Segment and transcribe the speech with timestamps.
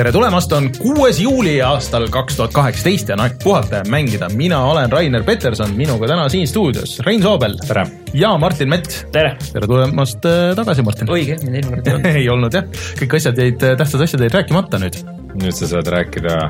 [0.00, 4.30] tere tulemast, on kuues juuli aastal kaks tuhat kaheksateist ja on aeg puhata ja mängida.
[4.32, 7.58] mina olen Rainer Peterson, minuga täna siin stuudios Rein Soobel.
[7.68, 7.84] tere!
[8.16, 9.02] ja Martin Mets.
[9.12, 9.34] tere!
[9.52, 11.12] tere tulemast äh, tagasi, Martin.
[11.12, 12.16] õige, mind eelmine kord ei olnud.
[12.22, 15.00] ei olnud jah, kõik asjad jäid, äh, tähtsad asjad jäid rääkimata nüüd.
[15.36, 16.40] nüüd sa saad rääkida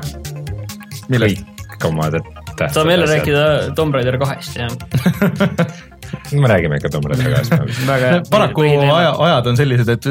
[1.11, 1.43] millest?
[1.75, 4.71] kõik oma tähtsad saame jälle rääkida Tomb Raider kahest, jah
[6.33, 10.07] me räägime ikka Tomb Raider kahest paraku aja, ajad on sellised, et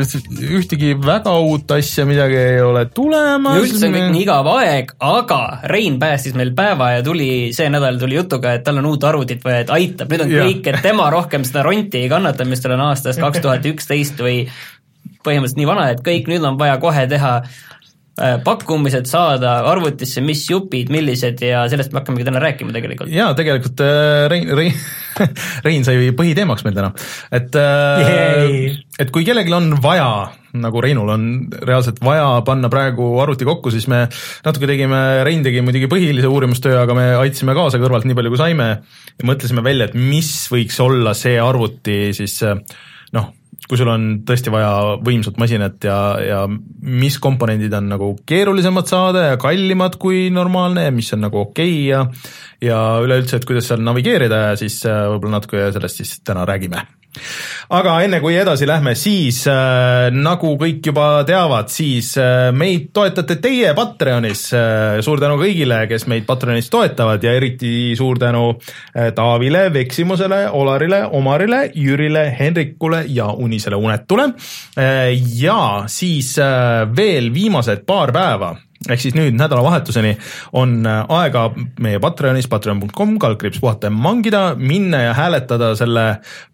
[0.61, 3.61] ühtegi väga uut asja midagi ei ole tulemas.
[3.63, 8.01] üldse on kõik nii igav aeg, aga Rein päästis meil päeva ja tuli, see nädal
[8.01, 10.45] tuli jutuga, et tal on uut arvutit vaja, et aitab, nüüd on ja.
[10.49, 14.21] kõik, et tema rohkem seda ronti ei kannata, mis tal on aastast kaks tuhat üksteist
[14.21, 14.45] või
[15.25, 17.35] põhimõtteliselt nii vana, et kõik nüüd on vaja kohe teha
[18.45, 23.13] pakkumised saada arvutisse, mis jupid, millised ja sellest me hakkamegi täna rääkima tegelikult.
[23.15, 24.77] jaa, tegelikult äh, Rein, Rein,
[25.67, 26.91] Rein sai põhiteemaks meil täna,
[27.33, 30.11] et äh, et kui kellelgi on vaja,
[30.61, 31.27] nagu Reinul on
[31.65, 34.05] reaalselt vaja panna praegu arvuti kokku, siis me
[34.45, 38.43] natuke tegime, Rein tegi muidugi põhilise uurimustöö, aga me aitasime kaasa kõrvalt nii palju, kui
[38.43, 42.41] saime ja mõtlesime välja, et mis võiks olla see arvuti siis
[43.17, 43.33] noh,
[43.71, 46.41] kui sul on tõesti vaja võimsat masinat ja, ja
[46.83, 51.77] mis komponendid on nagu keerulisemad saada ja kallimad kui normaalne ja mis on nagu okei
[51.79, 52.07] okay ja
[52.61, 56.83] ja üleüldse, et kuidas seal navigeerida ja siis äh, võib-olla natuke sellest siis täna räägime
[57.75, 63.41] aga enne kui edasi lähme, siis äh, nagu kõik juba teavad, siis äh, meid toetate
[63.43, 65.01] teie Patreonis äh,.
[65.05, 71.03] suur tänu kõigile, kes meid Patreonis toetavad ja eriti suur tänu äh, Taavile, Veksimusele, Olarile,
[71.19, 73.31] Omarile, Jürile, Henrikule ja
[73.61, 74.33] Unisele Unetule
[74.79, 75.13] äh,.
[75.37, 78.55] ja siis äh, veel viimased paar päeva
[78.89, 80.15] ehk siis nüüd nädalavahetuseni
[80.57, 81.51] on äh, aega
[81.85, 86.07] meie Patreonis, patreon.com, kaldkriips puhata ja mangida, minna ja hääletada selle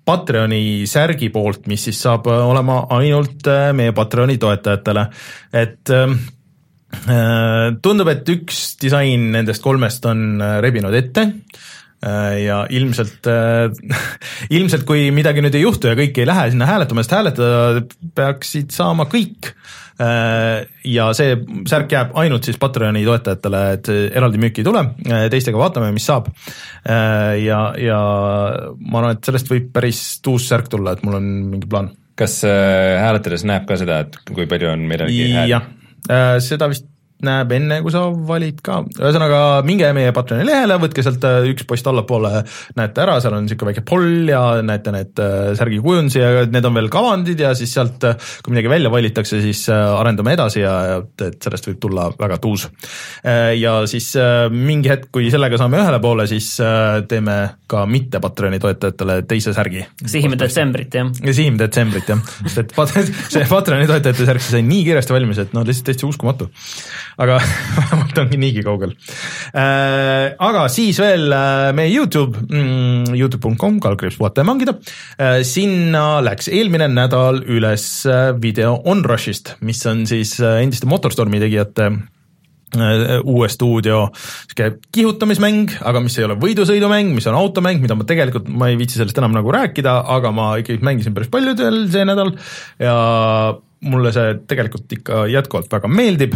[0.05, 3.47] Patreoni särgi poolt, mis siis saab olema ainult
[3.79, 5.07] meie Patreoni toetajatele,
[5.55, 5.95] et
[7.83, 11.27] tundub, et üks disain nendest kolmest on rebinud ette
[12.07, 13.27] ja ilmselt,
[14.57, 17.83] ilmselt kui midagi nüüd ei juhtu ja kõik ei lähe sinna hääletama, sest hääletada
[18.15, 19.51] peaksid saama kõik
[19.97, 25.23] Äh, ja see särk jääb ainult siis Patreoni toetajatele, et eraldi müüki ei tule, äh,
[25.33, 26.29] teistega vaatame, mis saab.
[26.85, 28.01] Äh, ja, ja
[28.77, 31.95] ma arvan, et sellest võib päris tuus särk tulla, et mul on mingi plaan.
[32.17, 35.51] kas hääletades näeb ka seda, et kui palju on midagi hääl?
[35.51, 35.67] jah,
[36.41, 36.87] seda vist
[37.25, 41.65] näeb enne, kui sa valid ka, ühesõnaga minge meie Patreoni lehele, võtke sealt äh, üks
[41.69, 42.43] post allapoole,
[42.77, 46.69] näete ära, seal on niisugune väike poll ja näete need äh, särgi kujundisi ja need
[46.69, 50.75] on veel kavandid ja siis sealt, äh, kui midagi välja valitakse, siis arendame edasi ja,
[51.01, 52.67] et sellest võib tulla väga tuus.
[53.57, 54.11] ja siis
[54.53, 56.49] mingi hetk, kui sellega saame ühele poole, siis
[57.09, 57.37] teeme
[57.71, 59.87] ka mitte Patreoni toetajatele teise särgi.
[60.05, 61.11] sihime detsembrit, jah?
[61.25, 62.77] sihime detsembrit, jah, sest et
[63.35, 66.51] see Patreoni toetajate särk sai nii kiiresti valmis, et noh, lihtsalt täitsa uskumatu
[67.17, 67.39] aga
[67.79, 68.93] vähemalt ongi niigi kaugel
[69.57, 70.35] äh,.
[70.49, 75.41] aga siis veel äh, meie Youtube mm,, Youtube.com, kaldkriips puhata ja mangida äh,.
[75.47, 77.87] sinna läks eelmine nädal üles
[78.43, 81.91] video Onrushist, mis on siis endiste Motorstormi tegijate
[82.77, 88.51] uue stuudio sihuke kihutamismäng, aga mis ei ole võidusõidumäng, mis on automäng, mida ma tegelikult,
[88.51, 92.05] ma ei viitsi sellest enam nagu rääkida, aga ma ikkagi mängisin päris palju veel see
[92.09, 92.35] nädal
[92.83, 92.97] ja
[93.87, 96.35] mulle see tegelikult ikka jätkuvalt väga meeldib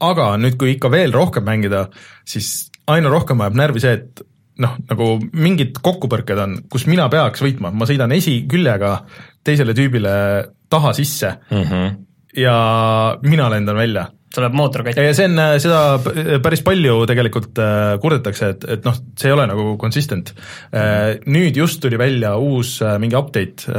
[0.00, 1.88] aga nüüd, kui ikka veel rohkem mängida,
[2.28, 4.24] siis aina rohkem ajab närvi see, et
[4.62, 8.96] noh, nagu mingid kokkupõrked on, kus mina peaks võitma, ma sõidan esiküljega
[9.44, 10.14] teisele tüübile
[10.70, 11.36] taha sisse.
[11.50, 11.96] Mm -hmm.
[12.40, 12.56] ja
[13.22, 15.04] mina lendan välja tuleb mootor katki.
[15.06, 19.34] ja see on, äh, seda päris palju tegelikult äh, kurdetakse, et, et noh, see ei
[19.36, 20.32] ole nagu consistent.
[20.74, 23.70] Äh, nüüd just tuli välja uus mingi update,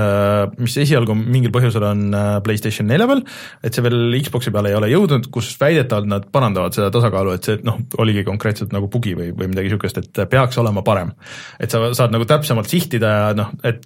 [0.62, 2.06] mis esialgu mingil põhjusel on
[2.46, 3.24] PlayStation nelja peal,
[3.66, 7.50] et see veel Xbox'i peale ei ole jõudnud, kus väidetavalt nad parandavad seda tasakaalu, et
[7.50, 11.14] see noh, oligi konkreetselt nagu bugi või, või midagi niisugust, et peaks olema parem.
[11.60, 13.84] et sa saad nagu täpsemalt sihtida ja noh, et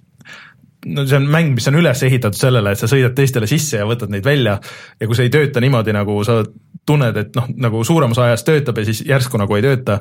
[0.86, 3.88] no see on mäng, mis on üles ehitatud sellele, et sa sõidad teistele sisse ja
[3.88, 4.56] võtad neid välja.
[5.00, 6.40] Ja kui see ei tööta niimoodi, nagu sa
[6.88, 10.00] tunned, et noh, nagu suurem osa ajast töötab ja siis järsku nagu ei tööta,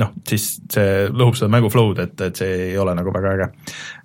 [0.00, 3.48] noh, siis see lõhub seda mängu flow'd, et, et see ei ole nagu väga äge.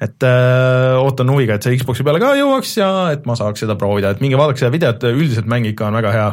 [0.07, 3.77] et äh, ootan huviga, et see Xbox'i peale ka jõuaks ja et ma saaks seda
[3.79, 6.25] proovida, et minge vaadake seda videot, üldiselt mäng ikka on väga hea.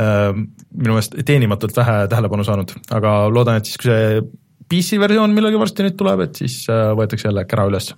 [0.00, 0.28] Äh,,
[0.76, 4.22] minu meelest teenimatult vähe tähelepanu saanud, aga loodan, et siis, kui see
[4.70, 7.90] PC versioon millalgi varsti nüüd tuleb, et siis äh, võetakse jälle kära üles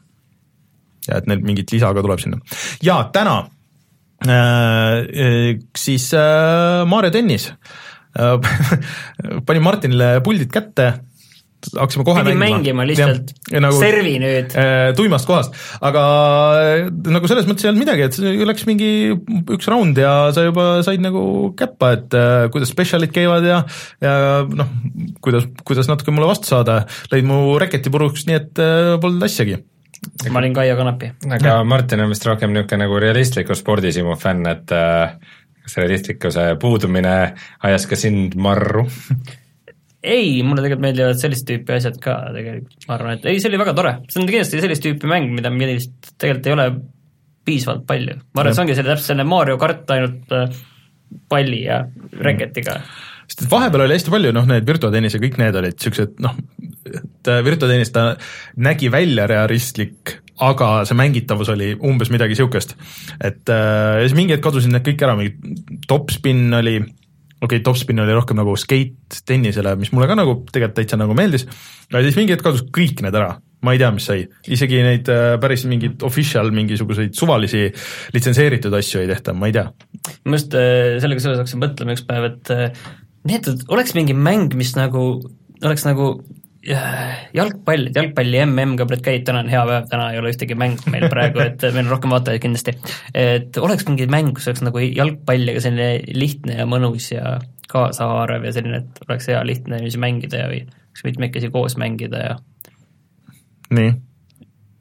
[1.08, 2.40] ja et neil mingit lisa ka tuleb sinna.
[2.84, 3.38] ja täna
[4.26, 7.52] äh, siis äh, Maarja tennis.
[8.18, 8.36] Äh,
[9.46, 10.92] panin Martinile puldid kätte
[11.70, 13.32] hakkasime kohe pidi mängima, mängima lihtsalt
[13.62, 14.54] nagu, servi nüüd.
[14.58, 14.92] Äh,.
[14.98, 16.02] tuimast kohast, aga
[16.58, 18.90] äh, nagu selles mõttes ei olnud midagi, et läks mingi
[19.56, 23.62] üks round ja sa juba said nagu käppa, et äh, kuidas spetsialid käivad ja
[24.02, 24.14] ja
[24.48, 24.72] noh,
[25.24, 26.82] kuidas, kuidas natuke mulle vastu saada,
[27.12, 29.60] lõid mu reketi puruks, nii et äh, polnud asjagi
[30.30, 31.12] ma olin Kaia Kanapi.
[31.38, 35.14] aga Martin on vist rohkem niisugune nagu realistliku spordisimu fänn, et äh,
[35.62, 37.14] kas realistlikkuse puudumine
[37.62, 38.86] ajas ka sind marru.
[40.02, 43.60] Ei, mulle tegelikult meeldivad sellist tüüpi asjad ka tegelikult, ma arvan, et ei, see oli
[43.60, 46.64] väga tore, see on kindlasti sellist tüüpi mäng, mida millist tegelikult ei ole
[47.46, 50.58] piisavalt palju, ma arvan, et see ongi selle täpselt selline Mario kart ainult äh,
[51.30, 51.84] palli ja
[52.18, 52.80] reketiga
[53.32, 56.34] sest et vahepeal oli hästi palju noh, need virtuaaltennis ja kõik need olid niisugused noh,
[56.86, 58.12] et äh, virtuaaltennis ta
[58.56, 62.74] nägi välja realistlik, aga see mängitavus oli umbes midagi niisugust.
[63.20, 67.62] et äh, ja siis mingi hetk kadusid need kõik ära, mingi topspin oli okei okay,,
[67.66, 71.46] topspin oli rohkem nagu skate tennisele, mis mulle ka nagu tegelikult täitsa nagu meeldis,
[71.90, 75.10] aga siis mingi hetk kadus kõik need ära, ma ei tea, mis sai, isegi neid
[75.12, 77.68] äh, päris mingeid official mingisuguseid suvalisi
[78.14, 79.68] litsenseeritud asju ei tehta, ma ei tea.
[80.26, 82.54] ma just sellega seoses hakkasin mõtlema üks päev, et
[83.30, 85.06] need oleks mingi mäng, mis nagu
[85.62, 86.14] oleks nagu
[86.62, 90.54] jalgpall, et jalgpalli mm ka praegu käib, täna on hea päev, täna ei ole ühtegi
[90.58, 92.76] mängu meil praegu, et meil on rohkem vaatajaid kindlasti.
[93.18, 97.40] et oleks mingi mäng, kus oleks nagu jalgpall, aga selline lihtne ja mõnus ja
[97.72, 102.24] kaasahaarav ja selline, et oleks hea lihtne niiviisi mängida ja või oleks mitmekesi koos mängida
[102.28, 102.38] ja
[103.72, 103.92] nii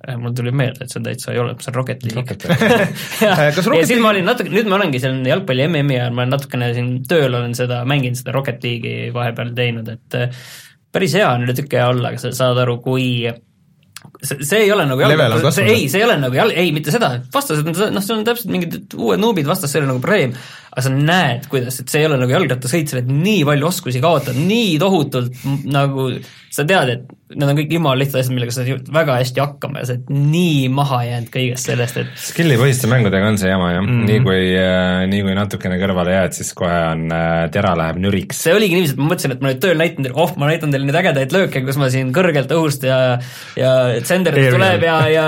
[0.05, 2.37] äh, mul tuli meelde, et see täitsa ei ole, see on Rocket League.
[3.25, 6.35] ja, ja siis ma olin natuke, nüüd ma olengi seal jalgpalli MM-i ajal, ma olen
[6.35, 10.19] natukene siin tööl olen seda, mänginud seda Rocket League'i vahepeal teinud, et
[10.91, 13.07] päris hea on üle tüki aja olla, aga sa saad aru, kui
[14.21, 16.93] see, see ei ole nagu jalg, see ei, see ei ole nagu jalg, ei mitte
[16.93, 20.03] seda, vastased on, noh, see on täpselt mingid uued nuubid vastas, see ei ole nagu
[20.03, 20.35] probleem,
[20.71, 24.03] aga sa näed, kuidas, et see ei ole nagu jalgrattasõit, sa oled nii palju oskusi
[24.03, 26.11] kaotanud, nii tohutult nagu
[26.51, 29.79] sa tead, et need on kõik jumala lihtsad asjad, millega sa saad väga hästi hakkama
[29.79, 33.69] ja sa oled nii maha jäänud kõigest sellest, et skill'i põhiste mängudega on see jama
[33.71, 34.09] jah mm, -hmm.
[34.09, 38.41] nii kui äh,, nii kui natukene kõrvale jääd, siis kohe on äh,, tera läheb nüriks.
[38.43, 40.75] see oligi niiviisi, et ma mõtlesin, et ma nüüd tööl näitan teile, oh, ma näitan
[40.75, 42.99] teile neid ägedaid lööke, kus ma siin kõrgelt õhust ja
[43.55, 43.71] ja
[44.03, 45.27] sender tuleb ja, ja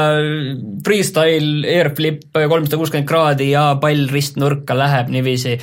[0.83, 5.59] freestyle, airflip kolmsada kuuskümmend kraadi ja pall ristnurka läheb niiviisi dice,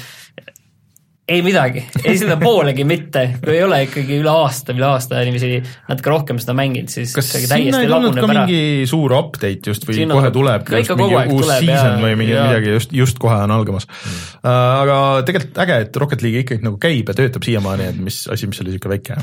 [1.30, 5.60] ei midagi, ei seda poolegi mitte, kui ei ole ikkagi üle aasta, üle aasta niiviisi
[5.88, 8.44] natuke rohkem seda mänginud, siis kas sinna ei tulnud ka ära.
[8.48, 12.16] mingi suur update just või Siin kohe tuleb just mingi uus tuleb, season ja, või
[12.18, 12.46] mingi ja.
[12.50, 14.18] midagi just, just kohe on algamas mm..
[14.40, 14.96] Uh, aga
[15.28, 18.60] tegelikult äge, et Rocket League ikkagi nagu käib ja töötab siiamaani, et mis asi, mis
[18.62, 19.18] oli niisugune väike.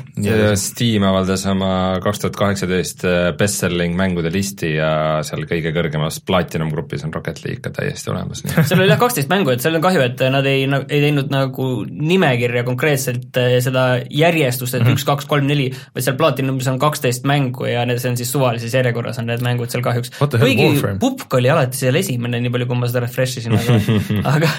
[0.62, 1.72] Steam avaldas oma
[2.04, 4.92] kaks tuhat kaheksateist äh, best-selling mängude listi ja
[5.28, 8.44] seal kõige kõrgemas platinum grupis on Rocket League ka täiesti olemas.
[8.46, 11.72] seal oli jah kaksteist mängu, et seal on kahju, et nad ei, ei teinud nagu
[11.98, 14.98] nimekirja konkreetselt eh, seda järjestust, et -hmm.
[14.98, 18.32] üks, kaks, kolm, neli, vaid seal Platinumis on kaksteist mängu ja need, see on siis
[18.32, 20.14] suvalises järjekorras on need mängud seal kahjuks.
[20.20, 23.80] kuigi Pupk oli alati seal esimene, nii palju kui ma seda refresh isin, aga
[24.36, 24.52] aga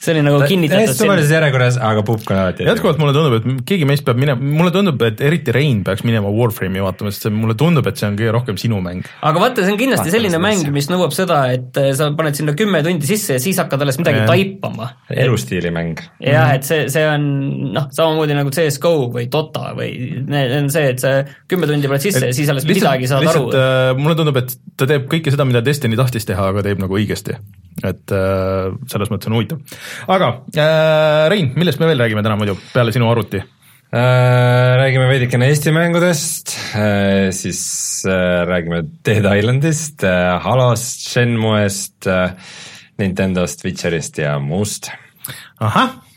[0.00, 0.94] see oli nagu kinnitatud.
[0.96, 4.72] suvalises järjekorras, aga Pupk on alati jätkuvalt mulle tundub, et keegi meist peab minema, mulle
[4.74, 8.18] tundub, et eriti Rein peaks minema Warframe'i vaatama, sest see mulle tundub, et see on
[8.18, 9.06] kõige rohkem sinu mäng.
[9.26, 12.38] aga vaata, see on kindlasti vaata, selline mäng, mis nõuab seda, et eh, sa paned
[12.38, 14.92] sinna kümme tundi sisse ja siis hakkad alles midagi taipama.
[15.10, 16.00] elustiili mäng.
[16.22, 17.26] jah, et see, see on
[17.74, 21.14] noh, samamoodi nagu CS GO või Dota või need on see, et sa
[21.50, 23.92] kümme tundi paned sisse ja siis alles lihtsalt, midagi saad lihtsalt, aru äh,.
[24.00, 27.38] mulle tundub, et ta teeb kõike seda, mida Destiny tahtis teha, aga teeb nagu õigesti.
[27.80, 29.80] et äh, selles mõttes on huvitav.
[30.10, 33.42] aga äh, Rein, millest me veel räägime täna muidu, peale sinu arvuti?
[33.90, 40.04] Äh, räägime veidikene Eesti mängudest, äh, siis äh, räägime Dead Islandist,
[40.44, 42.06] Halost, Shenmue'st,
[43.02, 44.92] Nintendost, Witcherist ja muust.
[45.58, 46.09] ahah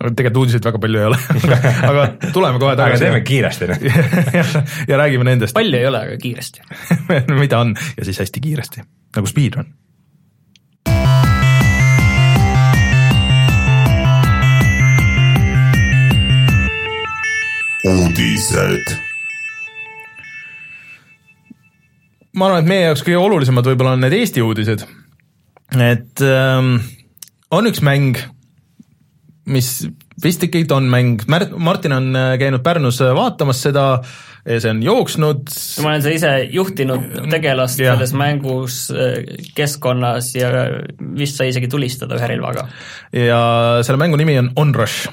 [0.00, 1.18] tegelikult uudiseid väga palju ei ole
[1.90, 2.96] aga tuleme kohe tagasi.
[2.96, 3.84] aga teeme kiiresti nüüd
[4.38, 4.46] ja,
[4.90, 5.54] ja räägime nendest.
[5.56, 6.64] palju ei ole, aga kiiresti
[7.42, 9.68] mida on ja siis hästi kiiresti, nagu speedrun.
[17.90, 18.96] uudised.
[22.36, 24.88] ma arvan, et meie jaoks kõige olulisemad võib-olla on need Eesti uudised.
[25.76, 26.76] et ähm,
[27.52, 28.20] on üks mäng
[29.50, 29.70] mis
[30.22, 31.22] vist ikkagi on mäng,
[31.56, 33.84] Martin on äh, käinud Pärnus äh, vaatamas seda,
[34.44, 35.50] see on jooksnud.
[35.82, 37.94] ma olen seda ise juhtinud tegelast ja.
[37.94, 39.20] selles mängus äh,
[39.56, 40.50] keskkonnas ja
[41.16, 42.66] vist sai isegi tulistada ühe relvaga.
[43.16, 43.40] ja
[43.86, 45.08] selle mängu nimi on Onrush.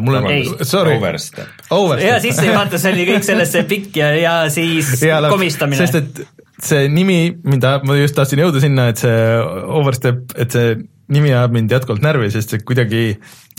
[0.00, 0.30] mul on,
[0.62, 0.96] sorry.
[0.98, 1.66] Overstep.
[1.70, 2.08] Overstep.
[2.08, 5.80] ja sissejuhatus oli kõik sellesse pikk ja, ja siis ja, komistamine.
[5.82, 6.24] sest et
[6.64, 9.22] see nimi, mida ma just tahtsin jõuda sinna, et see
[9.80, 10.74] Overstep, et see
[11.14, 13.04] nimi ajab mind jätkuvalt närvi, sest see kuidagi,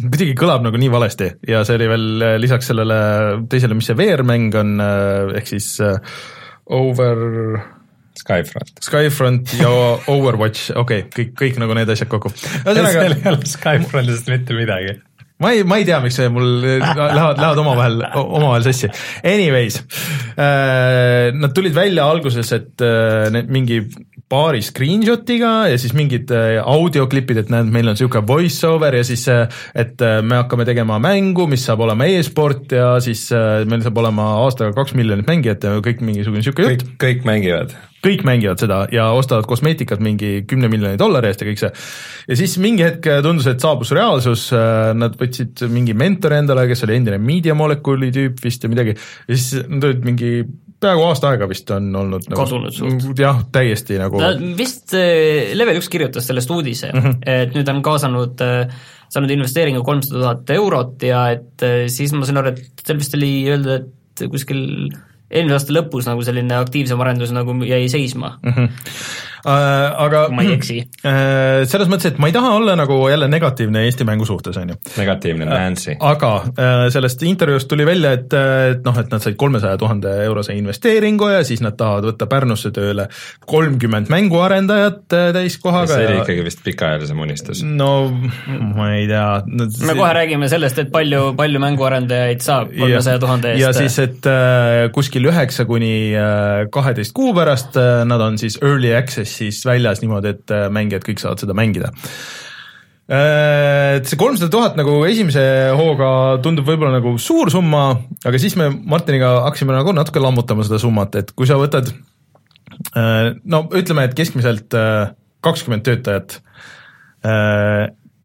[0.02, 2.06] kuidagi kõlab nagu nii valesti ja see oli veel
[2.44, 3.00] lisaks sellele
[3.52, 4.76] teisele, mis see VR-mäng on,
[5.40, 5.74] ehk siis
[6.76, 7.20] Over
[8.16, 8.78] Skyfront.
[8.82, 9.72] Skyfront ja
[10.14, 12.32] Overwatch, okei okay,, kõik, kõik nagu need asjad kokku.
[12.66, 14.98] seal ei ole Skyfrontist mitte midagi
[15.44, 18.88] ma ei, ma ei tea, miks see mul lähevad, lähevad omavahel, omavahel sassi.
[19.28, 19.82] Anyways
[20.36, 22.84] nad tulid välja alguses, et
[23.52, 23.82] mingi
[24.32, 29.06] paari screenshot'iga ja siis mingid äh, audioklipid, et näed, meil on niisugune voice over ja
[29.06, 29.46] siis, äh,
[29.78, 33.28] et äh, me hakkame tegema mängu, mis saab olema e-sport ja siis
[33.70, 36.88] meil saab olema aastaga kaks miljonit mängijat ja kõik mingisugune niisugune jutt.
[37.02, 41.62] kõik mängivad kõik mängivad seda ja ostavad kosmeetikat mingi kümne miljoni dollari eest ja kõik
[41.62, 41.72] see.
[42.30, 44.44] ja siis mingi hetk tundus, et saabus reaalsus,
[44.98, 48.94] nad võtsid mingi mentori endale, kes oli endine Media Molecule'i tüüp vist ja midagi,
[49.26, 50.36] ja siis nad olid mingi
[50.86, 53.08] peaaegu aasta aega vist on olnud nagu, kadunud suht.
[53.20, 57.18] jah, täiesti nagu ta vist äh, Level üks kirjutas sellest uudise mm, -hmm.
[57.36, 58.78] et nüüd on kaasanud, äh,
[59.14, 63.18] saanud investeeringu kolmsada tuhat eurot ja et äh, siis ma sain aru, et seal vist
[63.18, 64.64] oli öelda, et kuskil
[65.26, 68.52] eelmise aasta lõpus nagu selline aktiivsem arendus nagu jäi seisma mm.
[68.52, 70.04] -hmm äh,.
[70.06, 70.78] aga ma ei eksi
[71.10, 71.64] äh,.
[71.70, 74.78] selles mõttes, et ma ei taha olla nagu jälle negatiivne Eesti mängu suhtes, on ju.
[74.98, 75.96] negatiivne äh, Nancy.
[76.00, 80.56] aga äh, sellest intervjuust tuli välja, et, et noh, et nad said kolmesaja tuhande eurose
[80.58, 83.08] investeeringu ja siis nad tahavad võtta Pärnusse tööle
[83.50, 85.94] kolmkümmend mänguarendajat äh, täiskohaga.
[85.94, 86.26] see oli ja...
[86.26, 87.64] ikkagi vist pikaajalisem unistus.
[87.66, 87.92] no
[88.76, 89.70] ma ei tea no,.
[89.88, 93.62] me kohe räägime sellest, et palju, palju mänguarendajaid saab kolmesaja tuhande eest.
[93.64, 95.94] ja siis, et äh, kuskil üheksa kuni
[96.72, 101.06] kaheteist kuu pärast äh, nad on siis early access siis väljas niimoodi, et äh, mängijad
[101.06, 101.92] kõik saavad seda mängida.
[103.06, 105.44] Äh, et see kolmsada tuhat nagu esimese
[105.78, 106.10] hooga
[106.46, 107.88] tundub võib-olla nagu suur summa,
[108.26, 113.36] aga siis me Martiniga hakkasime nagu natuke lammutama seda summat, et kui sa võtad äh,
[113.46, 114.74] no ütleme, et keskmiselt
[115.46, 116.40] kakskümmend töötajat,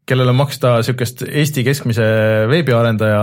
[0.09, 2.05] kellele maksta niisugust Eesti keskmise
[2.49, 3.21] veebiarendaja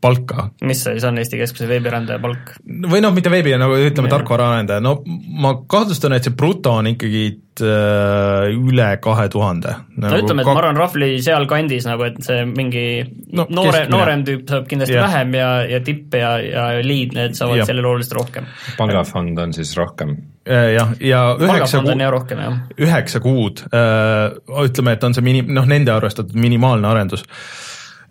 [0.00, 0.48] palka.
[0.62, 2.54] mis siis on Eesti keskmise veebiarendaja palk?
[2.90, 4.98] või noh, mitte veebi, nagu ütleme, tarkvaraarendaja, no
[5.42, 7.22] ma kahtlustan, et see bruto on ikkagi
[7.64, 9.74] äh, üle kahe tuhande.
[9.96, 10.54] no nagu ütleme, et kak...
[10.54, 12.84] ma arvan, roughly sealkandis nagu, et see mingi
[13.32, 15.08] no, noore, noorem tüüp saab kindlasti yeah.
[15.08, 17.70] vähem ja, ja tipp ja, ja lead, need saavad yeah.
[17.70, 18.46] sellele oluliselt rohkem.
[18.78, 20.14] palgafond on siis rohkem?
[20.48, 22.44] Äh, jah, ja üheksa kuud, rohkem,
[22.78, 27.26] üheksa kuud äh,, ütleme, et on see mini-, noh, nende arvestatud minimaalne arendus.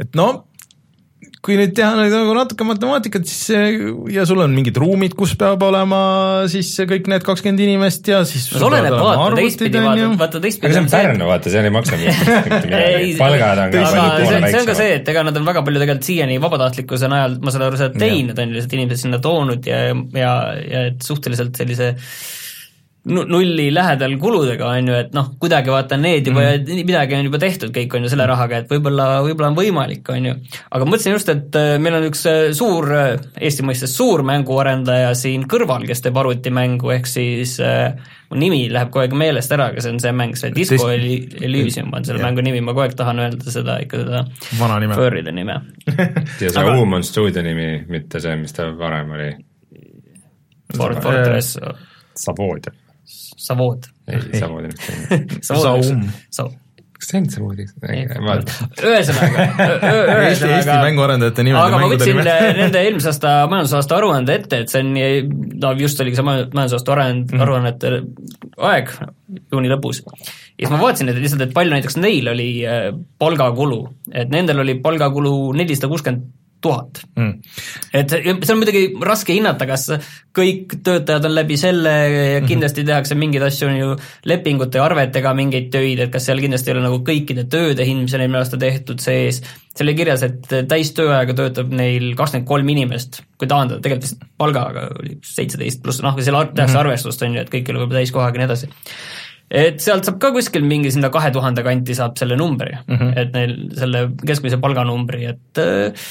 [0.03, 0.29] et no
[1.47, 3.53] kui nüüd teha nagu natuke matemaatikat, siis
[4.11, 5.99] ja sul on mingid ruumid, kus peab olema
[6.51, 10.75] siis kõik need kakskümmend inimest ja siis no, oleneb, vaata teistpidi, vaata, vaata teistpidi aga
[10.75, 14.49] see on Pärnu, vaata, seal ei maksa mitte midagi, palgad on ka palju poole väiksemad.
[14.51, 17.55] see on ka see, et ega nad on väga palju tegelikult siiani vabatahtlikkuse najal, ma
[17.55, 19.79] saan aru, seda teinud, on ju, lihtsalt inimesed sinna toonud ja,
[20.19, 20.33] ja,
[20.67, 21.93] ja et suhteliselt sellise
[23.07, 26.85] nulli lähedal kuludega, on ju, et noh, kuidagi vaata need juba mm, -hmm.
[26.87, 30.25] midagi on juba tehtud, kõik on ju selle rahaga, et võib-olla, võib-olla on võimalik, on
[30.25, 30.35] ju.
[30.71, 35.13] aga mõtlesin just, et äh, meil on üks äh, suur, äh, Eesti mõistes suur mänguarendaja
[35.15, 37.93] siin kõrval, kes teeb arvutimängu, ehk siis äh,
[38.29, 41.93] mu nimi läheb kogu aeg meelest ära, aga see on see mäng, see Disco Elysium
[41.93, 42.27] on selle yeah.
[42.27, 44.25] mängu nimi, ma kogu aeg tahan öelda seda ikka seda
[44.59, 44.97] vana nime.
[44.99, 45.61] Furry'de nime
[46.43, 46.75] ja see aga...
[46.75, 49.31] Uum on stuudio nimi, mitte see, mis ta varem oli.
[50.75, 51.55] Fort Fortress.
[52.17, 52.67] Savood
[53.07, 53.89] Savood.
[54.11, 56.55] ei, Savood on üks
[56.97, 57.65] kas see on Savoodi?
[58.81, 59.43] ühesõnaga,
[60.27, 61.59] Eesti, Eesti mänguarendajate nimed.
[61.61, 62.21] aga ma võtsin
[62.61, 64.95] nende eelmise aasta majandusaasta aruande ette, et see on,
[65.61, 67.45] no just oligi see majandusaasta arend mm, -hmm.
[67.45, 67.93] aruannete
[68.71, 68.91] aeg
[69.53, 70.01] juuni lõpus.
[70.01, 72.89] ja siis ma vaatasin, et lihtsalt, et palju näiteks neil oli äh,
[73.21, 76.25] palgakulu, et nendel oli palgakulu nelisada kuuskümmend
[76.63, 77.33] tuhat mm..
[77.93, 79.85] et see on muidugi raske hinnata, kas
[80.37, 82.47] kõik töötajad on läbi selle ja mhm.
[82.49, 83.93] kindlasti tehakse mingeid asju, ju,
[84.29, 88.05] lepingute ja arvetega mingeid töid, et kas seal kindlasti ei ole nagu kõikide tööde hind,
[88.05, 89.41] mis on eelmine aasta tehtud sees,
[89.77, 94.87] seal oli kirjas, et täistööajaga töötab neil kakskümmend kolm inimest, kui taandada, tegelikult vist palgaga
[94.97, 96.81] oli seitseteist pluss, noh, seal tehakse mm -hmm.
[96.83, 98.73] arvestust, on ju, et kõik ei ole võib-olla täiskohaga ja nii edasi
[99.47, 103.13] et sealt saab ka kuskil mingi sinna kahe tuhande kanti saab selle numbri mm, -hmm.
[103.15, 106.09] et neil selle keskmise palganumbri, et äh,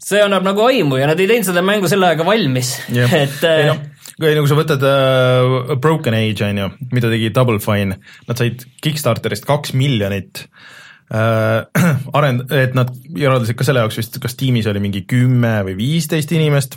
[0.00, 3.44] see annab nagu aimu ja nad ei teinud seda mängu selle ajaga valmis yeah., et
[3.48, 3.80] ei noh,
[4.20, 7.96] kui nagu sa võtad uh, Broken Age, on ju, mida tegi Double Fine,
[8.28, 11.64] nad said Kickstarterist kaks miljonit uh,
[12.18, 16.32] arend-, et nad eraldasid ka selle jaoks vist, kas tiimis oli mingi kümme või viisteist
[16.36, 16.76] inimest,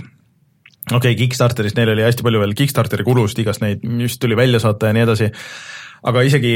[0.87, 4.63] okei okay,, Kickstarterist neil oli hästi palju veel Kickstarteri kulust, igast neid, mis tuli välja
[4.63, 5.31] saata ja nii edasi,
[6.07, 6.55] aga isegi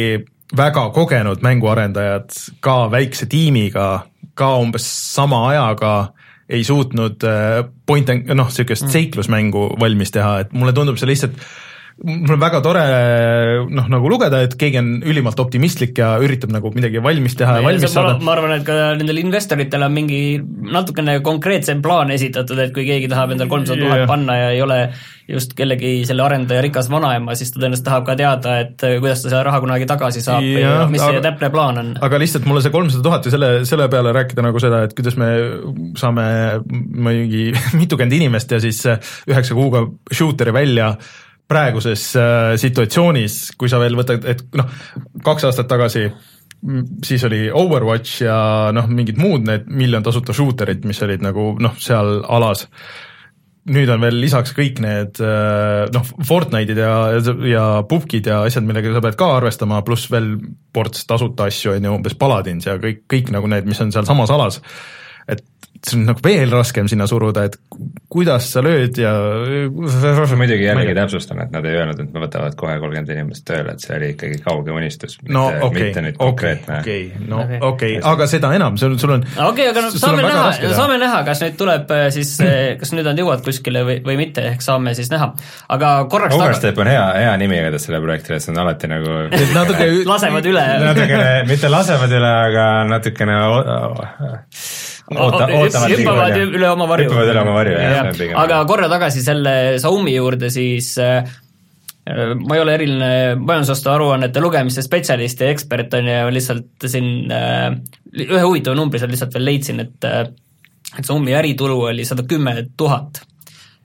[0.55, 2.31] väga kogenud mänguarendajad
[2.63, 4.05] ka väikse tiimiga,
[4.37, 5.93] ka umbes sama ajaga
[6.49, 8.93] ei suutnud äh, point and noh, niisugust mm.
[8.93, 11.41] seiklusmängu valmis teha, et mulle tundub see lihtsalt
[12.05, 12.83] mul on väga tore
[13.73, 17.63] noh, nagu lugeda, et keegi on ülimalt optimistlik ja üritab nagu midagi valmis teha ja,
[17.63, 18.17] ja valmis saada.
[18.21, 20.21] ma arvan, et ka nendel investoritel on mingi
[20.77, 24.79] natukene konkreetsem plaan esitatud, et kui keegi tahab endale kolmsada tuhat panna ja ei ole
[25.27, 29.31] just kellegi selle arendaja rikas vanaema, siis ta tõenäoliselt tahab ka teada, et kuidas ta
[29.31, 31.93] selle raha kunagi tagasi saab ja, ja mis aga, see täpne plaan on.
[32.07, 35.17] aga lihtsalt mulle see kolmsada tuhat ja selle, selle peale rääkida nagu seda, et kuidas
[35.19, 35.31] me
[35.99, 36.27] saame
[36.69, 37.49] mingi
[37.81, 40.93] mitukümmend inimest ja siis üheksa kuuga shooter'i välja
[41.47, 44.67] praeguses äh, situatsioonis, kui sa veel võtad, et noh,
[45.23, 46.09] kaks aastat tagasi
[47.05, 48.37] siis oli Overwatch ja
[48.73, 52.65] noh, mingid muud need miljon tasuta shooter'id, mis olid nagu noh, seal alas
[53.67, 56.93] nüüd on veel lisaks kõik need äh, noh, Fortnite'id ja,
[57.47, 60.33] ja pubgid ja asjad, millega sa pead ka arvestama, pluss veel
[60.73, 64.07] ports tasuta asju, on ju, umbes Paladins ja kõik, kõik nagu need, mis on seal
[64.07, 64.61] samas alas.
[65.27, 65.43] et
[65.89, 67.57] see on nagu veel raskem sinna suruda, et
[68.11, 69.11] kuidas sa lööd ja
[70.39, 73.83] muidugi jällegi täpsustan, et nad ei öelnud, et me võtavad kohe kolmkümmend inimest tööle, et
[73.83, 77.93] see oli ikkagi kauge unistus, no, mitte, okay, mitte nüüd konkreetne okay, okay, no okei.
[78.11, 81.43] aga seda enam, sul, sul on okei okay,, aga no saame näha, saame näha, kas
[81.45, 84.95] nüüd tuleb äh, siis, äh, kas nüüd nad jõuavad kuskile või, või mitte, ehk saame
[84.97, 85.31] siis näha.
[85.77, 89.15] aga korraks Overstep on hea, hea nimi igatahes selle projektile, see on alati nagu
[89.55, 90.65] natuke lasevad üle.
[90.83, 93.39] Natukene, mitte lasevad üle, aga natukene
[95.15, 97.09] oota, ootavad hüppavad üle oma varju.
[97.09, 98.39] hüppavad üle oma varju, jah.
[98.43, 101.21] aga korra tagasi selle Xiaomi juurde siis äh,
[102.07, 107.71] ma ei ole eriline majandusaasta aruannete lugemise spetsialist ja ekspert, on ju, lihtsalt siin äh,
[108.25, 110.27] ühe huvitava numbri seal lihtsalt veel leidsin, et äh,
[110.95, 113.21] et Xiaomi äritulu oli sada kümme tuhat.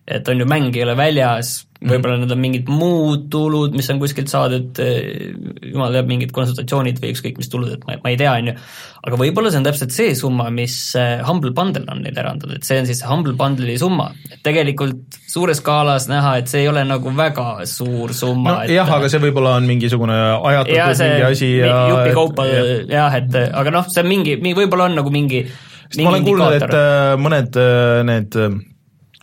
[0.06, 4.00] et on ju, mäng ei ole väljas, võib-olla need on mingid muud tulud, mis on
[4.02, 5.32] kuskilt saadud, eh,
[5.72, 8.54] jumal teab, mingid konsultatsioonid või ükskõik mis tulud, et ma, ma ei tea, on ju,
[9.08, 12.68] aga võib-olla see on täpselt see summa, mis eh, Humble Bundle on neile erandanud, et
[12.68, 16.84] see on siis Humble Bundle'i summa, et tegelikult suures skaalas näha, et see ei ole
[16.88, 18.48] nagu väga suur summa.
[18.48, 22.48] no et, jah, aga see võib-olla on mingisugune ajatatud mingi asi ja jupikaupa
[22.90, 25.44] jah, et aga noh, see on mingi, võib-olla on nagu mingi
[26.00, 26.76] ma olen kuulnud, et
[27.20, 27.58] mõned
[28.08, 28.38] need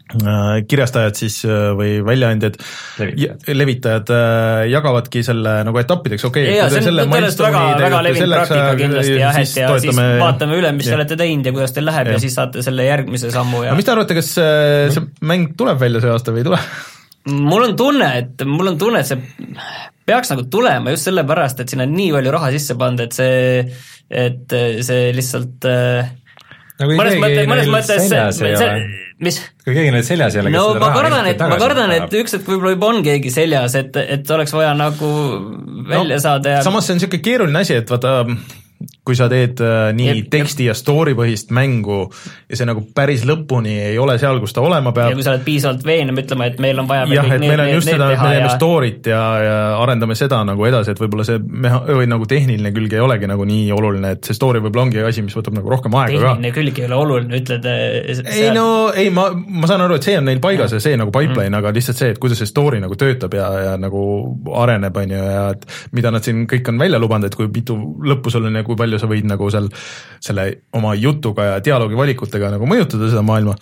[0.09, 2.55] kirjastajad siis äh, või väljaandjad,
[3.53, 6.71] levitajad äh, jagavadki selle nagu etappideks, okei okay,.
[6.73, 10.07] see on tõenäoliselt väga, väga levinud praktika kindlasti jah, et ja toetame...
[10.07, 12.17] siis vaatame üle, mis te olete teinud ja kuidas teil läheb ja.
[12.17, 16.01] ja siis saate selle järgmise sammu ja mis te arvate, kas see mäng tuleb välja
[16.01, 16.63] see aasta või ei tule?
[17.29, 19.19] mul on tunne, et mul on tunne, et see
[20.09, 23.61] peaks nagu tulema just sellepärast, et sinna on nii palju raha sisse pandud, et see,
[24.09, 24.57] et
[24.87, 25.69] see lihtsalt
[26.79, 28.69] nagu mõnes mõttes, mõnes mõttes see, see,
[29.25, 29.39] mis?
[29.65, 32.47] kui keegi neil seljas ei ole, no ma kardan, et, ma kardan, et üks hetk
[32.47, 35.11] võib-olla juba on keegi seljas, et, et oleks vaja nagu
[35.89, 38.23] välja no, saada ja samas see on niisugune keeruline asi, et vaata
[39.07, 40.73] kui sa teed äh, nii jep, teksti jep.
[40.73, 42.01] ja story põhist mängu
[42.49, 45.13] ja see nagu päris lõpuni ei ole seal, kus ta olema peab.
[45.13, 47.71] ja kui sa oled piisavalt veenev ütlema, et meil on vaja jah, et meil on
[47.71, 48.51] just seda, me teeme ja...
[48.53, 52.95] story't ja, ja arendame seda nagu edasi, et võib-olla see meha-, või nagu tehniline külg
[52.97, 55.95] ei olegi nagu nii oluline, et see story võib-olla ongi asi, mis võtab nagu rohkem
[55.95, 56.35] aega tehniline ka.
[56.35, 58.31] tehniline külg ei ole oluline, ütled äh, seal...
[58.35, 60.99] ei no ei, ma, ma saan aru, et see on neil paigas ja, ja see
[60.99, 64.03] nagu pipeline mm., aga lihtsalt see, et kuidas see story nagu töötab ja, ja nagu
[64.59, 67.77] areneb, on ju, ja et mida nad siin kõik on välja lubanud, et kui mitu
[68.05, 69.69] lõppu sul on ja kui palju sa võid nagu seal
[70.23, 73.53] selle oma jutuga ja dialoogi valikutega nagu mõjutada seda maailma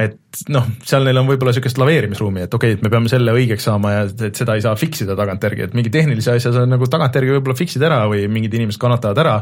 [0.00, 3.34] et noh, seal neil on võib-olla niisugust laveerimisruumi, et okei okay,, et me peame selle
[3.36, 6.64] õigeks saama ja et seda ei saa fix ida tagantjärgi, et mingi tehnilise asja sa
[6.66, 9.36] nagu tagantjärgi võib-olla fix'id ära või mingid inimesed kannatavad ära,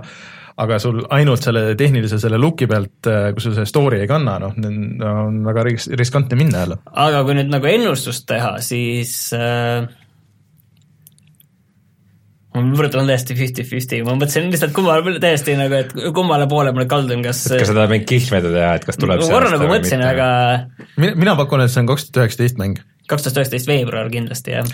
[0.63, 4.37] aga sul ainult selle tehnilise selle look'i pealt, äh, kui sul see story ei kanna,
[4.43, 4.53] noh,
[5.09, 5.65] on väga
[5.97, 6.79] riskantne minna jälle.
[6.93, 9.89] aga kui nüüd nagu ennustust teha, siis äh
[12.53, 16.91] ma võrdlen täiesti fifty-fifty, ma mõtlesin lihtsalt kummale, täiesti nagu, et kummale poole ma nüüd
[16.91, 19.69] kaldun, kas et kas sa tahad mingit kihlvedu teha, et kas tuleb ma korra nagu
[19.71, 20.27] mõtlesin, aga
[21.01, 22.83] mina, mina pakun, et see on kaks tuhat üheksateist mäng.
[23.09, 24.69] kaks tuhat üheksateist veebruar kindlasti, jah.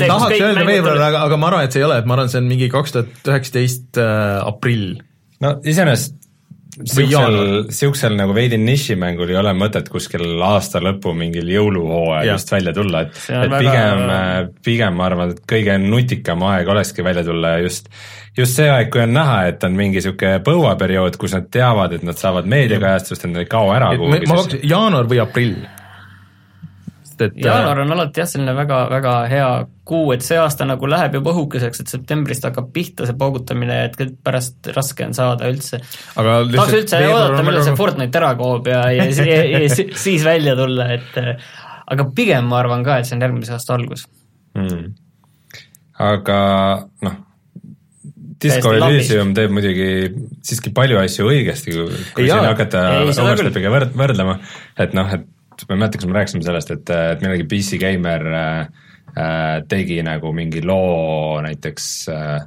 [0.00, 2.40] tahaks öelda veebruar, aga, aga ma arvan, et see ei ole, et ma arvan, see
[2.40, 4.96] on mingi kaks tuhat üheksateist äh, aprill.
[5.44, 6.19] no iseenesest
[6.86, 13.04] siuksel, nagu veidi nišimängul ei ole mõtet kuskil aasta lõpu mingil jõuluhooajal just välja tulla,
[13.06, 17.56] et, et pigem väga..., äh, pigem ma arvan, et kõige nutikam aeg olekski välja tulla
[17.64, 17.90] just,
[18.38, 22.06] just see aeg, kui on näha, et on mingi sihuke põuaperiood, kus nad teavad, et
[22.06, 24.64] nad saavad meediakajastust, et nad ei kao ära kuhugi.
[24.70, 25.60] jaanuar või aprill
[27.24, 29.48] et äh, jaanuar on alati jah, selline väga, väga hea
[29.90, 34.18] kuu, et see aasta nagu läheb juba õhukeseks, et septembrist hakkab pihta see paugutamine, et
[34.24, 35.80] pärast raske on saada üldse.
[36.16, 39.72] tahaks üldse oodata, millal see Fortnite ära kaob ja, ja, ja, ja, ja
[40.06, 41.18] siis välja tulla, et
[41.90, 44.06] aga pigem ma arvan ka, et see on järgmise aasta algus.
[44.58, 44.94] Hmm..
[46.02, 46.38] aga
[47.06, 47.18] noh,
[48.40, 49.90] Disco Elysium teeb muidugi
[50.46, 51.74] siiski palju asju õigesti,
[52.16, 54.38] kui, siin hakata Overstepiga võrdlema,
[54.80, 55.28] et noh, et
[55.68, 60.00] ma ei mäleta, kas me rääkisime sellest, et, et millalgi PC Gamer äh, äh, tegi
[60.06, 62.40] nagu mingi loo näiteks äh,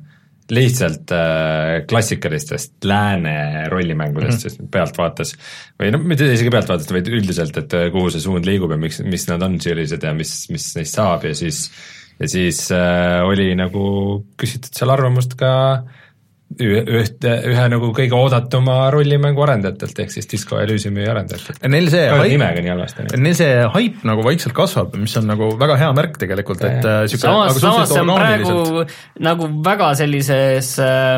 [0.54, 4.69] lihtsalt äh, klassikalistest lääne rollimängudest mm, -hmm.
[4.71, 5.36] pealtvaates
[5.80, 9.02] või noh, mitte isegi pealtvaates, vaid üldiselt, et äh, kuhu see suund liigub ja miks,
[9.08, 11.65] mis nad on sellised ja mis, mis neist saab ja siis
[12.19, 13.84] ja siis äh, oli nagu
[14.38, 16.03] küsitud seal arvamust ka äh,
[16.62, 21.62] ühte, ühe nagu kõige oodatuma rollimängu arendajatelt, ehk siis Disco Elysiumi arendajatelt.
[21.71, 23.06] Neil see nimega nii halvasti.
[23.17, 26.99] Neil see haip nagu vaikselt kasvab, mis on nagu väga hea märk tegelikult, et äh,
[27.10, 28.86] siuke samas, samas see on praegu
[29.25, 31.17] nagu väga sellises äh,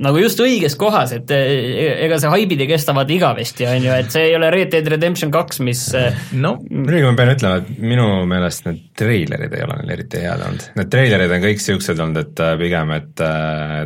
[0.00, 3.96] nagu just õiges kohas, et äh, ega see haibid ei kesta vaata igavesti, on ju,
[4.04, 7.62] et see ei ole Red Dead Redemption kaks, mis äh, no muidugi ma pean ütlema,
[7.62, 11.64] et minu meelest need treilerid ei ole neil eriti head olnud, need treilerid on kõik
[11.64, 13.26] siuksed olnud, et pigem, et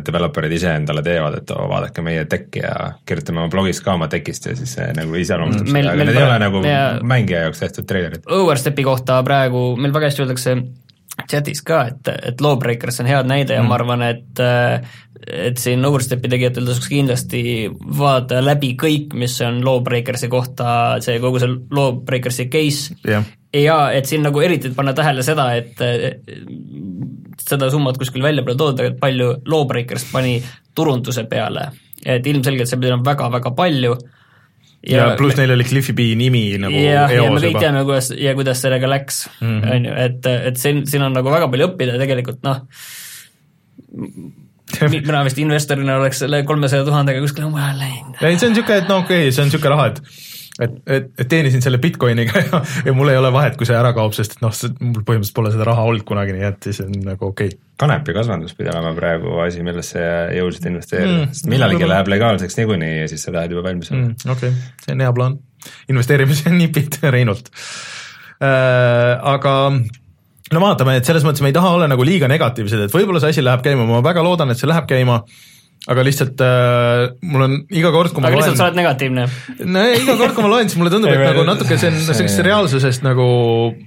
[0.05, 2.75] developer'id ise endale teevad, et oo, vaadake meie tekki ja
[3.07, 6.27] kirjutame oma blogis ka oma tekist ja siis see nagu iseloomustab seda, aga need ei
[6.29, 8.25] ole nagu ja, mängija jaoks tehtud treilerid.
[8.39, 10.57] Overstepi kohta praegu meil väga hästi öeldakse
[11.29, 13.71] chatis ka, et, et Lawbreakers on head näide ja mm.
[13.71, 14.43] ma arvan, et
[15.25, 20.67] et siin Overstepi tegijatel tasuks kindlasti vaadata läbi kõik, mis on Lawbreakersi kohta,
[21.01, 23.23] see kogu see Lawbreakersi case yeah.
[23.55, 25.81] ja et siin nagu eriti panna tähele seda, et
[27.41, 30.37] seda summat kuskil välja pole toodud, aga et palju Lawbreakers pani
[30.75, 31.69] turunduse peale,
[32.05, 33.95] et ilmselgelt see pidi olema väga-väga palju
[34.85, 38.11] ja, ja pluss neil oli Cliffi B nimi nagu ja, ja me kõik teame, kuidas
[38.19, 39.75] ja kuidas sellega läks, mhm.
[39.75, 42.61] on ju, et, et siin, siin on nagu väga palju õppida tegelikult noh,
[45.07, 48.21] mina vist investorina oleks selle kolmesaja tuhandega kuskile mujale läinud.
[48.21, 50.01] ei, see on niisugune, et no okei okay,, see on niisugune raha, et
[50.61, 53.91] et, et, et teenisin selle Bitcoiniga ja, ja mul ei ole vahet, kui see ära
[53.95, 56.93] kaob, sest et noh, mul põhimõtteliselt pole seda raha olnud kunagi, nii et siis on
[57.05, 57.59] nagu okei okay.
[57.81, 60.05] kanepikasvandus pidi olema praegu asi, millesse
[60.37, 64.05] jõuliselt investeerida mm,, sest millalgi läheb legaalseks niikuinii ja siis sa tahad juba valmis olla
[64.05, 64.31] mm,.
[64.37, 65.37] okei okay., see on hea plaan,
[65.91, 69.13] investeerimise nipid Reinult äh,.
[69.35, 69.55] Aga
[70.53, 73.35] no vaatame, et selles mõttes me ei taha olla nagu liiga negatiivsed, et võib-olla see
[73.35, 75.21] asi läheb käima, ma väga loodan, et see läheb käima
[75.91, 78.43] aga lihtsalt äh, mul on iga kord, kui ma aga loen.
[78.43, 79.25] lihtsalt sa oled negatiivne.
[79.69, 82.43] no iga kord, kui ma loen, siis mulle tundub, et nagu natuke see on sellisest
[82.47, 83.27] reaalsusest nagu,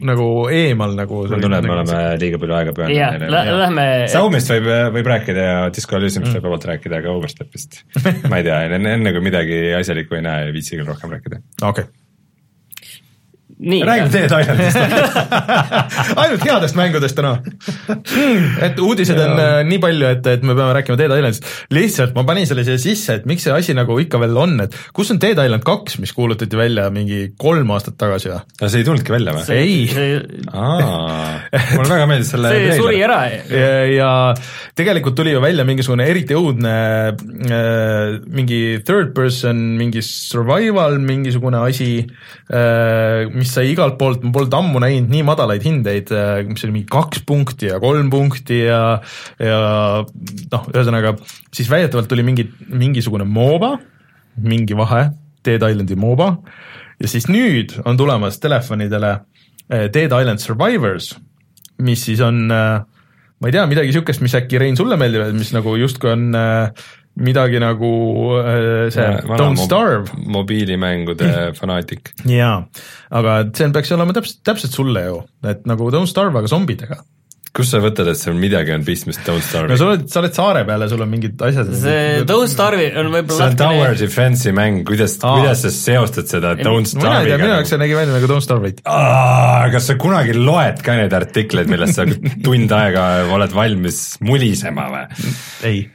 [0.07, 1.23] nagu eemal nagu.
[1.25, 3.39] mulle tundub, et me oleme liiga palju aega pühendanud.
[3.39, 3.87] jah, lähme.
[4.15, 6.39] Saumist võib, võib rääkida ja Disco Elysiumist mm.
[6.39, 7.83] võib vabalt rääkida, aga Overstepist
[8.31, 11.43] ma ei tea, enne, enne kui midagi asjalikku ei näe, ei viitsi küll rohkem rääkida.
[11.63, 12.08] okei okay
[13.59, 14.77] räägime Dead Islandist
[16.23, 17.33] ainult headest mängudest täna
[18.63, 21.49] et uudiseid on äh, nii palju, et, et me peame rääkima Dead Islandist.
[21.75, 24.77] lihtsalt ma panin selle siia sisse, et miks see asi nagu ikka veel on, et
[24.95, 28.41] kus on Dead Island kaks, mis kuulutati välja mingi kolm aastat tagasi või?
[28.63, 29.43] no see ei tulnudki välja või?
[29.59, 29.77] ei.
[31.79, 32.83] mulle väga meeldis selle see treiler.
[32.83, 33.19] suri ära.
[33.51, 34.11] ja, ja
[34.79, 36.77] tegelikult tuli ju välja mingisugune eriti õudne
[37.11, 44.33] äh, mingi third person, mingi survival mingisugune asi äh,, mis mis sai igalt poolt, ma
[44.35, 48.61] polnud ammu näinud nii madalaid hindeid, äh, mis oli mingi kaks punkti ja kolm punkti
[48.67, 48.99] ja,
[49.41, 49.61] ja
[50.53, 51.15] noh, ühesõnaga
[51.55, 53.73] siis väidetavalt tuli mingi, mingisugune MOBA,
[54.45, 55.09] mingi vahe,
[55.47, 56.29] Dead Islandi MOBA,
[57.01, 61.15] ja siis nüüd on tulemas telefonidele äh, Dead Island Survivors,
[61.81, 62.85] mis siis on äh,
[63.39, 66.87] ma ei tea, midagi niisugust, mis äkki Rein sulle meeldib, mis nagu justkui on äh,
[67.19, 67.91] midagi nagu
[68.41, 70.17] äh, see ja, Don't Starve.
[70.39, 72.15] mobiilimängude fanaatik.
[72.29, 72.63] jaa,
[73.11, 77.03] aga see peaks olema täpselt, täpselt sulle ju, et nagu Don't Starve, aga zombidega
[77.59, 79.73] kust sa võtad, et seal midagi on pistmist Don't Starve'i?
[79.73, 81.71] no sa oled, sa oled saare peal ja sul on mingid asjad.
[81.81, 86.55] see Don't Starve'i on võib-olla see on Tower Defense'i mäng, kuidas, kuidas sa seostad seda
[86.61, 87.35] Don't Starve'iga?
[87.37, 88.83] ei minu jaoks see nägi välja nagu Don't Starve'it.
[89.75, 92.07] kas sa kunagi loed ka neid artikleid, millest sa
[92.47, 95.07] tund aega oled valmis mulisema või?
[95.69, 95.87] ei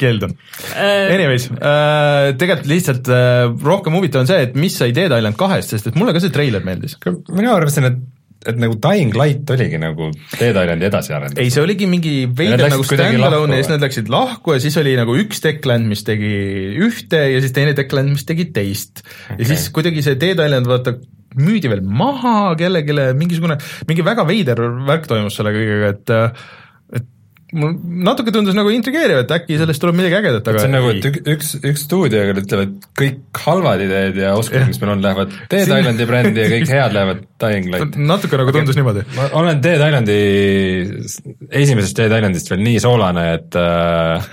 [0.00, 0.34] keeldun.
[0.72, 1.14] Äh....
[1.14, 5.74] Anyways äh,, tegelikult lihtsalt äh, rohkem huvitav on see, et mis sai Dead Island kahest,
[5.74, 6.98] sest et mulle ka see treiler meeldis.
[7.30, 8.02] mina arvasin, et
[8.44, 11.40] et nagu Dying Light oligi nagu Dead Islandi edasiarendus.
[11.40, 14.94] ei, see oligi mingi veider nagu stand-alone ja siis nad läksid lahku ja siis oli
[14.98, 16.34] nagu üks Techland, mis tegi
[16.84, 19.04] ühte ja siis teine Techland, mis tegi teist.
[19.04, 19.38] Okay..
[19.40, 20.98] ja siis kuidagi see Dead Island, vaata,
[21.40, 23.56] müüdi veel maha kellelegi, mingisugune,
[23.88, 26.44] mingi väga veider värk toimus selle kõigega, et äh,
[27.54, 27.74] mul
[28.06, 31.18] natuke tundus nagu intrigeeriv, et äkki sellest tuleb midagi ägedat, aga see on nagu, et
[31.34, 35.68] üks, üks stuudio ütleb, et kõik halvad ideed ja oskused, mis meil on, lähevad Dead
[35.68, 35.82] Siin...
[35.84, 37.98] Islandi brändi ja kõik head lähevad Dying Light.
[38.10, 38.80] natuke nagu tundus okay.
[38.80, 39.04] niimoodi.
[39.18, 40.18] ma olen Dead Islandi,
[41.62, 44.32] esimesest Dead Islandist veel nii soolane, et äh,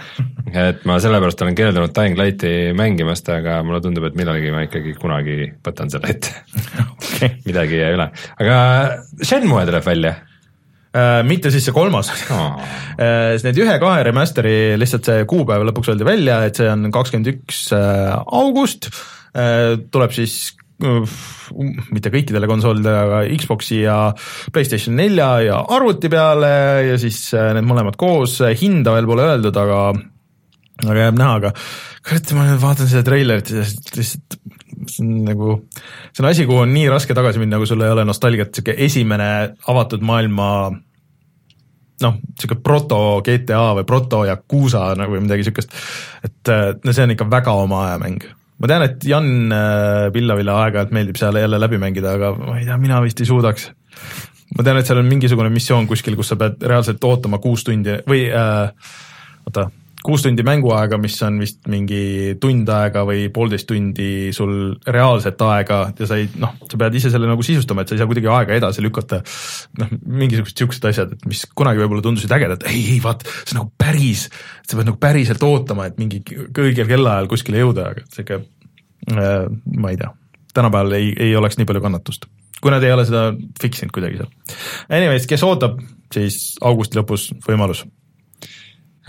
[0.65, 4.97] et ma sellepärast olen keeldunud Dying Lighti mängimast, aga mulle tundub, et millalgi ma ikkagi
[4.99, 6.33] kunagi võtan selle ette
[6.97, 7.37] okay.
[7.45, 8.59] midagi ei jää üle, aga
[9.21, 10.17] Shenmue tuleb välja
[11.23, 12.09] mitte siis see kolmas.
[12.35, 12.57] Oh..
[12.97, 18.17] need ühe-kahe remaster'i lihtsalt see kuupäev lõpuks öeldi välja, et see on kakskümmend üks äh,
[18.27, 18.89] august,
[19.31, 23.97] tuleb siis mitte kõikidele konsoolidele, aga Xbox'i ja
[24.51, 26.51] PlayStation nelja ja arvuti peale
[26.89, 29.83] ja siis need mõlemad koos, hinda veel pole öeldud, aga
[30.87, 31.51] aga jääb näha, aga
[32.07, 33.65] kurat, ma nüüd vaatan seda treilerit ja
[33.97, 34.39] lihtsalt
[34.89, 35.57] see on nagu,
[36.11, 38.75] see on asi, kuhu on nii raske tagasi minna, kui sul ei ole nostalgiat, sihuke
[38.87, 39.27] esimene
[39.71, 40.47] avatud maailma
[42.01, 45.75] noh, sihuke proto GTA või proto Yakuusa nagu või midagi sihukest,
[46.27, 46.53] et
[46.85, 48.25] no see on ikka väga oma aja mäng.
[48.61, 52.65] ma tean, et Jan äh, Pillavile aeg-ajalt meeldib seal jälle läbi mängida, aga ma ei
[52.67, 53.69] tea, mina vist ei suudaks.
[54.57, 57.99] ma tean, et seal on mingisugune missioon kuskil, kus sa pead reaalselt ootama kuus tundi
[58.07, 58.97] või äh,
[59.45, 59.69] oota
[60.05, 65.81] kuus tundi mänguaega, mis on vist mingi tund aega või poolteist tundi sul reaalset aega
[65.97, 68.31] ja sa ei noh, sa pead ise selle nagu sisustama, et sa ei saa kuidagi
[68.31, 69.21] aega edasi lükata.
[69.81, 73.61] noh, mingisugused siuksed asjad, et mis kunagi võib-olla tundusid ägedad, ei, ei vaat, see on
[73.61, 74.27] nagu päris,
[74.65, 79.93] sa pead nagu päriselt ootama, et mingi õigel kellaajal kuskile jõuda, aga sihuke äh,, ma
[79.93, 80.11] ei tea,
[80.57, 82.29] tänapäeval ei, ei oleks nii palju kannatust
[82.61, 84.27] kui nad ei ole seda fix inud kuidagi seal.
[84.93, 85.79] Anyways, kes ootab,
[86.13, 87.81] siis augusti lõpus võimalus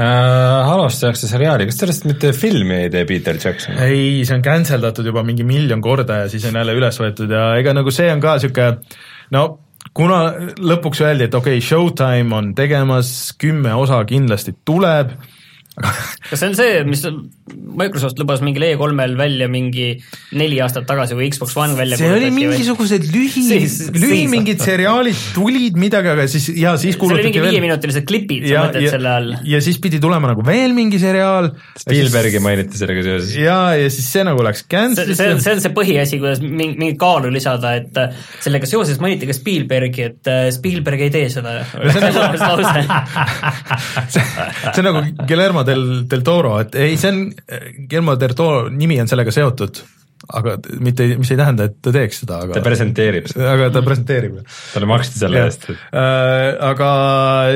[0.00, 0.68] äh,.
[0.68, 3.76] Halost tehakse seriaali, kas sellest mitte filmi ei tee Peter Jackson?
[3.82, 7.32] ei, see on cancel datud juba mingi miljon korda ja siis on jälle üles võetud
[7.32, 8.78] ja ega nagu see on ka niisugune
[9.36, 9.44] no
[9.92, 10.22] kuna
[10.56, 15.16] lõpuks öeldi, et okei okay,, Showtime on tegemas, kümme osa kindlasti tuleb
[15.80, 17.04] kas see on see, mis
[17.52, 19.86] Microsoft lubas mingil E3-l välja mingi
[20.38, 23.44] neli aastat tagasi või Xbox One välja see oli mingisugused lühi,
[24.02, 27.32] lühi mingid seriaalid tulid midagi, aga siis ja siis kuulutati veel.
[27.32, 29.30] see oli mingi viieminutilised klipid, sa mõtled selle all.
[29.52, 31.52] ja siis pidi tulema nagu veel mingi seriaal.
[31.78, 32.44] Spielbergi siis...
[32.44, 33.32] mainiti sellega seoses.
[33.38, 35.18] ja, ja siis see nagu läks cancel'isse.
[35.20, 39.00] see on, see on see põhiasi, kuidas mingi, mingit kaalu lisada, et äh, sellega seoses
[39.02, 41.60] mainiti ka Spielbergi, et äh, Spielberg ei tee seda.
[44.12, 48.68] see on nagu Guillermo Guillermo del, del Toro, et ei, see on, Guillermo del Toro
[48.72, 49.82] nimi on sellega seotud,
[50.30, 53.48] aga mitte, mis ei tähenda, et ta teeks seda, aga ta presenteerib seda.
[53.56, 54.38] aga ta presenteerib.
[54.74, 55.66] talle maksti selle eest.
[55.72, 56.92] Äh, aga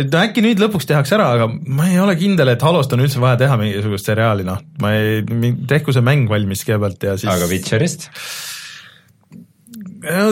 [0.03, 3.23] no äkki nüüd lõpuks tehakse ära, aga ma ei ole kindel, et Halost on üldse
[3.23, 5.23] vaja teha mingisugust seriaali, noh, ma ei,
[5.71, 8.11] tehku see mäng valmis kõigepealt ja siis aga Witcherist?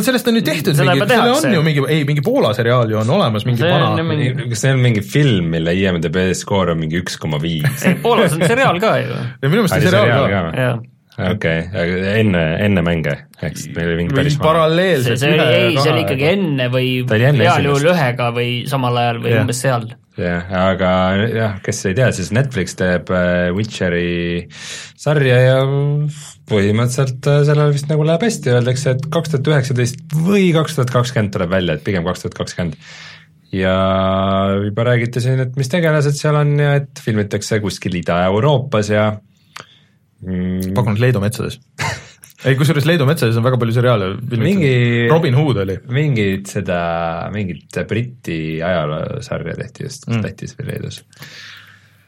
[0.05, 3.01] Sellest on ju tehtud Selle mingi, selle on ju mingi, ei mingi Poola seriaal ju
[3.01, 4.07] on olemas, mingi see vana.
[4.07, 4.33] Mingi...
[4.53, 7.83] kas see on mingi film, mille IMDB skoor on mingi üks koma viis?
[7.89, 9.21] ei, Poolas on seriaal ka ju.
[9.47, 10.71] minu meelest on seriaal ka, ka..
[11.33, 15.21] okei okay., enne, enne mänge, siis meil oli mingi päris paralleelselt.
[15.23, 19.35] see oli, ei, see oli ikkagi enne või heal juhul ühega või samal ajal või
[19.35, 19.45] yeah.
[19.45, 20.91] umbes seal jah, aga
[21.31, 24.45] jah, kes ei tea, siis Netflix teeb äh, Witcheri
[25.01, 25.57] sarja ja
[26.51, 30.95] põhimõtteliselt äh, sellel vist nagu läheb hästi, öeldakse, et kaks tuhat üheksateist või kaks tuhat
[30.95, 32.79] kakskümmend tuleb välja, et pigem kaks tuhat kakskümmend.
[33.55, 33.75] ja
[34.65, 39.11] juba räägiti siin, et mis tegelased seal on ja et filmitakse kuskil Ida-Euroopas ja
[40.23, 41.59] mm, pakun, et Leedu metsades
[42.45, 44.75] ei, kusjuures Leedu metsades on väga palju seriaale mingi
[45.11, 45.79] Robin Hood oli.
[45.97, 46.79] mingit seda,
[47.35, 50.23] mingit Briti ajaloosarja tehti just mm.
[50.25, 51.03] Lätis või Leedus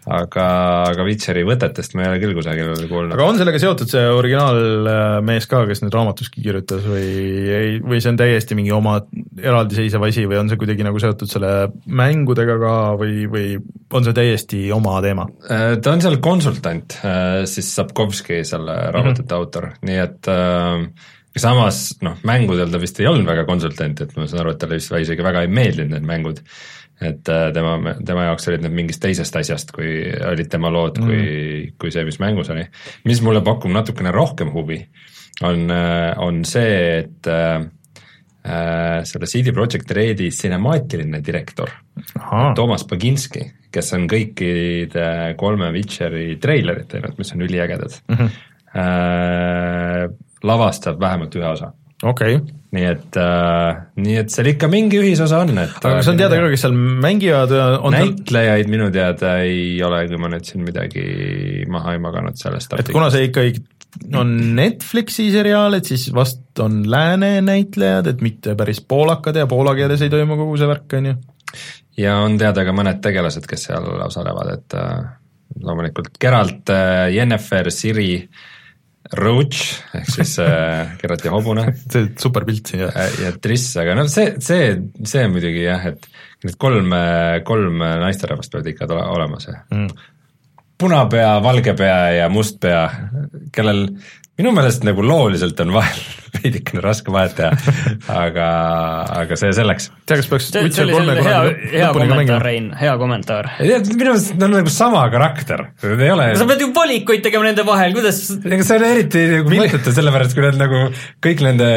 [0.06, 0.44] aga,
[0.92, 3.14] aga Witcheri võtetest ma ei ole küll kusagil kuulnud.
[3.16, 7.08] aga on sellega seotud see originaalmees ka, kes nüüd raamatuski kirjutas või
[7.56, 9.00] ei, või see on täiesti mingi oma
[9.42, 11.52] eraldiseisev asi või on see kuidagi nagu seotud selle
[11.86, 13.48] mängudega ka või, või
[13.90, 15.26] on see täiesti oma teema?
[15.50, 19.42] Äh, ta on seal konsultant, äh, siis Sapkovski, selle raamatute mm -hmm.
[19.42, 20.86] autor, nii et äh,
[21.36, 24.78] samas noh, mängudel ta vist ei olnud väga konsultant, et ma saan aru, et talle
[24.78, 26.42] vist isegi väga ei meeldinud need mängud
[27.00, 29.98] et äh, tema, tema jaoks olid need mingist teisest asjast, kui
[30.30, 32.64] olid tema lood mm., kui, kui see, mis mängus oli.
[33.04, 34.80] mis mulle pakub natukene rohkem huvi,
[35.44, 37.58] on, äh, on see, et äh,
[38.46, 41.72] äh selle CD Projekt Redi sinemaatiline direktor,
[42.56, 48.38] Toomas Baginski, kes on kõikide kolme Witcheri treilerit teinud, mis on üliägedad mm, -hmm.
[48.80, 50.06] äh,
[50.46, 52.56] lavastab vähemalt ühe osa okei okay.
[52.76, 56.40] nii et äh,, nii et seal ikka mingi ühisosa on, et aga kas on teada
[56.40, 57.54] ka, kes seal mängivad?
[57.94, 61.06] näitlejaid minu teada ei ole, kui ma nüüd siin midagi
[61.72, 63.64] maha ei maganud sellest et kuna see ikkagi
[64.12, 69.72] on Netflixi seriaal, et siis vast on lääne näitlejad, et mitte päris poolakad ja poola
[69.78, 71.14] keeles ei toimu kogu see värk, on ju?
[72.02, 75.16] ja on teada ka mõned tegelased, kes seal osalevad, et äh,
[75.64, 78.44] loomulikult Geralt äh,, Jennifer, Siri äh,,
[79.14, 79.62] Roach
[79.94, 82.98] ehk siis äh, Gerati hobune see super pilt siin jah.
[83.22, 84.74] ja Triss, aga noh, see, see,
[85.06, 86.10] see muidugi jah, et
[86.44, 86.92] need kolm,
[87.46, 89.88] kolm naisterahvast peavad ikka olema see mm.
[90.80, 92.84] punapea, valge pea ja must pea,
[93.54, 93.86] kellel
[94.36, 96.00] minu meelest nagu looliselt on vahel
[96.36, 97.52] veidikene raske vahet teha,
[98.12, 98.48] aga,
[99.22, 99.88] aga see selleks.
[100.04, 101.38] tea, kas peaks see, see oli selline hea,
[101.72, 103.48] hea kommentaar, Rein, hea kommentaar.
[103.62, 107.48] minu meelest nad on nagu sama karakter, nad ei ole sa pead ju valikuid tegema
[107.48, 110.84] nende vahel, kuidas ega see on eriti nagu mõttetu, sellepärast kui nad nagu
[111.24, 111.72] kõik nende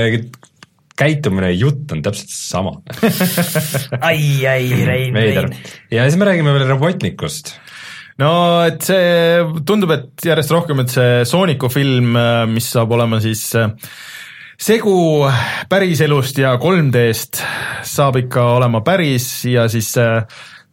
[1.00, 2.76] käitumine ja jutt on täpselt sama
[4.10, 5.56] ai, ai, Rein, Rein.
[5.96, 7.56] ja siis me räägime veel robotnikust
[8.20, 8.32] no
[8.68, 12.16] et see tundub, et järjest rohkem, et see Sooniku film,
[12.52, 13.72] mis saab olema siis äh,
[14.60, 15.26] segu
[15.72, 17.44] päriselust ja 3D-st,
[17.88, 20.24] saab ikka olema päris ja siis äh,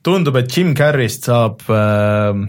[0.06, 2.40] tundub, et Jim Carrey'st saab äh,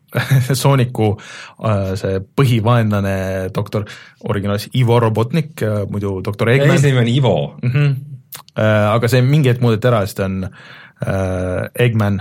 [0.62, 3.86] Sooniku äh, see põhivaenlane doktor,
[4.28, 6.76] originaalis Ivo Robotnik äh,, muidu doktor Eggman.
[6.76, 7.70] eesnimi on Ivo mm.
[7.70, 7.98] -hmm.
[8.58, 10.50] Äh, aga see mingi hetk muudeti ära, siis ta on äh,
[11.78, 12.20] Eggman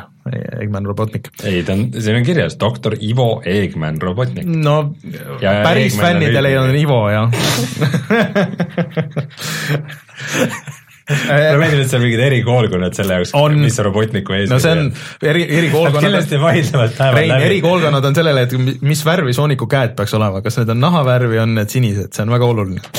[0.62, 1.28] Eggman Robotnik.
[1.44, 4.46] ei, ta on, siin on kirjas doktor Ivo Eggman Robotnik.
[4.46, 4.96] no
[5.42, 7.32] ja, päris Eggman fännidel ei ole Ivo, jah
[11.10, 14.50] mulle meeldib, et seal mingid erikoolkonnad selle jaoks, mis Robotniku ees.
[14.52, 14.92] no see on
[15.26, 17.48] eri, erikoolkonnad kindlasti vaidlevad päeval läbi.
[17.50, 21.58] erikoolkonnad on sellele, et mis värvi Sooniku käed peaks olema, kas need on nahavärvi, on
[21.58, 22.94] need sinised, see on väga oluline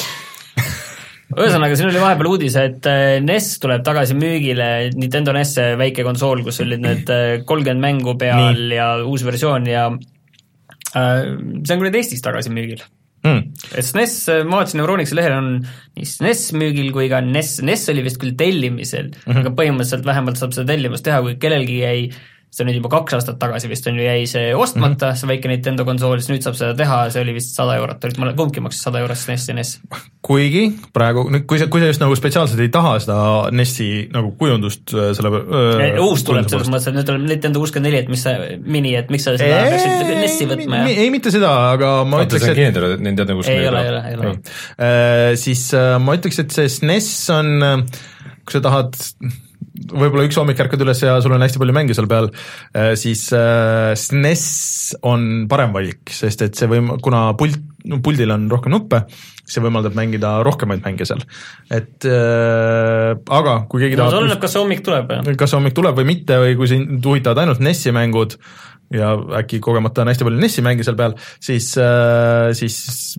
[1.37, 6.43] ühesõnaga, siin oli vahepeal uudis, et äh, NES tuleb tagasi müügile, Nintendo NES, väike konsool,
[6.47, 8.71] kus olid need äh, kolmkümmend mängu peal Nii.
[8.79, 11.29] ja uus versioon ja äh,
[11.63, 12.83] see on küll Eestis tagasi müügil
[13.27, 13.45] mm..
[13.71, 14.17] et SNES,
[14.49, 18.35] ma vaatasin Euronixi lehel on nii SNES müügil kui ka NES, NES oli vist küll
[18.39, 19.41] tellimisel mm, -hmm.
[19.45, 22.05] aga põhimõtteliselt vähemalt saab seda tellimust teha, kui kellelgi jäi
[22.51, 25.19] see on nüüd juba kaks aastat tagasi vist on ju, jäi see ostmata mm, -hmm.
[25.21, 28.17] see väike Nintendo konsool, siis nüüd saab seda teha, see oli vist sada eurot, olid
[28.19, 29.71] mõlemad, kumbki maksis sada eurot, SNES ja NES.
[30.27, 33.19] kuigi praegu, kui sa, kui sa just nagu spetsiaalselt ei taha seda
[33.55, 37.87] NES-i nagu kujundust äh, selle äh, uus tuleb selles mõttes, et nüüd tuleb Nintendo kuuskümmend
[37.91, 41.31] neli, et mis see mini, et miks sa seda peaksid NES-i võtma ja ei, mitte
[41.35, 44.35] seda, aga ma ütleks, et kindel, et Nintendo kuuskümmend ei ole, ei ole, ei ole.
[44.75, 47.87] Äh, siis äh, ma ütleks, et see SNES on,
[48.43, 48.99] kui sa tahad
[49.91, 52.31] võib-olla üks hommik ärkad üles ja sul on hästi palju mänge seal peal,
[52.77, 54.47] äh, siis äh, SNES
[55.07, 57.59] on parem valik, sest et see võim-, kuna pult,
[58.05, 59.05] puldil on rohkem nuppe,
[59.51, 61.23] see võimaldab mängida rohkemaid mänge seal.
[61.73, 65.31] et äh, aga kui keegi no, tahab oleneb, kas see hommik tuleb, jah.
[65.37, 68.37] kas see hommik tuleb või mitte või kui sind huvitavad ainult NES-i mängud,
[68.95, 72.77] ja äkki kogemata on hästi palju NES-i mänge seal peal, siis äh,, siis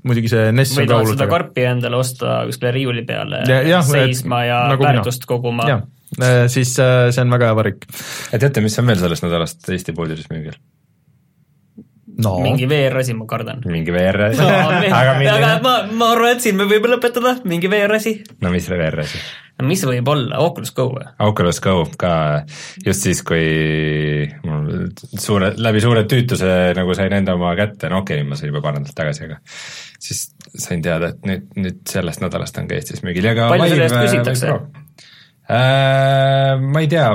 [0.07, 4.43] muidugi see NES või tahad seda karpi endale osta kuskile riiuli peale ja, jah, seisma
[4.47, 5.69] ja nagu väärtust koguma.
[5.71, 5.85] Äh,
[6.51, 7.87] siis äh, see on väga hea valik.
[8.31, 10.57] ja teate, mis on veel sellest nädalast Eesti poodides müügil?
[12.23, 12.39] no..
[12.43, 13.61] mingi VR-asi, ma kardan.
[13.65, 14.49] mingi VR-asi no,
[14.99, 18.17] aga, aga ma, ma arvan, et siin me võime lõpetada, mingi VR-asi.
[18.43, 19.21] no mis VR-asi?
[19.61, 21.07] no mis võib olla, Oculus Go või?
[21.27, 22.13] Oculus Go ka,
[22.85, 28.21] just siis, kui mul suure, läbi suure tüütuse nagu sain enda oma kätte, no okei
[28.21, 29.41] okay,, ma sain juba paar nädalat tagasi, aga
[30.01, 33.75] siis sain teada, et nüüd, nüüd sellest nädalast on ka Eestis müügil ja ka palju
[33.75, 34.55] selle eest küsitakse?
[35.51, 37.09] Äh, ma ei tea,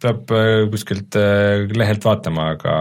[0.00, 2.76] peab äh, kuskilt äh, lehelt vaatama, aga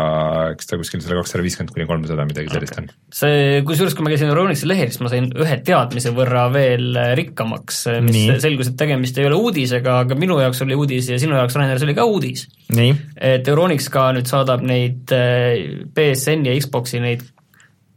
[0.53, 2.87] eks ta kuskil sada kakssada viiskümmend kuni kolmsada midagi sellist on.
[3.11, 7.83] see, kusjuures kui ma käisin Euronixi lehel, siis ma sain ühe teadmise võrra veel rikkamaks,
[8.07, 8.39] mis Nii.
[8.45, 11.81] selgus, et tegemist ei ole uudisega, aga minu jaoks oli uudis ja sinu jaoks, Rainer,
[11.81, 12.47] see oli ka uudis.
[12.71, 17.27] et Euronix ka nüüd saadab neid BSN-i ja Xbox'i neid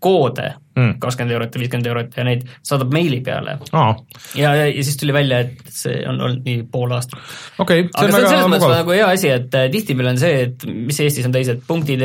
[0.02, 3.92] koode mm., kakskümmend eurot ja viiskümmend eurot ja neid saadab meili peale oh..
[4.36, 7.20] ja, ja, ja siis tuli välja, et see on olnud nii pool aastat
[7.62, 7.86] okay,.
[7.88, 11.00] aga see on selles mõttes nagu hea asi, et äh, tihtipeale on see, et mis
[11.06, 12.04] Eestis on teised punktid,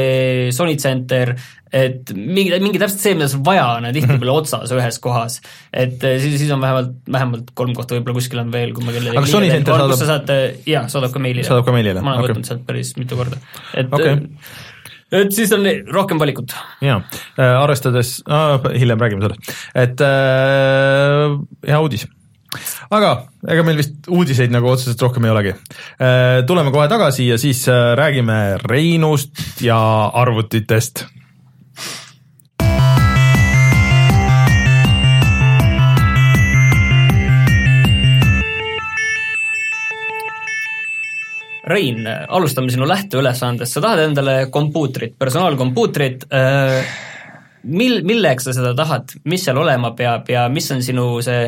[0.56, 1.34] Sony Center,
[1.68, 4.40] et mingi, mingi täpselt see, mida sul vaja on, on tihtipeale -hmm.
[4.40, 5.42] otsas ühes kohas.
[5.74, 8.96] et äh, siis, siis on vähemalt, vähemalt kolm kohta, võib-olla kuskil on veel, kui ma
[8.96, 11.48] kellelegi aga Sony Center saadab sa saad, jaa, saadab ka meilile.
[11.48, 12.00] saadab ka meilile?
[12.00, 12.36] ma olen okay.
[12.36, 13.44] võtnud sealt päris mitu korda.
[13.76, 14.20] et okay
[15.12, 16.56] et siis on rohkem valikut.
[16.82, 22.08] jaa äh,, arvestades äh,, hiljem räägime sellest, et äh, hea uudis
[22.92, 23.12] aga
[23.48, 25.56] ega meil vist uudiseid nagu otseselt rohkem ei olegi.
[26.02, 29.80] Äh, tuleme kohe tagasi ja siis äh, räägime Reinust ja
[30.24, 31.06] arvutitest
[41.72, 46.82] Rein, alustame sinu lähteülesandest, sa tahad endale kompuutrit, personaalkompuutrit, äh,
[47.64, 51.48] mil-, milleks sa seda tahad, mis seal olema peab ja mis on sinu see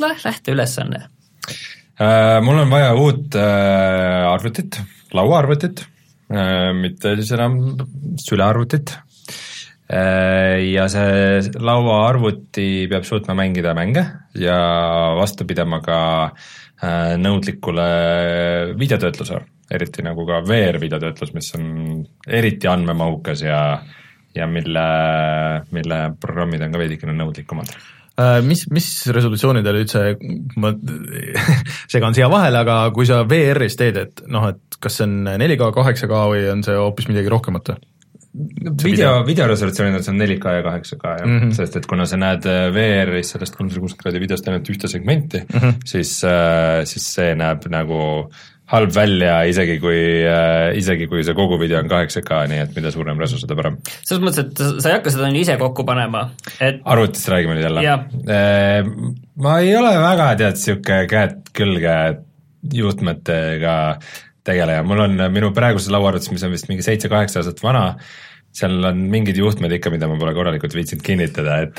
[0.00, 1.02] lähteülesanne?
[2.00, 4.80] Äh, mul on vaja uut äh, arvutit,
[5.12, 5.86] lauaarvutit,
[6.72, 7.58] mitte siis enam
[8.16, 8.94] sülearvutit.
[9.92, 14.06] ja see lauaarvuti peab suutma mängida mänge
[14.40, 14.54] ja
[15.18, 15.98] vastu pidama ka
[17.20, 17.88] nõudlikule
[18.78, 21.66] videotöötlusele, eriti nagu ka VR-videotöötlus, mis on
[22.28, 23.62] eriti andmemahukas ja
[24.32, 24.84] ja mille,
[25.76, 27.74] mille programmid on ka veidikene nõudlikumad
[28.44, 30.02] mis, mis resolutsioonidel üldse,
[30.60, 30.72] ma
[31.92, 35.70] segan siia vahele, aga kui sa VR-is teed, et noh, et kas see on 4K,
[35.72, 37.88] 8K või on see hoopis midagi rohkemat või?
[38.32, 41.50] video, videoresolutsioonidel see on 4K ja 8K jah mm, -hmm.
[41.56, 45.42] sest et kuna sa näed äh, VR-is sellest kolmsada kuuskümmend kraadi videost ainult ühte segmenti
[45.42, 45.74] mm, -hmm.
[45.84, 48.30] siis, äh, siis see näeb nagu
[48.72, 52.92] halb välja, isegi kui, äh, isegi kui see kogu video on 8K, nii et mida
[52.94, 53.78] suurem resu, seda parem.
[54.00, 56.26] selles mõttes, et sa ei hakka seda ise kokku panema,
[56.58, 57.84] et arvutist räägime nüüd jälle?
[59.42, 61.96] Ma ei ole väga, tead, niisugune käed külge
[62.72, 63.76] juhtmetega
[64.46, 67.84] tegeleja, mul on minu praeguses lauaarvutis, mis on vist mingi seitse-kaheksa aastat vana,
[68.52, 71.78] seal on mingid juhtmed ikka, mida ma pole korralikult viitsinud kinnitada, et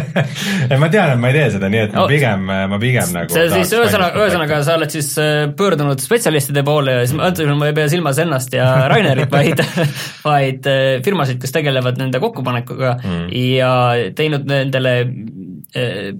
[0.80, 3.50] ma tean, et ma ei tee seda, nii et ma pigem, ma pigem nagu see
[3.52, 7.68] siis ühesõnaga, ühesõnaga sa oled siis äh, pöördunud spetsialistide poole ja siis ma ütlen, ma
[7.68, 9.60] ei pea silmas ennast ja Rainerit, vaid
[10.24, 13.28] vaid äh, firmasid, kes tegelevad nende kokkupanekuga mm.
[13.52, 13.74] ja
[14.16, 16.14] teinud nendele äh,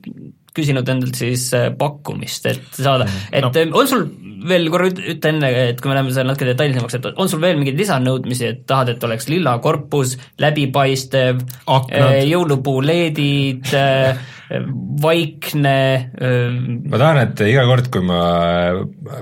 [0.56, 1.48] küsinud endalt siis
[1.78, 3.52] pakkumist, et saada, et no.
[3.78, 4.08] on sul
[4.48, 7.58] veel korra ütle enne, et kui me läheme seal natuke detailsemaks, et on sul veel
[7.60, 11.42] mingeid lisanõudmisi, et tahad, et oleks lilla korpus, läbipaistev,
[11.90, 13.72] eh, jõulupuu LED-id,
[15.00, 16.10] vaikne.
[16.90, 18.20] Ma tahan, et iga kord, kui ma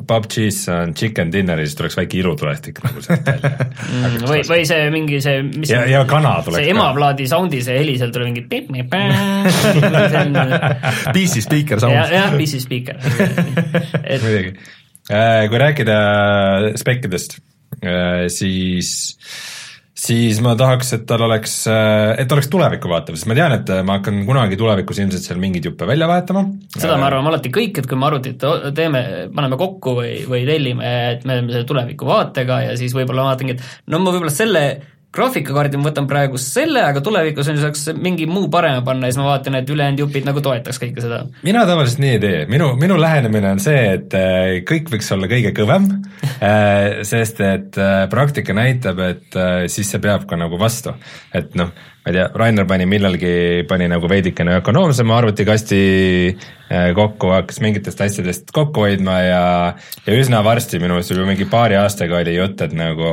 [0.09, 4.83] PUBG-s saan chicken dinner'i, siis tuleks väike ilutulestik nagu sealt välja mm, või, või see
[4.95, 8.45] mingi see, mis ja, ja kana tuleks see emaplaadi soundi, see heli, seal tuleb mingi
[11.15, 11.95] PC speaker sound.
[11.95, 12.09] jah,
[12.39, 12.97] PC speaker.
[14.25, 14.51] muidugi
[15.09, 15.95] Äh, kui rääkida
[16.77, 17.39] spekkidest,
[17.81, 19.17] äh, siis
[20.09, 23.73] siis ma tahaks, et tal oleks, äh, et oleks tulevikku vaatav, sest ma tean, et
[23.87, 26.45] ma hakkan kunagi tulevikus ilmselt seal mingeid juppe välja vahetama.
[26.77, 28.47] seda me arvame alati kõik, et kui me arvutit
[28.77, 29.03] teeme,
[29.35, 33.59] paneme kokku või, või tellime, et me oleme selle tuleviku vaatega ja siis võib-olla vaatangi,
[33.59, 34.65] et no ma võib-olla selle
[35.15, 39.15] graafikakaardi ma võtan praegu selle, aga tulevikus on ju saaks mingi muu parema panna ja
[39.15, 41.23] siis ma vaatan, et ülejäänud jupid nagu toetaks kõike seda.
[41.47, 45.31] mina tavaliselt nii ei tee, minu, minu lähenemine on see, et äh, kõik võiks olla
[45.31, 45.89] kõige kõvem
[46.51, 49.41] äh, sest et äh, praktika näitab, et
[49.73, 50.93] siis see peab ka nagu vastu,
[51.37, 51.73] et noh,
[52.09, 55.81] ma ei tea, Rainer pani millalgi, pani nagu veidikene ökonoomsema arvutikasti
[56.33, 59.43] äh, kokku, hakkas mingitest asjadest kokku hoidma ja
[60.07, 63.11] ja üsna varsti, minu meelest juba mingi paari aastaga oli jutt, et nagu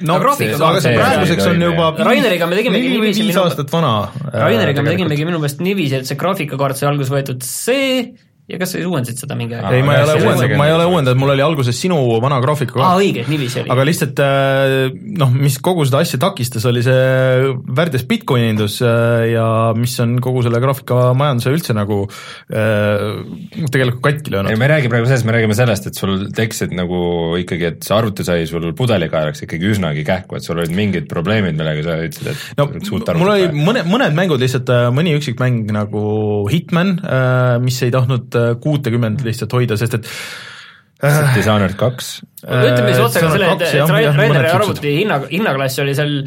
[0.00, 3.92] no graafikaga, aga see praeguseks on juba Raineriga me tegimegi niiviisi viis aastat vana.
[4.32, 8.00] Raineriga me tegimegi minu meelest niiviisi, et see graafikakaart sai alguses võetud see
[8.48, 9.74] ja kas sa uuendasid seda mingi aeg?
[9.76, 12.80] ei, ma ei ole uuendanud, ma ei ole uuendanud, mul oli alguses sinu vana graafika
[12.80, 13.70] aa, õige, niiviisi oli.
[13.74, 14.76] aga lihtsalt äh,
[15.20, 19.44] noh, mis kogu seda asja takistas, oli see värdjas Bitcoini indus äh, ja
[19.76, 23.20] mis on kogu selle graafikamajanduse üldse nagu äh,
[23.68, 24.54] tegelikult katki löönud.
[24.54, 27.02] ei, me ei räägi praegu sellest, me räägime sellest, et sul tekkisid nagu
[27.42, 31.58] ikkagi, et see arvuti sai sul pudelikaelaks ikkagi üsnagi kähku, et sul olid mingid probleemid,
[31.58, 32.70] millega sa ütlesid, et no
[33.20, 36.08] mul oli mõne, mõned mängud lihtsalt, mõni üksik mäng nagu
[36.48, 36.96] Hitman,
[37.60, 40.10] mis ei tahtnud kuutekümmend lihtsalt hoida, sest et
[41.04, 42.18] äh, Dishonored kaks.
[42.44, 46.20] ütleme siis otse ka selle, et, et Raideri arvuti hinna, hinnaklass oli seal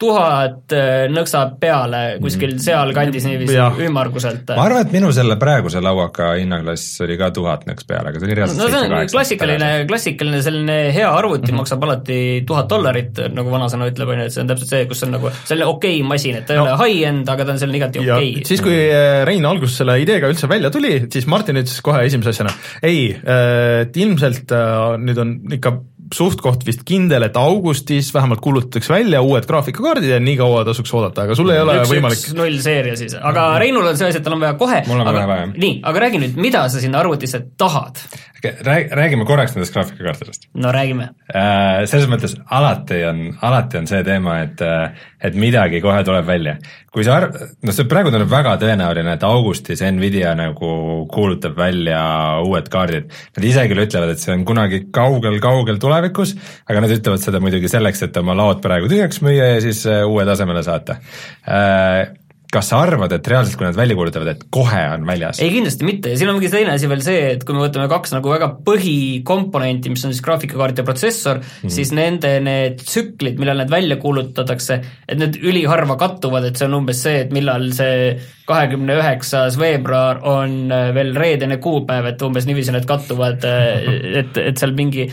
[0.00, 2.62] tuhat äh, nõksab peale kuskil mm.
[2.64, 4.52] sealkandis niiviisi ümmarguselt.
[4.56, 8.30] ma arvan, et minu selle praeguse lauaka hinnaklass oli ka tuhat nõks peale, aga see
[8.30, 11.60] oli reaalselt no see on klassikaline, klassikaline selline hea arvuti mm -hmm.
[11.62, 15.04] maksab alati tuhat dollarit, nagu vanasõna ütleb, on ju, et see on täpselt see, kus
[15.04, 16.66] on nagu selline okei okay masin, et ta ei no.
[16.66, 18.44] ole high-end, aga ta on selline igati okei okay..
[18.48, 22.32] siis, kui äh, Rein alguses selle ideega üldse välja tuli, siis Martin ütles kohe esimese
[22.32, 24.56] asjana, ei, äh, et ilmselt
[25.04, 25.76] nüüd on ikka
[26.14, 31.26] suht-koht vist kindel, et augustis vähemalt kuulutatakse välja uued graafikakaardid ja nii kaua tasuks oodata,
[31.28, 34.20] aga sul ei ole üks, võimalik üks null seeria siis, aga Reinul on see asi,
[34.20, 38.02] et tal on vaja kohe, aga nii, aga räägi nüüd, mida sa sinna arvutisse tahad?
[38.40, 40.48] räägime korraks nendest graafikakaartidest.
[40.54, 41.84] no räägime äh,.
[41.90, 46.56] selles mõttes alati on, alati on see teema, et, äh, et midagi kohe tuleb välja.
[46.90, 50.70] kui sa arv-, noh see praegu tundub väga tõenäoline, et augustis Nvidia nagu
[51.12, 52.00] kuulutab välja
[52.42, 53.10] uued kaardid.
[53.36, 56.34] Nad ise küll ütlevad, et see on kunagi kaugel-kaugel tulevikus,
[56.66, 60.02] aga nad ütlevad seda muidugi selleks, et oma laod praegu tühjaks müüa ja siis äh,
[60.08, 60.98] uue tasemele saata
[61.46, 62.10] äh,
[62.54, 65.40] kas sa arvad, et reaalselt, kui nad välja kuulutavad, et kohe on väljas?
[65.42, 67.86] ei, kindlasti mitte ja siin on mingi teine asi veel see, et kui me võtame
[67.90, 71.74] kaks nagu väga põhikomponenti, mis on siis graafikakaart ja protsessor mm, -hmm.
[71.76, 76.78] siis nende need tsüklid, millal need välja kuulutatakse, et need üliharva kattuvad, et see on
[76.82, 78.18] umbes see, et millal see
[78.50, 84.74] kahekümne üheksas veebruar on veel reedene kuupäev, et umbes niiviisi need kattuvad, et, et seal
[84.74, 85.06] mingi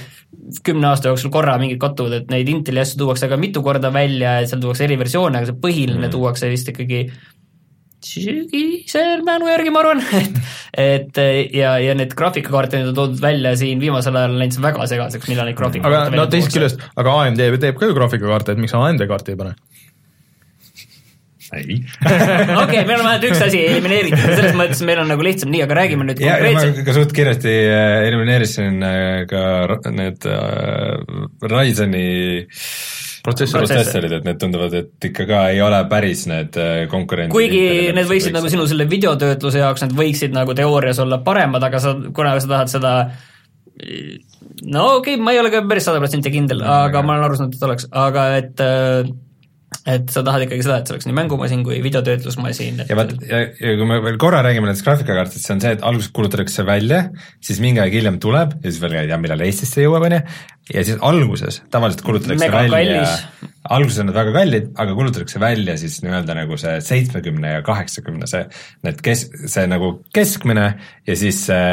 [0.63, 4.37] kümne aasta jooksul korra mingid kattuvad, et neid Inteli asju tuuakse ka mitu korda välja
[4.41, 6.13] ja seal tuuakse eriversioone, aga see põhiline mm.
[6.13, 7.07] tuuakse vist ikkagi
[8.05, 10.37] sügisel mälu järgi, ma arvan, et,
[10.77, 11.21] et
[11.57, 15.29] ja, ja need graafikakaarte nüüd on toodud välja siin viimasel ajal on läinud väga segaseks,
[15.31, 18.77] millal neid graafikakaarte aga no teisest küljest, aga AMD teeb ka ju graafikakaarte, et miks
[18.77, 19.55] AMD kaarti ei pane?
[21.55, 21.77] Ei
[22.63, 25.77] okei, meil on vähemalt üks asi elimineeritud, selles mõttes meil on nagu lihtsam nii, aga
[25.79, 26.81] räägime nüüd konkreetselt.
[26.87, 32.09] ka suht kiiresti äh, elimineerisin äh, ka need äh, Ryzeni
[33.27, 36.55] protsessorid, et need tunduvad, et ikka ka ei ole päris need
[36.91, 37.35] konkurendid.
[37.35, 41.81] kuigi need võiksid nagu sinu selle videotöötluse jaoks, need võiksid nagu teoorias olla paremad, aga
[41.83, 42.93] sa, kuna sa tahad seda
[44.67, 47.39] no okei okay,, ma ei ole ka päris sada protsenti kindel, aga ma olen aru
[47.39, 48.67] saanud, et oleks, aga et
[49.87, 52.83] et sa tahad ikkagi seda, et see oleks nii mängumasin kui videotöötlusmasin.
[52.87, 55.83] ja vaat, ja, ja kui me veel korra räägime nendest graafikakaartidest, see on see, et
[55.87, 57.01] alguses kuulutatakse välja,
[57.43, 60.21] siis mingi aeg hiljem tuleb ja siis veel ei tea, millal Eestisse jõuab, on ju,
[60.73, 63.03] ja siis alguses tavaliselt kuulutatakse Mega välja,
[63.77, 68.27] alguses on nad väga kallid, aga kuulutatakse välja siis nii-öelda nagu see seitsmekümne ja kaheksakümne,
[68.31, 68.45] see,
[68.87, 70.69] need kes-, see nagu keskmine
[71.07, 71.67] ja siis see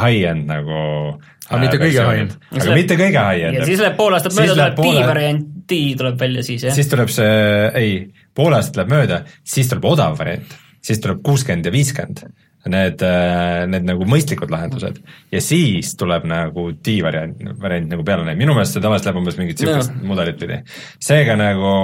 [0.00, 0.80] high-end nagu
[1.50, 2.36] aga mitte kõige high-end.
[2.56, 3.60] aga mitte kõige high-end.
[3.60, 6.74] ja siis läheb pool aastat mööda, tuleb B-variant, D tuleb välja siis, jah?
[6.76, 7.28] siis tuleb see,
[7.80, 7.98] ei,
[8.36, 12.26] pool aastat läheb mööda, siis tuleb odav variant, siis tuleb kuuskümmend ja viiskümmend.
[12.64, 14.96] Need, äh, need nagu mõistlikud lahendused
[15.28, 19.60] ja siis tuleb nagu D-variant, variant nagu peale minu meelest see tavaliselt läheb umbes mingit
[19.60, 20.06] niisugust no.
[20.08, 20.56] mudelit pidi.
[20.96, 21.74] seega nagu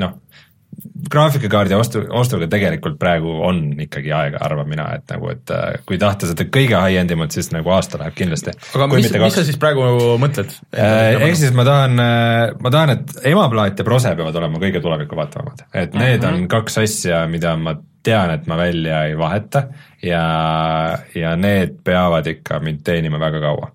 [0.00, 0.14] noh,
[1.10, 5.98] graafikakaardi ostu, ostuga tegelikult praegu on ikkagi aega, arvan mina, et nagu, et äh, kui
[6.00, 8.54] tahta seda kõige high-end imat, siis nagu aasta läheb kindlasti.
[8.74, 9.84] aga mis, mis sa siis praegu
[10.22, 10.54] mõtled?
[10.72, 14.82] Äh, ehk siis ma tahan, äh, ma tahan, et emaplaat ja prose peavad olema kõige
[14.84, 16.44] tulevikku vaatavamad, et need mm -hmm.
[16.44, 19.68] on kaks asja, mida ma tean, et ma välja ei vaheta
[20.02, 20.24] ja,
[21.14, 23.70] ja need peavad ikka mind teenima väga kaua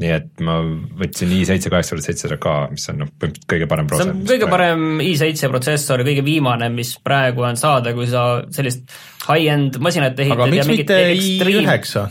[0.00, 0.56] nii et ma
[0.98, 4.10] võtsin i7 kaheksa tuhat seitsesada K, mis on noh, põhimõtteliselt kõige parem protsessor.
[4.10, 8.24] see on kõige parem i7 protsessor kõige viimane, mis praegu on saada, kui sa
[8.54, 8.90] sellist
[9.28, 12.04] high-end masinat ehitad aga miks mitte i9?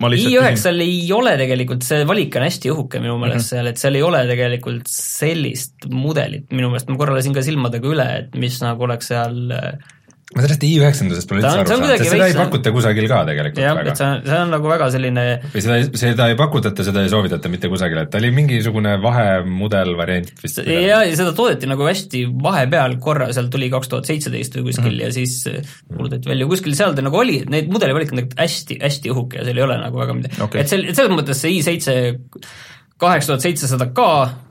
[0.00, 3.48] i9-l ei ole tegelikult, see valik on hästi õhuke minu meelest mm -hmm.
[3.50, 7.90] seal, et seal ei ole tegelikult sellist mudelit minu meelest, ma korra lasin ka silmadega
[7.90, 9.90] üle, et mis nagu oleks seal äh,
[10.30, 13.80] ma sellest i9-ndusest pole üldse aru saanud, sest seda ei pakuta kusagil ka tegelikult jah,
[13.82, 17.10] et see on, see on nagu väga selline või seda, seda ei pakutata, seda ei
[17.10, 20.62] soovitata mitte kusagil, et ta oli mingisugune vahemudel variant vist.
[20.62, 24.92] ja, ja seda toodeti nagu hästi vahepeal korra, seal tuli kaks tuhat seitseteist või kuskil
[24.92, 25.04] mm -hmm.
[25.08, 29.14] ja siis kuulutati välja, kuskil seal ta nagu oli, neid mudelivalik on tegelikult hästi, hästi
[29.16, 32.69] õhuke ja seal ei ole nagu väga midagi okay., et sel-, selles mõttes see i7
[33.00, 34.06] kaheksa tuhat seitsesada K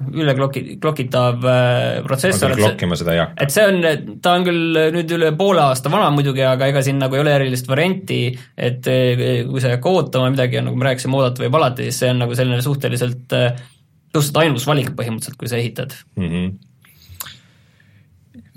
[0.10, 2.56] üle kloki, klokitav äh, protsessor.
[2.58, 3.46] klokkima seda ei hakka.
[3.46, 7.02] et see on, ta on küll nüüd üle poole aasta vana muidugi, aga ega siin
[7.02, 8.22] nagu ei ole erilist varianti,
[8.58, 12.04] et äh, kui sa ei hakka ootama midagi, nagu me rääkisime, oodata võib alati, siis
[12.04, 13.62] see on nagu selline suhteliselt, äh,
[14.10, 16.34] suhteliselt ainus valik põhimõtteliselt, kui sa ehitad mm.
[16.34, 16.58] -hmm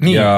[0.03, 0.15] Nii.
[0.17, 0.31] ja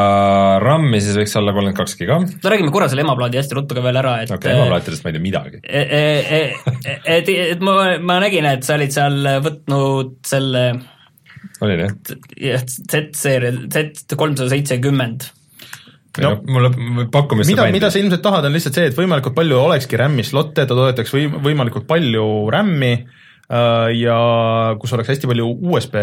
[0.61, 2.19] RAM-i siis võiks olla kolmkümmend kaks giga.
[2.21, 5.12] no räägime korra selle emaplaadi hästi ruttu ka veel ära, et okei okay,, emaplaatidest ma
[5.12, 5.85] ei tea midagi e,.
[5.85, 6.03] E,
[6.39, 10.67] e, et, et ma, ma nägin, et sa olid seal võtnud selle
[11.65, 11.97] olin jah?
[12.51, 15.29] jah, Z-seeria, Z kolmsada seitsekümmend
[16.23, 16.71] no mulle
[17.12, 20.67] pakkumist mida, mida sa ilmselt tahad, on lihtsalt see, et võimalikult palju olekski RAM-i slot'e,
[20.69, 24.19] ta toetaks või võimalikult palju RAM-i äh, ja
[24.81, 25.99] kus oleks hästi palju USB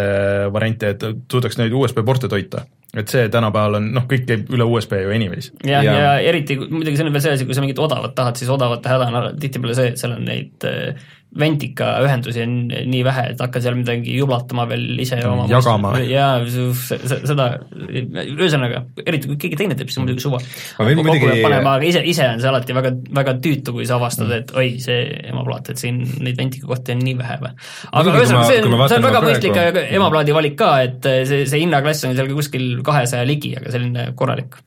[0.54, 2.66] variante, et suudaks neid USB porte toita
[2.98, 5.52] et see tänapäeval on, noh, kõik käib üle USB ju anyways.
[5.64, 8.40] jah, ja, ja eriti muidugi see on veel see asi, kui sa mingit odavat tahad,
[8.40, 10.92] siis odavate häda on tihtipeale see, et seal on neid äh,
[11.32, 12.56] Ventika ühendusi on
[12.92, 15.94] nii vähe, et hakkad seal midagi jublatama veel ise oma jagama.
[16.04, 17.46] jaa, seda,
[18.20, 20.42] ühesõnaga, eriti kui keegi teine teeb, siis on muidugi suva.
[20.82, 24.52] muidugi panema, aga ise, ise on see alati väga, väga tüütu, kui sa avastad, et
[24.60, 27.54] oi, see emaplaat, et siin neid Ventika kohti on nii vähe või.
[28.02, 32.10] aga ühesõnaga, see on, see on väga mõistlik emaplaadi valik ka, et see, see hinnaklass
[32.10, 34.60] on seal kuskil kahesaja ligi, aga selline korralik.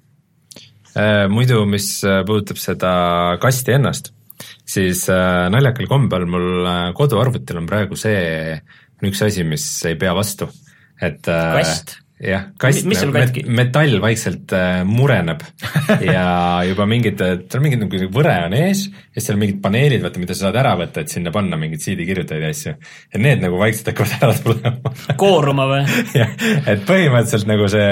[0.94, 1.88] Äh, muidu, mis
[2.26, 2.92] puudutab seda
[3.42, 4.14] kasti ennast
[4.64, 8.56] siis äh, naljakal kombel mul äh, koduarvutil on praegu see
[9.04, 10.48] üks asi, mis ei pea vastu,
[10.96, 11.98] et äh, kast?
[12.22, 15.40] Jah, kast, met, metall vaikselt äh, mureneb
[16.14, 20.22] ja juba mingid, seal mingid nagu võre on ees ja siis seal mingid paneelid, vaata,
[20.22, 22.74] mida sa saad ära võtta, et sinna panna mingeid CD-kirjutajaid ja asju.
[23.14, 24.94] ja need nagu vaikselt hakkavad ära tulema
[25.24, 25.80] kooruma või?
[26.14, 26.36] jah,
[26.70, 27.88] et põhimõtteliselt nagu see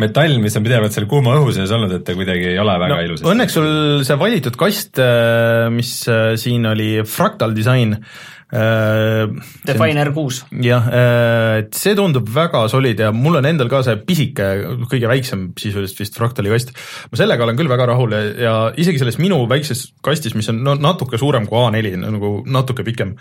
[0.00, 2.96] metall, mis on pidevalt seal kuuma õhu sees olnud, et ta kuidagi ei ole väga
[2.96, 3.26] no, ilus.
[3.28, 3.68] Õnneks sul
[4.08, 7.98] see valitud kast, äh, mis äh, siin oli, Fractal Design,
[8.46, 9.26] Äh,
[9.66, 10.44] Define R6.
[10.62, 14.44] jah, äh, et see tundub väga solid ja mul on endal ka see pisike,
[14.86, 16.70] kõige väiksem sisuliselt vist Fractali kast.
[17.10, 20.60] ma sellega olen küll väga rahul ja, ja isegi selles minu väikses kastis, mis on
[20.62, 23.16] no natuke suurem kui A4, nagu natuke pikem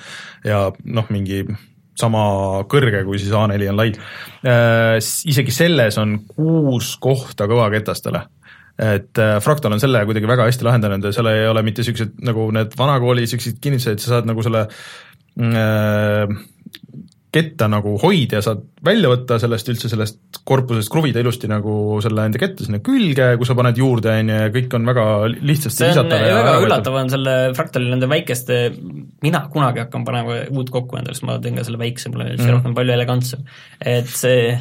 [0.45, 1.41] ja noh, mingi
[1.97, 3.89] sama kõrge, kui siis A4 on lai
[4.45, 8.21] äh,, isegi selles on kuus kohta kõvaketastele
[8.77, 12.21] et äh, Fractal on selle kuidagi väga hästi lahendanud ja seal ei ole mitte niisugused
[12.29, 15.14] nagu need vanakooli niisugused kinnitused, sa saad nagu selle Äh,
[17.35, 22.39] ketta nagu hoida, saad välja võtta sellest üldse sellest korpusest, kruvida ilusti nagu selle enda
[22.39, 26.03] ketta sinna külge, kui sa paned juurde, on ju, ja kõik on väga lihtsasti see
[26.05, 28.59] on väga üllatav on selle Fractali nende väikeste,
[29.25, 32.47] mina kunagi hakkan panema uut kokku endale, siis ma teen ka selle väikse, meeldib see
[32.47, 32.55] mm.
[32.59, 33.43] rohkem palju elegantsem.
[33.95, 34.53] et see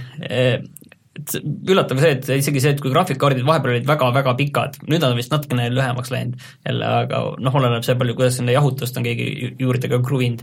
[1.14, 5.12] et üllatav see, et isegi see, et kui graafikkaardid vahepeal olid väga-väga pikad, nüüd nad
[5.12, 9.06] on vist natukene lühemaks läinud jälle, aga noh, oleneb see palju, kuidas sinna jahutust on
[9.06, 10.42] keegi juurde ka kruvinud,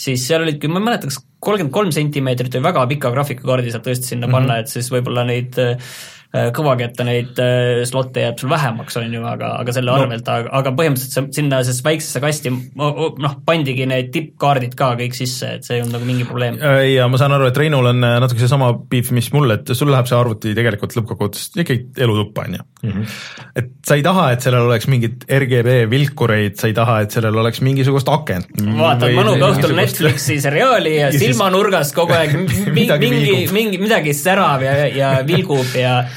[0.00, 3.86] siis seal olidki, ma ei mäleta, kas kolmkümmend kolm sentimeetrit või väga pika graafikakaardi saab
[3.88, 4.48] tõesti sinna mm -hmm.
[4.50, 5.92] panna, et siis võib-olla neid äh,
[6.30, 10.34] Äh, kõvakätte neid äh, slot'e jääb sul vähemaks, on ju, aga, aga selle arvelt no.,
[10.38, 15.66] aga, aga põhimõtteliselt sinna siis väiksesse kasti noh, pandigi need tippkaardid ka kõik sisse, et
[15.66, 16.60] see ei olnud nagu mingi probleem.
[16.62, 19.90] Äh, ja ma saan aru, et Reinul on natuke seesama beef, mis mul, et sul
[19.90, 22.68] läheb see arvuti tegelikult lõppkokkuvõttes ikkagi elutuppa, on ju.
[22.80, 23.10] Mhm.
[23.58, 27.42] et sa ei taha, et sellel oleks mingit RGB vilkureid, sa ei taha, et sellel
[27.42, 28.54] oleks mingisugust akent.
[28.78, 34.62] vaatad mõnuga õhtul Netflixi seriaali ja, ja silmanurgast kogu aeg mingi, mingi, mingi, midagi särav
[34.62, 35.98] ja, ja vilgub ja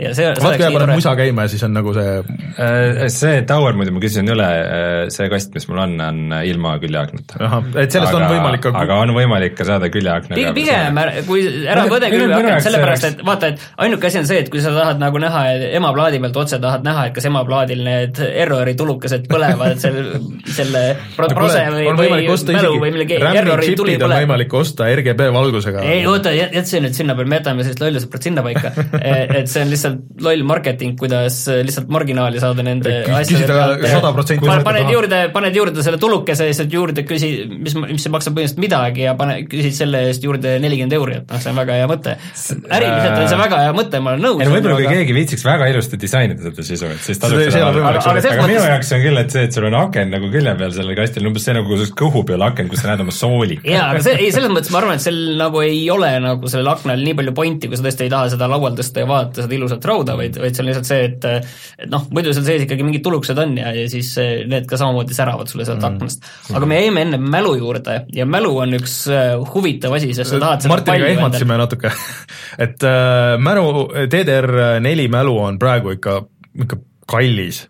[0.00, 3.76] ja see, vaat kui paned musa käima ja siis on nagu see äh, see tower
[3.78, 7.50] muidu ma küsisin üle, äh, see kast, mis mul on, on ilma küljeaknata.
[7.80, 10.54] et sellest aga, on võimalik ka aga on võimalik ka saada küljeaknaga.
[10.56, 14.62] pigem, kui ära põde küljeakent, sellepärast et vaata, et ainuke asi on see, et kui
[14.64, 15.44] sa tahad nagu näha
[15.80, 20.84] emaplaadi pealt otse tahad näha, et kas emaplaadil need errori tulukesed põlevad selle, selle
[21.16, 24.06] prose või, või mälu või millegi errori tuli põleb.
[24.08, 25.84] on võimalik osta RGB valgusega.
[25.94, 28.72] ei oota, jätse nüüd sinna peal, me jätame sellist lollusõprat sinna paika
[29.40, 34.64] et see on lihtsalt lihtsalt loll marketing, kuidas lihtsalt marginaali saada nende asjade pealt.
[34.64, 39.14] paned juurde, paned juurde selle tulukese lihtsalt juurde, küsi, mis, mis maksab põhimõtteliselt midagi ja
[39.18, 42.16] pane, küsid selle eest juurde nelikümmend euri, et noh, see on väga hea mõte.
[42.16, 44.52] äriliselt on see väga hea mõte, ma olen nõus.
[44.54, 48.24] võib-olla kui keegi viitsiks väga ilusti disainida seda sisu, et siis tasuks seda aga, aga,
[48.34, 50.98] aga minu jaoks on küll, et see, et sul on aken nagu külje peal sellel
[50.98, 53.60] kastil, umbes see nagu kõhu peal aken, kus sa näed oma sooli.
[53.64, 56.72] jaa, aga see, ei selles mõttes ma arvan, et sel nagu ei ole nagu sellel
[56.74, 59.56] aknal nii palju pointi, kui sa tõesti ei taha seda laual tõsta ja vaadata seda
[59.56, 62.86] ilusat rauda, vaid, vaid see on lihtsalt see, et et noh, muidu seal sees ikkagi
[62.86, 64.12] mingid tulukesed on ja, ja siis
[64.50, 65.96] need ka samamoodi säravad sulle sealt mm.
[65.96, 66.28] aknast.
[66.56, 70.42] aga me jäime enne mälu juurde ja mälu on üks äh, huvitav asi, sest sa
[70.42, 71.92] tahad seda Martiniga ehmatasime natuke
[72.66, 76.20] et äh, mälu, DDR4 mälu on praegu ikka,
[76.66, 77.64] ikka kallis.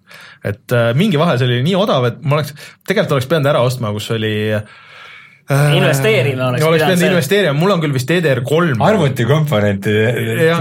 [0.45, 2.55] et äh, mingi vahe, see oli nii odav, et ma oleks,
[2.87, 4.90] tegelikult oleks pidanud ära ostma, kus oli äh, Äh,
[5.51, 8.77] investeerima oleks oleks pidanud investeerima, mul on küll vist DDR3.
[8.87, 9.95] arvutikomponenti,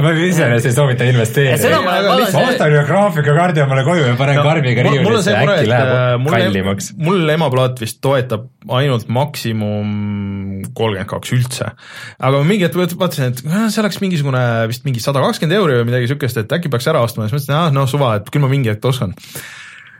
[0.01, 1.81] ma iseenesest ei soovita investeerida.
[1.85, 1.97] ma
[2.41, 6.91] ostan ühe graafikakaardi omale koju ja panen no, karbiga riiulisse äkki läheb äh, kallimaks.
[6.97, 9.93] mul emaplaat vist toetab ainult maksimum
[10.73, 11.69] kolmkümmend kaks üldse.
[12.17, 15.79] aga ma mingi hetk vaatasin, et äh, see oleks mingisugune vist mingi sada kakskümmend euri
[15.81, 18.33] või midagi siukest, et äkki peaks ära ostma ja siis mõtlesin, ah noh, suva, et
[18.33, 19.13] küll ma mingi hetk oskan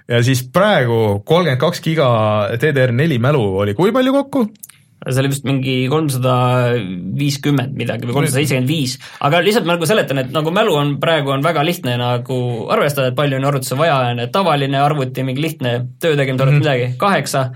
[0.09, 2.09] ja siis praegu kolmkümmend kaks giga
[2.57, 4.47] DDR4 mälu oli kui palju kokku?
[5.08, 6.34] See oli vist mingi kolmsada
[7.20, 10.93] viiskümmend midagi või kolmsada seitsekümmend viis, aga lihtsalt ma nagu seletan, et nagu mälu on
[11.00, 12.39] praegu on väga lihtne nagu
[12.74, 15.74] arvestada, et palju on arvutusse vaja, on ju, tavaline arvuti, mingi lihtne
[16.04, 16.68] töö tegemise arvuti mm -hmm.
[16.68, 17.50] midagi, kaheksa,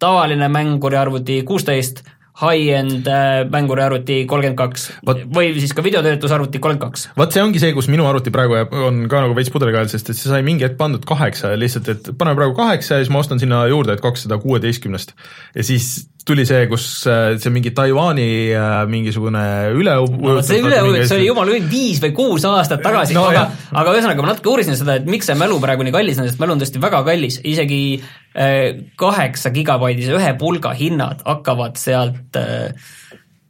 [0.00, 2.04] tavaline mänguriarvuti kuusteist,
[2.34, 7.06] high-end äh, mänguriarvuti kolmkümmend kaks või siis ka videotöötlusarvuti kolmkümmend kaks.
[7.18, 8.58] vot see ongi see, kus minu arvuti praegu
[8.88, 11.92] on ka nagu veits pudelikael, sest et see sai mingi hetk pandud kaheksa ja lihtsalt,
[11.94, 15.14] et paneme praegu kaheksa ja siis ma ostan sinna juurde, et kakssada kuueteistkümnest.
[15.54, 19.44] ja siis tuli see, kus äh, see mingi Taiwan'i äh, mingisugune
[19.76, 23.16] üle no, see üleujutus oli jumala õige viis või kuus aastat tagasi.
[23.16, 23.44] No,, aga,
[23.76, 26.40] aga ühesõnaga ma natuke uurisin seda, et miks see mälu praegu nii kallis on, sest
[26.40, 28.60] mälu on tõesti väga kallis, isegi äh,
[29.00, 32.40] kaheksa gigabaidise ühe pulga hinnad hakkavad sealt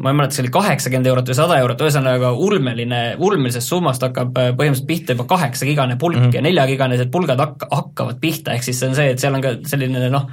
[0.05, 4.33] ma ei mäleta, see oli kaheksakümmend eurot või sada eurot, ühesõnaga ulmeline, ulmelisest summast hakkab
[4.35, 6.35] põhimõtteliselt pihta juba kaheksagigane pulk mm -hmm.
[6.35, 9.55] ja neljagiganesed pulgad hak-, hakkavad pihta, ehk siis see on see, et seal on ka
[9.70, 10.27] selline noh,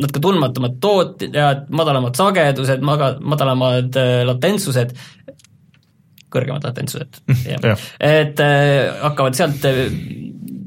[0.00, 4.94] natuke tundmatumad tootjad, madalamad sagedused, maga-, madalamad äh, latentsused,
[6.30, 7.86] kõrgemad latentsused, jah.
[7.98, 9.86] et äh, hakkavad sealt äh,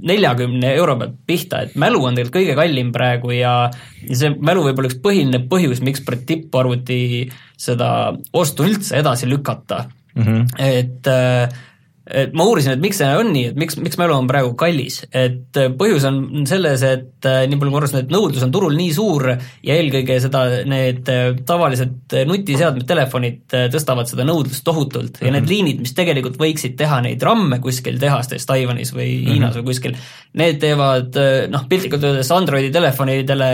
[0.04, 3.54] neljakümne euro pealt pihta, et mälu on tegelikult kõige kallim praegu ja
[4.04, 7.90] see mälu võib olla üks põhiline põhjus, miks tipparvuti seda
[8.36, 9.86] ostu üldse edasi lükata
[10.16, 10.24] mm.
[10.24, 10.44] -hmm.
[10.60, 11.62] et äh,
[12.04, 15.00] et ma uurisin, et miks see on nii, et miks, miks mälu on praegu kallis,
[15.16, 18.90] et äh, põhjus on selles, et äh, nii palju saan, et nõudlus on turul nii
[18.96, 25.30] suur ja eelkõige seda, need äh, tavalised nutiseadmed, telefonid tõstavad seda nõudlust tohutult ja mm
[25.30, 25.32] -hmm.
[25.32, 25.54] need mhm.
[25.54, 29.32] liinid, mis tegelikult võiksid teha neid ramme kuskil tehastes Taiwanis või mm -hmm.
[29.32, 29.98] Hiinas või kuskil,
[30.34, 31.16] need teevad
[31.50, 33.52] noh, piltlikult öeldes Androidi telefonidele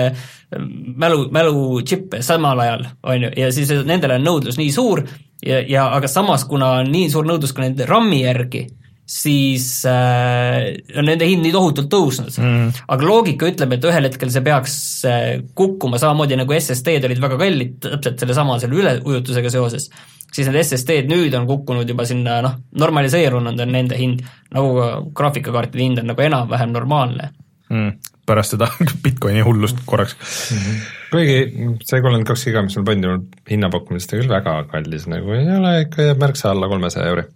[0.98, 5.06] mälu, mälutšippe samal ajal, on ju, ja siis nendele on nõudlus nii suur
[5.46, 8.66] ja, ja aga samas, kuna on nii suur nõudlus ka nende RAM-i järgi,
[9.10, 10.68] siis äh,
[11.00, 12.36] on nende hind nii tohutult tõusnud.
[12.38, 12.68] Mm..
[12.94, 14.76] aga loogika ütleb, et ühel hetkel see peaks
[15.10, 19.90] äh, kukkuma samamoodi nagu SSD-d olid väga kallid, täpselt sellesama selle üleujutusega seoses,
[20.30, 24.22] siis need SSD-d nüüd on kukkunud juba sinna noh, normaliseerunud on nende hind,
[24.54, 27.34] nagu ka graafikakaartide hind on nagu enam-vähem normaalne.
[27.70, 27.98] Mm
[28.30, 28.70] pärast seda
[29.04, 30.64] Bitcoini hullust korraks mm.
[30.64, 30.88] -hmm.
[31.12, 31.38] kuigi
[31.84, 36.10] see kolmkümmend kaks giga, mis on pandud hinnapakkumist küll väga kallis nagu ei ole, ikka
[36.10, 37.28] jääb märksa alla kolmesaja euri.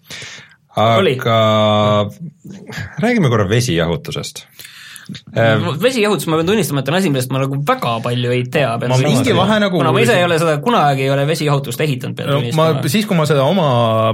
[0.83, 1.39] aga
[3.03, 4.47] räägime korra vesijahutusest
[5.83, 8.75] vesijahutus, ma pean tunnistama, et on asi, millest ma nagu väga palju ei tea.
[8.81, 12.17] ma mingi vahe nagu kuna ma ise ei ole seda, kunagi ei ole vesijahutust ehitanud,
[12.19, 12.69] pean tunnistama.
[12.77, 13.67] ma, siis, kui ma seda oma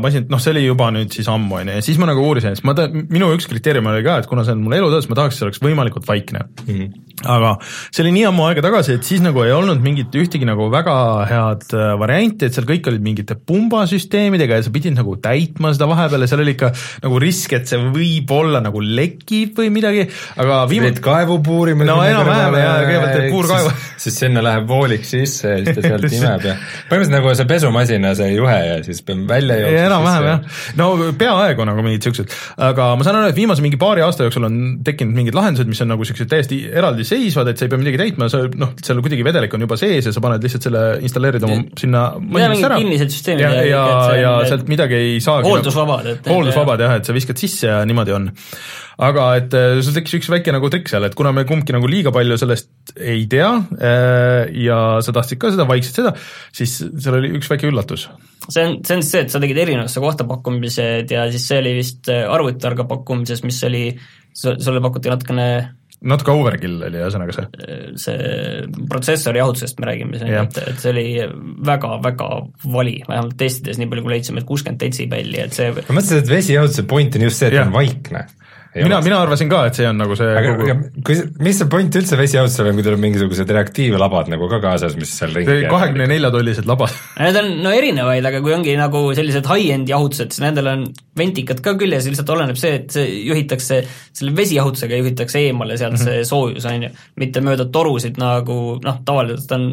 [0.03, 2.57] masinat, noh, see oli juba nüüd siis ammu, on ju, ja siis ma nagu uurisin,
[2.57, 5.19] siis ma ta-, minu üks kriteerium oli ka, et kuna see on mul elutöös, ma
[5.19, 6.73] tahaks, et see oleks võimalikult vaikne mm.
[6.73, 7.55] -hmm aga
[7.89, 10.95] see oli nii ammu aega tagasi, et siis nagu ei olnud mingit ühtegi nagu väga
[11.29, 15.89] head äh, varianti, et seal kõik olid mingite pumbasüsteemidega ja sa pidid nagu täitma seda
[15.91, 16.71] vahepeal ja seal oli ikka
[17.03, 20.07] nagu risk, et see võib-olla nagu lekib või midagi,
[20.39, 20.88] aga viim-.
[20.89, 21.85] Pidid kaevu puurima.
[21.87, 23.73] no enam-vähem ja kõigepealt teed puurkaevu.
[24.03, 28.13] siis sinna läheb vooliks sisse ja siis ta sealt imeb ja põhimõtteliselt nagu see pesumasina
[28.17, 29.85] see juhe ja siis peab välja jooksma.
[29.89, 32.35] enam-vähem jah, no peaaegu nagu mingid siuksed,
[32.69, 35.83] aga ma saan aru, et viimase mingi paari aasta jooksul on tekkinud mingid lahendused, mis
[35.85, 39.25] on nagu siuksed täiesti eraldiseisvad, et sa ei pea midagi täitma, sa noh, seal kuidagi
[39.27, 42.81] vedelik on juba sees ja sa paned lihtsalt selle, installeerid oma sinna masinasse ära.
[42.81, 43.45] kinnised süsteemid.
[43.45, 45.49] ja, ja, ja, ja sealt midagi ei saagi.
[45.49, 48.31] hooldusvabad, et hooldusvabad jah, et sa viskad sisse ja niimoodi on
[48.99, 51.87] aga et äh, sul tekkis üks väike nagu trikk seal, et kuna me kumbki nagu
[51.89, 56.13] liiga palju sellest ei tea äh, ja sa tahtsid ka seda vaikselt seda,
[56.55, 58.09] siis seal oli üks väike üllatus.
[58.47, 61.75] see on, see on see, et sa tegid erinevasse kohta pakkumised ja siis see oli
[61.79, 63.83] vist äh, arvutitarga pakkumises, mis oli,
[64.35, 65.49] sulle pakuti natukene
[65.99, 67.47] natuke overkill oli ühesõnaga see?
[67.99, 71.05] see protsessori jahutusest me räägime siin, et, et see oli
[71.67, 72.29] väga-väga
[72.71, 76.31] vali, vähemalt testides nii palju, kui leidsime, et kuuskümmend detsibelli, et see ma mõtlesin, et
[76.31, 77.65] vesijahutuse point on just see, et ja.
[77.67, 78.27] on vaikne
[78.75, 80.65] mina, mina arvasin ka, et see on nagu see aga, kogu...
[80.67, 84.61] aga kui, mis see point üldse vesijahutusel on, kui teil on mingisugused reaktiivlabad nagu ka
[84.63, 85.71] kaasas, mis seal ringi käivad?
[85.73, 90.33] kahekümne nelja tollised labad Need on no erinevaid, aga kui ongi nagu sellised high-end jahutused,
[90.35, 90.87] siis nendel on
[91.19, 93.81] ventikad ka küljes, lihtsalt oleneb see, et see juhitakse,
[94.21, 96.19] selle vesijahutusega juhitakse eemale sealt mm -hmm.
[96.21, 99.71] see soojus, on ju, mitte mööda torusid nagu noh, tavaliselt on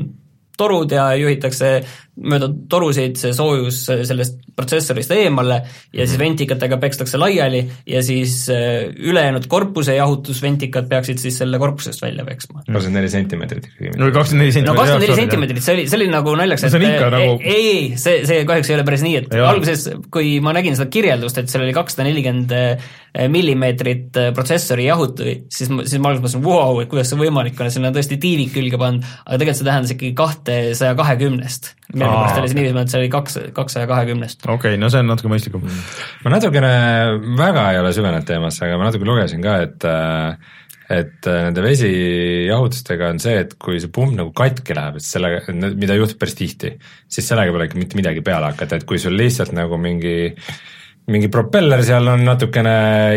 [0.57, 1.70] torud ja juhitakse
[2.16, 5.58] mööda torusid see soojus sellest protsessorist eemale
[5.92, 6.22] ja siis mhm.
[6.24, 12.62] ventikatega pekstakse laiali ja siis äh, ülejäänud korpuse jahutusventikad peaksid siis selle korpusest välja peksma.
[12.64, 14.70] kakskümmend neli sentimeetrit no kakskümmend neli sentimeetrit.
[14.70, 17.36] no kakskümmend neli sentimeetrit, see oli, see oli nagu naljakas, et ikka, nagu...
[17.42, 19.50] ei, ei, see, see kahjuks ei ole päris nii, et ja.
[19.50, 22.88] alguses, kui ma nägin seda kirjeldust, et seal oli kakssada nelikümmend äh,
[23.32, 27.60] millimeetrit äh, protsessori jahutusi, siis ma, siis ma alguses mõtlesin, vau, et kuidas see võimalik
[27.60, 31.72] on, sinna on tõesti tiivik külge pandud, aga tegelikult see tähendas ikkagi kahte saja kahekümnest
[31.95, 34.45] millegipärast oli see niiviisi, et see oli kaks, kakssaja kahekümnest.
[34.45, 35.66] okei okay,, no see on natuke mõistlikum
[36.24, 36.70] ma natukene,
[37.39, 39.91] väga ei ole süvenenud teemasse, aga ma natuke lugesin ka, et
[40.87, 45.43] et nende vesijahutustega on see, et kui see pumm nagu katki läheb, et sellega,
[45.74, 46.76] mida juhtub päris tihti,
[47.11, 50.55] siis sellega pole ikka mitte midagi peale hakata, et kui sul lihtsalt nagu mingi äh,
[51.07, 52.72] mingi propeller seal on natukene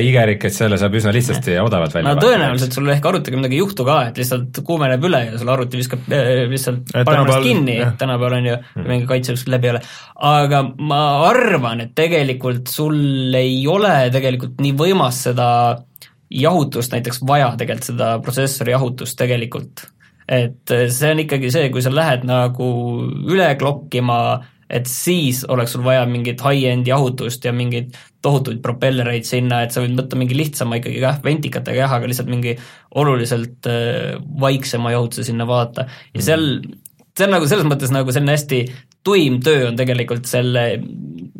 [0.05, 3.57] igerik, et selle saab üsna lihtsasti ja odavalt välja no tõenäoliselt sul ehk arvutiga midagi
[3.57, 7.47] ei juhtu ka, et lihtsalt kuumeneb üle ja sul arvuti viskab äh, lihtsalt paneb ennast
[7.47, 9.81] kinni, tänapäeval on ju mm., mingi kaitse kuskilt läbi ei ole.
[10.29, 10.61] aga
[10.91, 15.49] ma arvan, et tegelikult sul ei ole tegelikult nii võimas seda
[16.29, 19.87] jahutust näiteks vaja, tegelikult seda protsessori jahutust tegelikult.
[20.29, 22.69] et see on ikkagi see, kui sa lähed nagu
[23.25, 24.19] üle klokkima
[24.69, 29.83] et siis oleks sul vaja mingit high-end jahutust ja mingeid tohutuid propellereid sinna, et sa
[29.83, 32.55] võid võtta mingi lihtsama ikkagi jah, ventikatega jah, aga lihtsalt mingi
[32.99, 35.87] oluliselt äh, vaiksema jahutuse sinna vaata.
[36.13, 36.45] Ja seal,
[37.17, 38.63] see on nagu selles mõttes nagu selline hästi
[39.03, 40.63] tuim töö on tegelikult selle,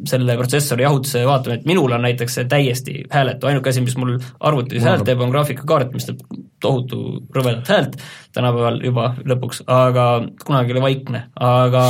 [0.07, 4.15] selle protsessori jahutuse vaatamine, et minul on näiteks see täiesti hääletu, ainuke asi, mis mul
[4.39, 6.23] arvutis häält teeb, on graafikakaart, mis teeb
[6.63, 7.03] tohutu
[7.35, 7.99] rõvedat häält
[8.35, 10.09] tänapäeval juba lõpuks, aga
[10.45, 11.89] kunagi oli vaikne, aga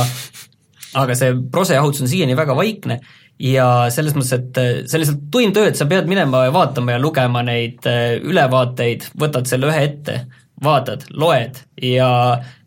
[0.98, 3.00] aga see prosejahutus on siiani väga vaikne
[3.40, 6.54] ja selles mõttes, et äh, see on lihtsalt tuim töö, et sa pead minema ja
[6.54, 10.18] vaatama ja lugema neid äh, ülevaateid, võtad selle ühe ette,
[10.60, 12.10] vaatad, loed ja,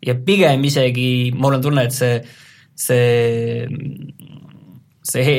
[0.02, 2.18] ja pigem isegi mul on tunne, et see,
[2.74, 3.22] see
[5.04, 5.32] see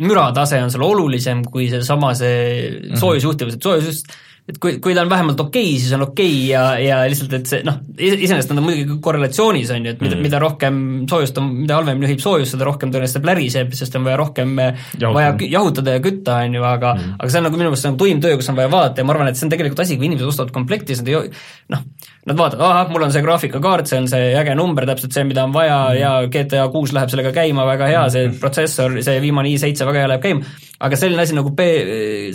[0.00, 3.00] müratase on seal olulisem kui seesama see mhm.
[3.00, 4.14] soojusjuhtivus, et soojusjuht
[4.50, 7.34] et kui, kui ta on vähemalt okei okay,, siis on okei okay ja, ja lihtsalt,
[7.36, 10.80] et see noh, iseenesest nad on muidugi korrelatsioonis, on ju, et mida mm., mida rohkem
[11.10, 15.12] soojust on, mida halvemini juhib soojus, seda rohkem tõenäoliselt pläriseb, sest on vaja rohkem Jahutada.
[15.14, 17.14] vaja jahutada ja kütta, on ju, aga mm.
[17.22, 19.14] aga see on nagu minu meelest nagu tuim töö, kus on vaja vaadata ja ma
[19.14, 21.30] arvan, et see on tegelikult asi, kui inimesed ostavad komplekti, siis nad ei
[21.76, 21.86] noh,
[22.26, 25.46] nad vaatavad, ahah, mul on see graafikakaart, see on see äge number, täpselt see, mida
[25.46, 29.22] on vaja mm ja GTA kuus läheb sellega käima, väga hea, see mm protsessor, see
[29.22, 31.66] viimane i7 väga hea läheb käima, aga selline asi nagu P,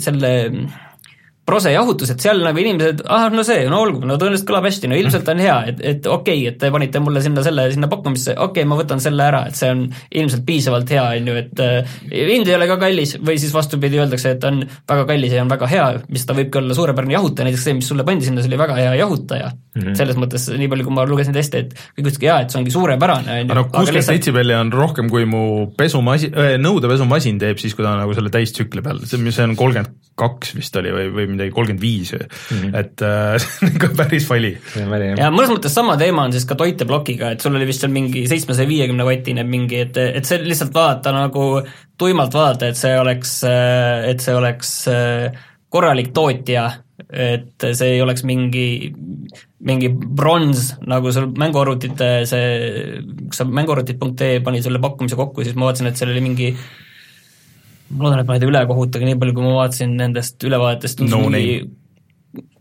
[0.00, 0.32] selle
[1.48, 4.90] prose jahutus, et seal nagu inimesed, ah no see, no olgu, no tõenäoliselt kõlab hästi,
[4.90, 7.88] no ilmselt on hea, et, et okei okay,, et te panite mulle sinna selle, sinna
[7.90, 11.36] pakkumisse, okei okay,, ma võtan selle ära, et see on ilmselt piisavalt hea, on ju,
[11.40, 15.36] et äh, hind ei ole ka kallis või siis vastupidi, öeldakse, et on väga kallis
[15.36, 18.28] ja on väga hea, mis ta võibki olla suurepärane jahutaja, näiteks see, mis sulle pandi
[18.28, 19.82] sinna, see oli väga hea jahutaja mm.
[19.82, 19.96] -hmm.
[20.02, 22.74] selles mõttes, nii palju, kui ma lugesin teste, et kõik ütlesid, jaa, et see ongi
[22.74, 23.56] suurepärane, on ju.
[23.56, 25.46] no kuuskümmend seitse pelli on rohkem, kui mu
[25.78, 29.96] pesumasin äh,, nõudepesumasin teeb siis, kui ta on nagu selle täistsükli peal, see on kolmkümmend
[30.18, 32.76] kaks vist oli või, või midagi, kolmkümmend viis mm, -hmm.
[32.78, 34.52] et äh, see on ikka päris vali.
[35.16, 38.26] ja mõnes mõttes sama teema on siis ka toiteplokiga, et sul oli vist seal mingi
[38.28, 41.62] seitsmesaja viiekümne vatine mingi, et, et see lihtsalt vaadata nagu
[41.98, 44.74] tuimalt vaadata, et see oleks, et see oleks
[45.68, 46.68] korralik tootja,
[47.12, 48.90] et see ei oleks mingi,
[49.68, 55.68] mingi bronz, nagu sul mänguarvutite see, kus sa mänguarvutid.ee pani selle pakkumise kokku, siis ma
[55.68, 56.52] vaatasin, et seal oli mingi
[57.90, 61.04] ma loodan, et ma ei tee ülekohut, aga nii palju, kui ma vaatasin nendest ülevaatest
[61.06, 61.60] no mingi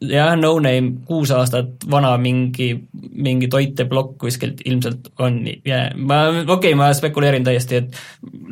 [0.01, 6.53] jah, no name, kuus aastat vana mingi, mingi toiteplokk kuskilt ilmselt on yeah., ma, okei
[6.55, 7.99] okay,, ma spekuleerin täiesti, et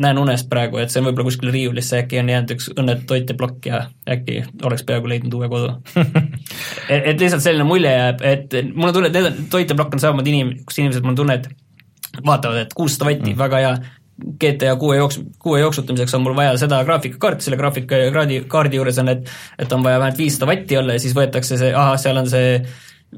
[0.01, 3.69] näen unest praegu, et see on võib-olla kuskil riiulisse, äkki on jäänud üks õnnetu toiteplokk
[3.71, 5.71] ja äkki oleks peaaegu leidnud uue kodu
[6.93, 10.35] et, et lihtsalt selline mulje jääb, et mul on tunne, et need toiteplokk on samamoodi
[10.35, 13.77] inim-, kus inimesed, mul on tunne, et vaatavad, et kuussada vatti mm., väga hea,
[14.15, 19.11] GTA kuue jooks-, kuue jooksutamiseks on mul vaja seda graafikakaarti, selle graafikakaardi, kaardi juures on,
[19.11, 22.29] et et on vaja vähemalt viissada vatti olla ja siis võetakse see, ahah, seal on
[22.31, 22.59] see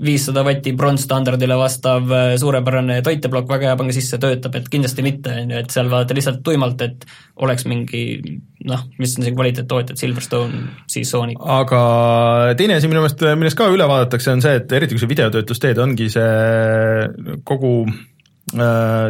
[0.03, 5.33] viissada vatti bronsstandardile vastav äh, suurepärane toiteplokk, väga hea, pange sisse, töötab, et kindlasti mitte,
[5.43, 7.07] on ju, et seal vaadata lihtsalt tuimalt, et
[7.45, 8.03] oleks mingi
[8.67, 11.39] noh, mis on siin kvaliteettootjad, Silverstone, siis Sonic.
[11.41, 11.81] aga
[12.59, 15.65] teine asi minu meelest, millest ka üle vaadatakse, on see, et eriti kui sa videotöötlust
[15.65, 17.73] teed, ongi see kogu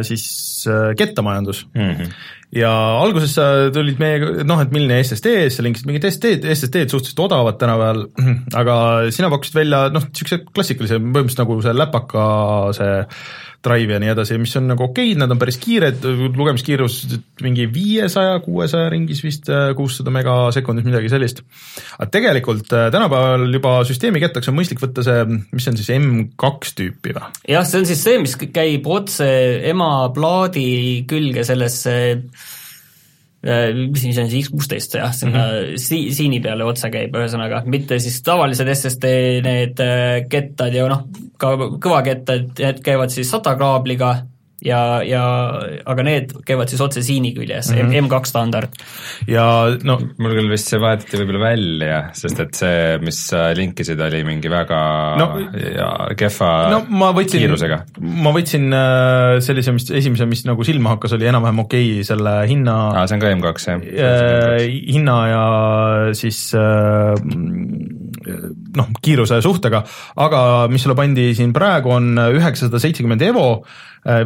[0.02, 1.90] siis äh, kettamajandus mm.
[1.90, 2.12] -hmm.
[2.58, 2.70] ja
[3.02, 7.58] alguses sa tulid meiega, noh, et milline SSD, sa linkisid mingid SSD-d, SSD-d suhteliselt odavad
[7.60, 8.06] tänapäeval,
[8.60, 8.76] aga
[9.14, 12.24] sina pakkusid välja noh, niisuguse klassikalise, põhimõtteliselt nagu see läpaka
[12.78, 12.96] see
[13.64, 16.04] Drive ja nii edasi, mis on nagu okeid, nad on päris kiired,
[16.36, 16.98] lugemiskiirus
[17.42, 21.42] mingi viiesaja, kuuesaja ringis vist, kuussada megasekundis, midagi sellist.
[21.98, 26.76] aga tegelikult äh, tänapäeval juba süsteemi kettaks on mõistlik võtta see, mis on siis M2
[26.78, 27.34] tüüpi või?
[27.50, 29.26] jah, see on siis see, mis käib otse
[29.72, 30.68] ema plaadi
[31.10, 32.57] külge sellesse Äh,
[33.42, 35.76] mis see on, see X16 jah, sinna mm -hmm.
[35.78, 39.12] si-, siini peale otsa käib, ühesõnaga, mitte siis tavalised SSD
[39.44, 41.04] need äh, kettad ja noh,
[41.38, 44.16] ka kõvakettad, need käivad siis SATA kaabliga
[44.64, 45.22] ja, ja
[45.86, 48.08] aga need käivad siis otse siini küljes mm, -hmm.
[48.08, 48.74] M2 standard.
[49.30, 49.44] ja
[49.86, 54.24] no mul küll vist see vahetati võib-olla välja, sest et see, mis sa linkisid, oli
[54.26, 54.80] mingi väga
[55.20, 55.28] no,
[55.62, 57.80] ja kehva no, ma võtsin, kiirusega.
[58.00, 62.34] ma võtsin äh, sellise, mis esimese, mis nagu silma hakkas, oli enam-vähem okei okay, selle
[62.50, 64.66] hinna aa, see on ka M2 jah äh,?
[64.88, 65.44] hinna ja
[66.18, 67.14] siis äh,
[68.78, 69.82] noh, kiiruse suhtega,
[70.24, 73.48] aga mis sulle pandi siin praegu, on üheksasada seitsekümmend Evo,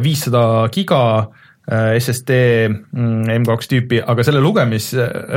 [0.03, 0.43] viissada
[0.73, 1.03] giga
[1.63, 2.29] Äh, SSD
[2.67, 4.91] M2 mm, tüüpi, aga selle lugemis-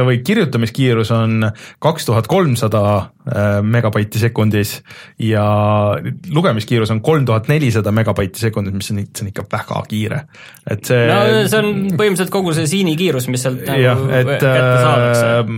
[0.09, 1.45] või kirjutamiskiirus on
[1.79, 3.05] kaks tuhat kolmsada äh,
[3.67, 4.77] megabaiti sekundis
[5.19, 5.45] ja
[6.31, 10.21] lugemiskiirus on kolm tuhat nelisada megabaiti sekundis, mis on, see on ikka väga kiire.
[10.71, 11.19] et see no
[11.51, 15.27] see on põhimõtteliselt kogu see siini kiirus, mis sealt nagu jah, et kätte saadakse.
[15.27, 15.51] Äh,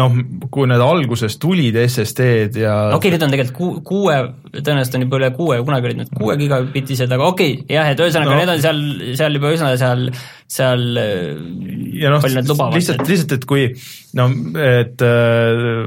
[0.00, 0.20] noh,
[0.52, 4.20] kui need alguses tulid SSD-d ja okei okay,, need on tegelikult ku-, kuue,
[4.60, 8.04] tõenäoliselt on juba üle kuue, kunagi olid need kuue gigabitised, aga okei okay,, jah, et
[8.04, 10.08] ühesõnaga no, need on seal, seal juba üsna seal
[10.54, 10.84] seal
[11.98, 13.68] ja noh, lihtsalt, lihtsalt, et kui
[14.18, 14.28] no
[14.60, 15.86] et äh,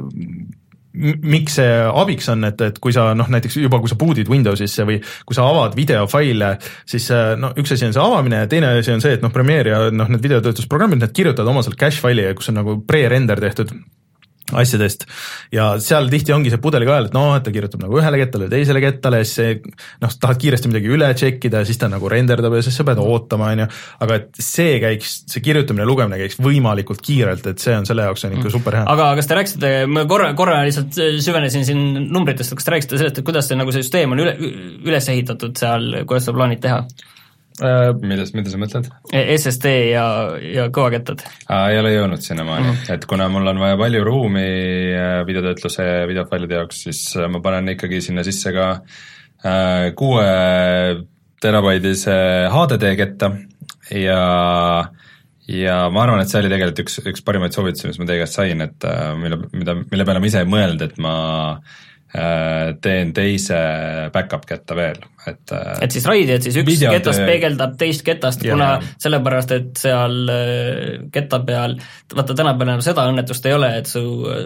[0.97, 4.85] miks see abiks on, et, et kui sa noh, näiteks juba, kui sa boot'id Windowsisse
[4.87, 6.55] või kui sa avad videofaile,
[6.89, 9.33] siis äh, no üks asi on see avamine ja teine asi on see, et noh,
[9.33, 13.41] Premiere ja noh, need videotöötlusprogrammid, need kirjutavad oma sealt cache faili, kus on nagu pre-render
[13.43, 13.73] tehtud
[14.55, 15.03] asjadest
[15.51, 18.81] ja seal tihti ongi see pudelikael, et noh, et ta kirjutab nagu ühele kettale, teisele
[18.83, 19.55] kettale, siis see
[20.03, 22.85] noh, tahad kiiresti midagi üle check ida ja siis ta nagu renderdab ja siis sa
[22.87, 23.67] pead ootama, on ju,
[24.05, 28.23] aga et see käiks, see kirjutamine lugemine käiks võimalikult kiirelt, et see on selle jaoks
[28.27, 28.55] on ikka mm.
[28.55, 28.87] super hea.
[28.95, 30.95] aga kas te rääkisite, ma korra, korra lihtsalt
[31.25, 34.37] süvenesin siin numbritest, kas te rääkisite sellest, et kuidas see nagu see süsteem on üle,
[34.87, 36.81] üles ehitatud seal, kuidas sa plaanid teha?
[37.57, 38.85] Äh, millest, mida sa mõtled?
[39.09, 40.03] E, SSD ja,
[40.45, 41.23] ja kõvakettad.
[41.49, 44.43] ei ole jõudnud sinnamaani mm., et kuna mul on vaja palju ruumi
[44.93, 48.69] äh, videotöötluse ja videofailide jaoks, siis äh, ma panen ikkagi sinna sisse ka
[49.97, 50.23] kuue
[51.41, 52.13] terabaidise
[52.49, 53.29] HDD ketta
[53.93, 54.21] ja
[55.47, 58.39] ja ma arvan, et see oli tegelikult üks, üks parimaid soovitusi, mis ma teie käest
[58.39, 58.87] sain, et
[59.21, 61.13] mille, mida, mille peale ma ise ei mõelnud, et ma
[62.15, 63.57] Äh, teen teise
[64.13, 66.99] back-up ketta veel, et äh, et siis raidi, et siis üks videote...
[66.99, 68.69] ketast peegeldab teist ketast, kuna
[69.01, 71.77] sellepärast, et seal äh, ketta peal,
[72.13, 74.03] vaata tänapäeval enam seda õnnetust ei ole, et su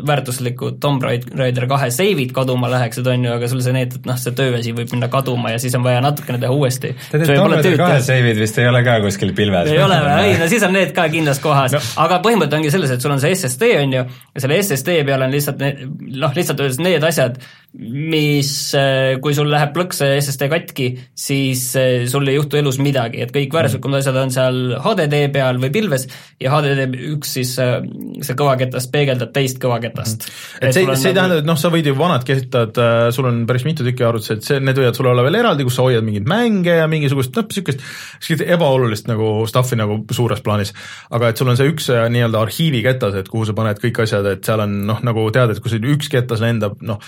[0.08, 4.20] väärtuslikud Tomb Raider kahe save'id kaduma läheksid, on ju, aga sul see need, et noh,
[4.20, 6.94] see tööasi võib minna kaduma ja siis on vaja natukene teha uuesti.
[7.14, 9.72] Tomb Raider kahe save'id vist ei ole ka kuskil pilves?
[9.72, 12.72] ei ole või, ei no siis on need ka kindlas kohas no., aga põhimõte ongi
[12.74, 14.06] selles, et sul on see SSD, on ju,
[14.36, 15.84] ja selle SSD peal on lihtsalt need,
[16.22, 17.40] noh, lihtsalt öeldes need asjad,
[17.80, 22.82] mis, äh, kui sul läheb plõks see SSD katki, siis äh, sul ei juhtu elus
[22.84, 26.04] midagi, et kõik väärtuslikumad asjad on seal HDD peal või pilves
[26.42, 27.78] ja HDD üks siis äh,
[28.20, 30.28] see kõvaketast peegeldab teist kõvaketast.
[30.28, 30.68] Mhm.
[30.68, 32.84] et see, see ei tähenda, et noh, sa võid ju vanad kettad,
[33.16, 35.80] sul on päris mitu tükki arvutis, et see, need võivad sul olla veel eraldi, kus
[35.80, 37.88] sa hoiad mingeid mänge ja mingisugust noh, niisugust,
[38.20, 40.76] niisugust ebaolulist nagu stuff'i nagu suures plaanis.
[41.08, 44.44] aga et sul on see üks nii-öelda arhiiviketas, et kuhu sa paned kõik asjad, et
[44.44, 47.00] seal on noh, nagu tead, et kui sul üks ketas lendab, noh,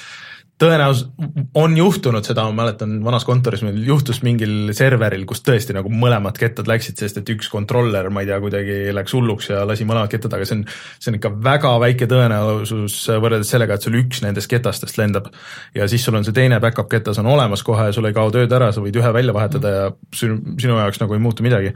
[0.64, 5.92] tõenäoliselt on juhtunud seda, ma mäletan vanas kontoris meil juhtus mingil serveril, kus tõesti nagu
[5.92, 9.88] mõlemad kettad läksid, sest et üks kontroller, ma ei tea, kuidagi läks hulluks ja lasi
[9.90, 10.64] mõlemad kettad, aga see on,
[10.98, 15.30] see on ikka väga väike tõenäosus võrreldes sellega, et sul üks nendest ketastest lendab.
[15.76, 18.52] ja siis sul on see teine back-up ketas on olemas kohe, sul ei kao tööd
[18.54, 19.86] ära, sa võid ühe välja vahetada ja
[20.16, 21.74] sinu, sinu jaoks nagu ei muutu midagi.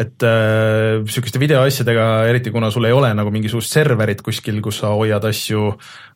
[0.00, 5.24] et äh, videoasjadega, eriti kuna sul ei ole nagu mingisugust serverit kuskil, kus sa hoiad
[5.28, 5.74] asju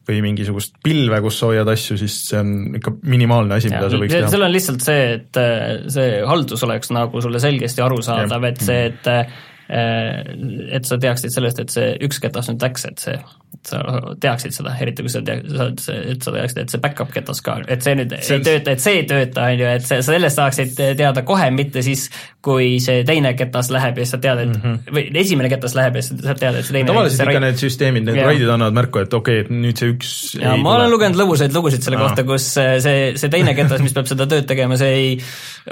[0.08, 4.00] või mingisugust pilve, kus sa hoiad asju, siis see on ikka minimaalne asi, mida sa
[4.00, 4.30] võiks teha.
[4.34, 8.84] seal on lihtsalt see, et äh, see haldus oleks nagu sulle selgesti arusaadav, et see,
[8.92, 13.16] et äh, et sa teaksid sellest, et see üks ketas nüüd läks, et see
[13.54, 13.80] et sa
[14.20, 17.84] teaksid seda, eriti kui sa tead, et sa teaksid, et see back-up ketas ka, et
[17.84, 20.74] see nüüd see, ei tööta, et see ei tööta, on ju, et see, sellest saaksid
[20.98, 22.10] teada kohe, mitte siis,
[22.44, 24.94] kui see teine ketas läheb ja sa tead, et mm -hmm.
[24.96, 28.20] või esimene ketas läheb ja sa tead, et see teine tavaliselt ikka need süsteemid, need
[28.20, 31.56] raidid annavad märku, et okei okay,, et nüüd see üks ja ma olen lugenud lõbusaid
[31.56, 32.08] lugusid selle Aa.
[32.08, 35.10] kohta, kus see, see teine ketas, mis peab seda tööd tegema, see ei,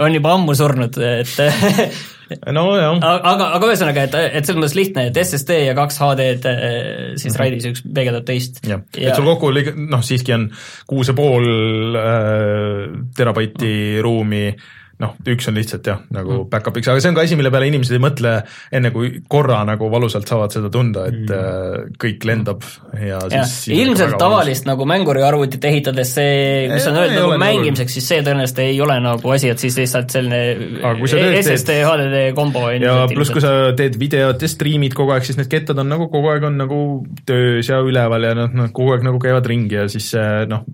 [0.00, 1.36] on juba ammu surnud, et
[2.56, 2.98] nojah.
[3.02, 6.76] aga, aga ühesõnaga, et, et selles mõttes lihtne, et SSD ja kaks HD-d eh,
[7.16, 7.40] siis mm -hmm.
[7.40, 8.62] raidis, üks peegeldab teist.
[8.66, 10.48] jah ja., et sul kokku noh, siiski on
[10.86, 14.02] kuus ja pool äh, terabaiti mm -hmm.
[14.02, 14.46] ruumi
[15.00, 16.48] noh, üks on lihtsalt jah, nagu mm.
[16.52, 18.34] back-up'iks, aga see on ka asi, mille peale inimesed ei mõtle
[18.74, 21.30] enne, kui korra nagu valusalt saavad seda tunda, et mm.
[21.32, 22.64] Äh, kõik lendab
[22.98, 23.78] ja siis ja.
[23.84, 26.34] ilmselt tavalist nagu mänguriarvutit ehitades see,
[26.70, 30.12] mis on öeldud nagu mängimiseks, siis see tõenäoliselt ei ole nagu asi, et siis lihtsalt
[30.12, 30.40] selline
[31.40, 35.40] SSD, HDD kombo on ja pluss, kui sa teed videot ja striimid kogu aeg, siis
[35.40, 36.82] need kettad on nagu kogu aeg on nagu
[37.28, 40.12] töös ja üleval ja noh, nad kogu aeg nagu käivad ringi ja siis
[40.50, 40.66] noh,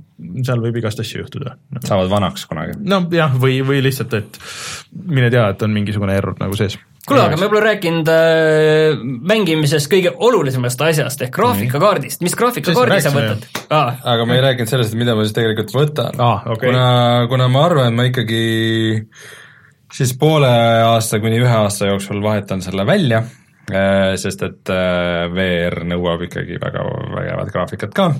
[0.45, 1.55] seal võib igast asju juhtuda.
[1.85, 2.77] saavad vanaks kunagi.
[2.83, 4.39] nojah, või, või lihtsalt et
[5.07, 6.79] mine tea, et on mingisugune error nagu sees.
[7.09, 9.01] kuule, aga me pole rääkinud äh,
[9.33, 13.99] mängimisest kõige olulisemast asjast ehk graafikakaardist, mis graafikakaardi sa võtad ah.?
[14.15, 16.47] aga me ei rääkinud sellest, et mida ma siis tegelikult võtan ah,.
[16.55, 16.71] Okay.
[16.71, 16.87] kuna,
[17.33, 18.47] kuna ma arvan, et ma ikkagi
[19.93, 20.49] siis poole
[20.85, 23.23] aasta kuni ühe aasta jooksul vahetan selle välja
[23.73, 28.11] äh, sest et äh, VR nõuab ikkagi väga vägevat graafikat ka,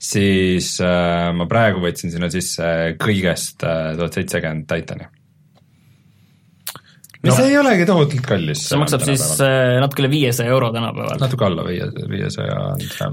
[0.00, 5.10] siis äh, ma praegu võtsin sinna sisse kõigest tuhat seitsekümmend Titani
[7.24, 7.44] mis no.
[7.44, 8.64] ei olegi tohutult kallis.
[8.68, 11.18] see maksab siis äh, natuke üle viiesaja euro tänapäeval.
[11.22, 12.58] natuke alla viie, viiesaja.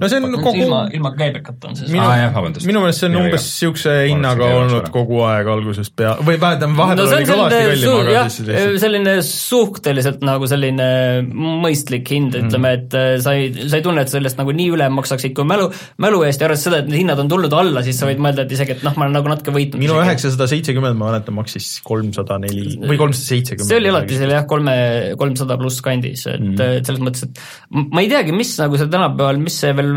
[0.01, 3.11] no see on kogu ilma, ilma käibekata on see minu, ah, jah, minu meelest see
[3.11, 7.61] on umbes niisuguse hinnaga olnud kogu aeg algusest pea, või vähemalt vahepeal no, oli kõvasti
[7.71, 10.89] kallim, aga siis lihtsalt selline suhteliselt nagu selline
[11.31, 14.69] mõistlik hind, ütleme mm., et äh, sa ei, sa ei tunne, et sellest nagu nii
[14.75, 15.69] üle maksaksid kui mälu,
[16.01, 18.45] mälu eest ja arvestades seda, et need hinnad on tulnud alla, siis sa võid mõelda,
[18.45, 19.81] et isegi, et noh, ma olen nagu natuke võitnud.
[19.81, 23.69] minu üheksasada seitsekümmend, ma mäletan, maksis kolmsada neli või kolmsada seitsekümmend.
[23.69, 24.75] see oli alati seal jah, kolme,
[25.19, 28.89] kolmsada pluss kandis, et mm., et selles mõttes, et ma ei teagi, mis nagu see
[28.91, 29.93] tänapäeval, mis see veel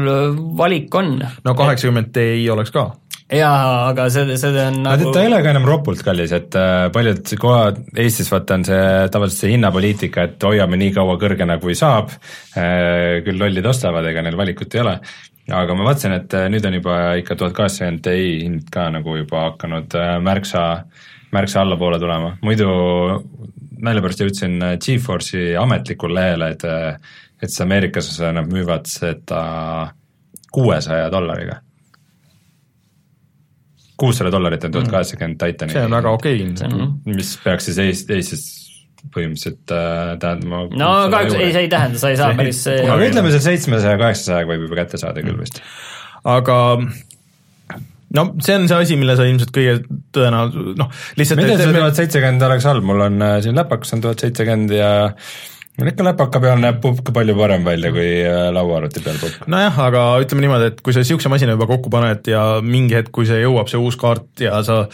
[0.59, 1.17] valik on.
[1.45, 2.91] no kaheksakümmend Ti oleks ka
[3.33, 6.87] jaa, aga see, see on nagu ta ei ole ka enam ropult kallis, et äh,
[6.95, 8.83] paljud kohad Eestis vaata on see
[9.15, 12.13] tavaliselt see hinnapoliitika, et hoiame nii kaua kõrgena, kui saab,
[12.59, 14.95] äh, küll lollid ostavad, ega neil valikut ei ole,
[15.63, 19.19] aga ma vaatasin, et äh, nüüd on juba ikka tuhat kaheksakümmend Ti hind ka nagu
[19.23, 20.67] juba hakanud märksa,
[21.35, 22.69] märksa allapoole tulema, muidu
[23.85, 29.45] nalja pärast jõudsin äh, Geforce'i ametlikul lehele, et äh, et siis Ameerikas nad müüvad seda
[30.55, 31.61] kuuesaja dollariga.
[33.97, 35.73] kuussada dollarit on tuhat kaheksakümmend Titani.
[35.73, 36.87] see on väga okei okay..
[37.07, 38.45] mis peaks siis Eestis, Eestis
[39.15, 43.33] põhimõtteliselt äh, tähendama no kahjuks ei, see ei tähenda, sa ei saa päris aga ütleme,
[43.35, 45.61] see seitsmesaja, kaheksasajaga võib juba kätte saada küll vist.
[46.25, 46.57] aga
[48.19, 49.81] no see on see asi, mille sa ilmselt kõige
[50.15, 54.05] tõenäoliselt noh, lihtsalt mitte see tuhat seitsekümmend oleks halb, mul on äh, siin läpakas on
[54.05, 54.93] tuhat seitsekümmend ja
[55.83, 59.49] ikka läpaka peal näeb pupk palju parem välja kui äh, lauaarvuti peal pupk.
[59.51, 63.11] nojah, aga ütleme niimoodi, et kui sa niisuguse masina juba kokku paned ja mingi hetk,
[63.15, 64.85] kui see jõuab, see uus kaart ja sa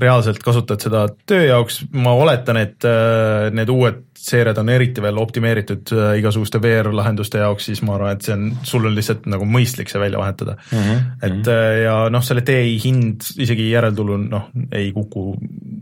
[0.00, 5.18] reaalselt kasutad seda töö jaoks, ma oletan, et äh, need uued seeriad on eriti veel
[5.20, 9.46] optimeeritud äh, igasuguste VR-lahenduste jaoks, siis ma arvan, et see on, sul on lihtsalt nagu
[9.48, 10.86] mõistlik see välja vahetada mm.
[10.86, 11.04] -hmm.
[11.28, 11.52] et
[11.84, 15.26] ja noh, selle TI hind isegi järeltulul noh, ei kuku,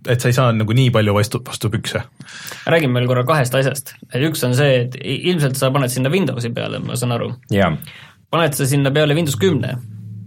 [0.08, 2.02] et sa ei saa nagu nii palju vastu, vastu pükse.
[2.66, 6.50] räägime veel korra kahest asjast, et üks on see, et ilmselt sa paned sinna Windowsi
[6.54, 7.32] peale, ma saan aru.
[8.30, 9.78] paned sa sinna peale Windows kümne?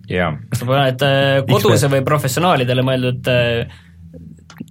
[0.05, 3.81] kas sa paned äh, koduse või professionaalidele mõeldud äh,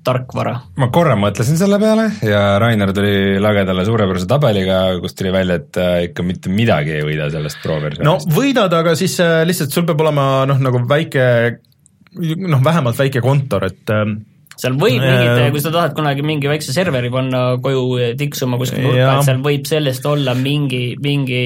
[0.05, 0.55] tarkvara.
[0.81, 5.81] ma korra mõtlesin selle peale ja Rainer tuli lagedale suurepärase tabeliga, kus tuli välja, et
[5.81, 8.29] äh, ikka mitte midagi ei võida sellest Pro versioonist.
[8.29, 11.25] no võidad, aga siis lihtsalt sul peab olema noh, nagu väike
[12.21, 14.19] noh, vähemalt väike kontor, et ähm,
[14.61, 19.17] seal võib mingid, kui sa tahad kunagi mingi väikse serveri panna koju tiksuma kuskil nurka,
[19.19, 21.43] et seal võib sellest olla mingi, mingi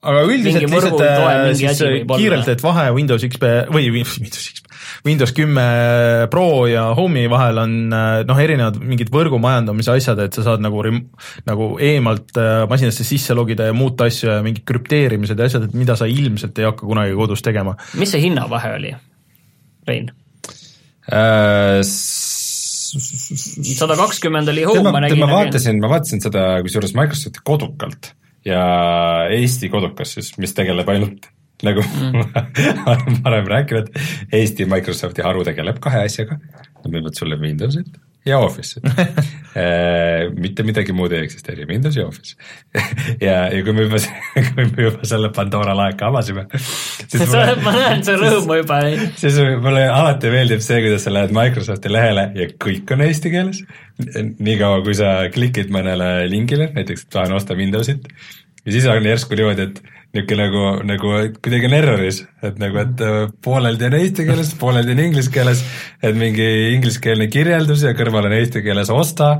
[0.00, 4.69] aga üldiselt lihtsalt äh, siis kiirelt, et vahe Windows XP või Windows XP,
[5.06, 5.64] Windows kümme
[6.30, 10.82] Pro ja Home'i vahel on äh, noh, erinevad mingid võrgumajandamise asjad, et sa saad nagu,
[11.48, 15.76] nagu eemalt äh, masinasse sisse logida ja muuta asju ja mingid krüpteerimised ja asjad, et
[15.78, 17.76] mida sa ilmselt ei hakka kunagi kodus tegema.
[18.00, 18.94] mis see hinnavahe oli,
[19.88, 20.10] Rein
[21.10, 21.80] äh,?
[23.78, 25.20] sada kakskümmend oli home, ma nägin.
[25.22, 28.14] ma vaatasin, ma vaatasin seda kusjuures Microsofti kodukalt
[28.46, 28.62] ja
[29.30, 31.28] Eesti kodukas siis, mis tegeleb ainult
[31.66, 32.36] nagu mm.
[32.90, 33.90] olen varem rääkinud,
[34.32, 36.38] Eesti Microsofti haru tegeleb kahe asjaga,
[36.80, 37.90] nad müüvad sulle Windowsit
[38.26, 38.84] ja Office'it
[39.56, 42.36] äh, mitte midagi muud ei eksisteeri, Windows ja Office
[43.26, 44.00] ja, ja kui me juba,
[44.34, 48.80] kui me juba selle Pandora laeka avasime mulle, ma näen see rõõmu juba.
[49.20, 53.62] siis mulle alati meeldib see, kuidas sa lähed Microsofti lehele ja kõik on eesti keeles.
[54.38, 58.04] niikaua, kui sa klikid mõnele lingile, näiteks tahan osta Windowsit
[58.66, 63.04] ja siis on järsku niimoodi, et niisugune nagu, nagu kuidagi on erroris, et nagu, et
[63.06, 65.62] äh, pooleldi on eesti keeles, pooleldi on inglise keeles,
[66.02, 69.36] et mingi ingliskeelne kirjeldus ja kõrval on eesti keeles osta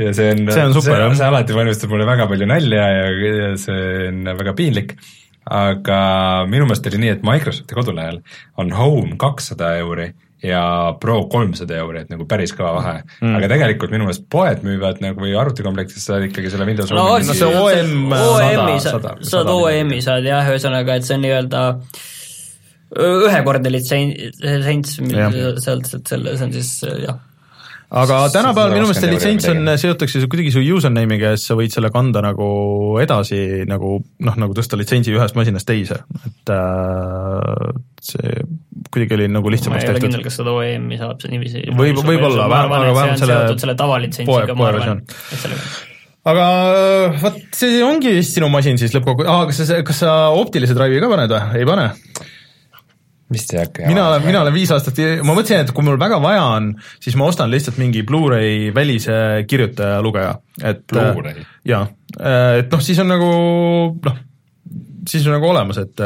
[0.00, 3.08] ja see on, see, on super, see, see alati valmistab mulle väga palju nalja ja,
[3.28, 4.96] ja see on väga piinlik.
[5.42, 6.00] aga
[6.46, 8.20] minu meelest oli nii, et Microsofti kodulehel
[8.62, 10.12] on Home kakssada euri
[10.42, 10.62] ja
[11.00, 12.94] Pro kolmsada euri, et nagu päris kõva vahe.
[13.20, 13.36] Mm..
[13.38, 17.36] aga tegelikult minu meelest poed müüvad nagu või arvutikomplektis saad ikkagi selle Windows no no
[17.36, 21.66] see OM OM-i saad, saad OM-i saad jah, ühesõnaga, et see on nii-öelda
[23.02, 24.98] ühekordne litsents,
[25.64, 26.72] sealt, et selle, see on siis
[27.06, 27.20] jah
[27.92, 31.74] aga tänapäeval minu meelest see litsents on, seotakse kuidagi su username'iga ja siis sa võid
[31.74, 32.48] selle kanda nagu
[33.02, 37.70] edasi nagu noh, nagu tõsta litsentsi ühest masinast teise, et äh,
[38.00, 38.34] see
[38.92, 39.92] kuidagi oli nagu lihtsamaks tehtud.
[39.92, 43.78] ma ei ole kindel, kas seda OEM-i saab niiviisi võib, võib-olla, aga vähemalt selle selle
[43.78, 45.90] tavalitsentsiga, ma arvan, et sellega
[46.32, 46.46] aga
[47.18, 51.02] vot see ongi vist sinu masin siis lõppkokkuvõttes, aa, kas sa, kas sa optilise drive'i
[51.02, 51.88] ka paned või, ei pane?
[53.34, 53.86] Vist ei hakka.
[53.90, 56.72] mina olen, mina olen viis aastat, ma mõtlesin, et kui mul väga vaja on,
[57.02, 59.14] siis ma ostan lihtsalt mingi Blu-ray välise
[59.48, 61.46] kirjutaja-lugeja, et Blu-ray?
[61.68, 61.86] jaa,
[62.58, 63.32] et noh, siis on nagu
[64.02, 64.20] noh,
[65.08, 66.02] siis on nagu olemas, et,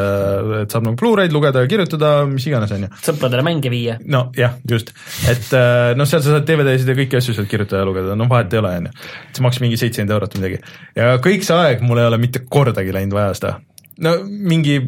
[0.62, 2.90] et saab nagu Blu-ray'd lugeda ja kirjutada, mis iganes, on ju.
[3.08, 3.98] sõpradele mänge viia.
[4.12, 4.92] no jah, just,
[5.30, 5.52] et
[5.98, 8.62] noh, seal sa saad DVD-sid ja kõiki asju sealt kirjutada ja lugeda, noh vahet ei
[8.62, 9.08] ole, on ju.
[9.36, 10.76] see maksis mingi seitsekümmend eurot või midagi.
[10.98, 13.56] ja kõik see aeg mul ei ole mitte kordagi läinud vaja seda.
[14.04, 14.80] no mingi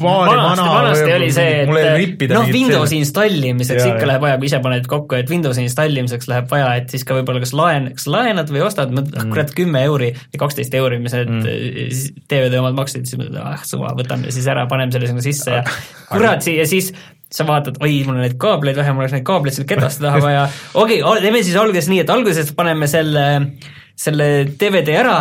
[0.00, 4.88] vanasti, vanasti oli see, et noh, Windowsi installimiseks ja, ikka läheb vaja, kui ise paned
[4.90, 8.64] kokku, et Windowsi installimiseks läheb vaja, et siis ka võib-olla kas laen, kas laenad või
[8.66, 9.34] ostad, mõtled, ah mm.
[9.34, 12.22] kurat, kümme euri või kaksteist euri, mis need mm.
[12.30, 15.66] DVD omad maksid, siis mõtled, ah suva, võtame siis ära, paneme selle sinna sisse ja
[16.10, 16.92] kurat, ja siis
[17.32, 20.20] sa vaatad, oi, mul on neid kaableid vähe, mul oleks neid kaableid seal ketaste taha
[20.26, 24.28] vaja, okei okay,, teeme siis alguses nii, et alguses paneme selle äh, selle
[24.58, 25.16] DVD ära,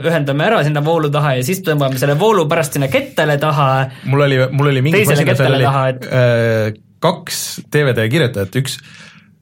[0.00, 3.70] ühendame ära sinna voolu taha ja siis tõmbame selle voolu pärast sinna kettale taha.
[4.10, 8.78] mul oli, mul oli mingi teisele kettale taha, et äh, kaks DVD kirjutajat, üks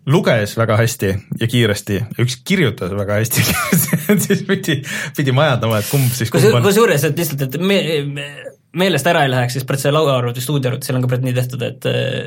[0.08, 1.10] luges väga hästi
[1.40, 3.44] ja kiiresti, üks kirjutas väga hästi
[4.26, 4.80] siis pidi,
[5.16, 6.64] pidi majandama, et kumb siis kumb on.
[6.64, 8.28] kusjuures, et lihtsalt, et me, me
[8.76, 11.62] meelest ära ei läheks, siis pärast see lauaarvuti stuudioarvuti, seal on ka praegu nii tehtud,
[11.64, 11.86] et,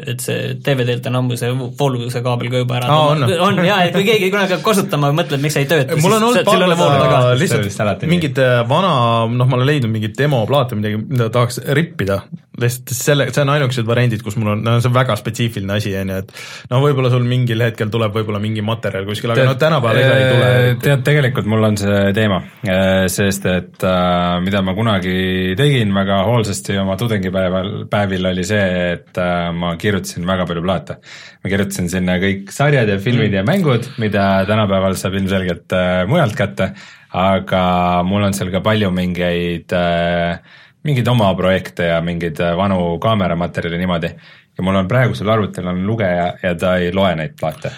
[0.10, 3.78] et see DVD-lt on ammu see vooluvuse kaabel ka juba ära Aa, on, on jaa,
[3.86, 7.38] et kui keegi kunagi hakkab kasutama, mõtleb, miks ei tööta, siis mul on olnud paar
[7.38, 8.94] lihtsalt mingit äh, vana,
[9.30, 12.24] noh, ma olen leidnud mingit demoplaate, midagi, mida tahaks rippida,
[12.58, 15.94] lihtsalt selle, see on ainukesed variandid, kus mul on, no see on väga spetsiifiline asi,
[16.02, 19.56] on ju, et no võib-olla sul mingil hetkel tuleb võib-olla mingi materjal kuskil, aga no
[19.62, 20.52] tänapäeval ega ei tule.
[20.88, 26.24] tead, tegelikult mul on see teema, äh, sest et äh, mida ma kunagi tegin väga
[26.32, 28.64] hoolsasti oma tudengipäeval, päevil oli see,
[28.94, 30.98] et äh, ma kirjutasin väga palju plaate.
[31.44, 33.38] ma kirjutasin sinna kõik sarjad ja filmid mm.
[33.40, 36.72] ja mängud, mida tänapäeval saab ilmselgelt äh, mujalt kätte,
[37.12, 37.64] aga
[38.08, 40.42] mul on seal ka palju mingeid äh,
[40.88, 46.34] mingeid oma projekte ja mingeid vanu kaameramaterjali niimoodi ja mul on praegusel arvutil on lugeja
[46.42, 47.72] ja ta ei loe neid plaate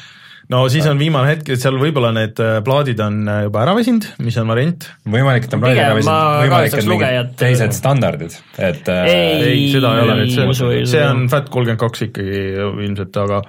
[0.52, 3.76] no siis on viimane hetk, et seal võib-olla need äh, plaadid on äh, juba ära
[3.78, 4.90] väsinud, mis on variant.
[5.16, 9.22] võimalik, et on plaadid ära väsinud, võimalik, et mingid teised standardid, et ei,
[9.52, 12.44] ei, seda ei ole nüüd, see, see on FAT kolmkümmend kaks ikkagi
[12.88, 13.44] ilmselt, aga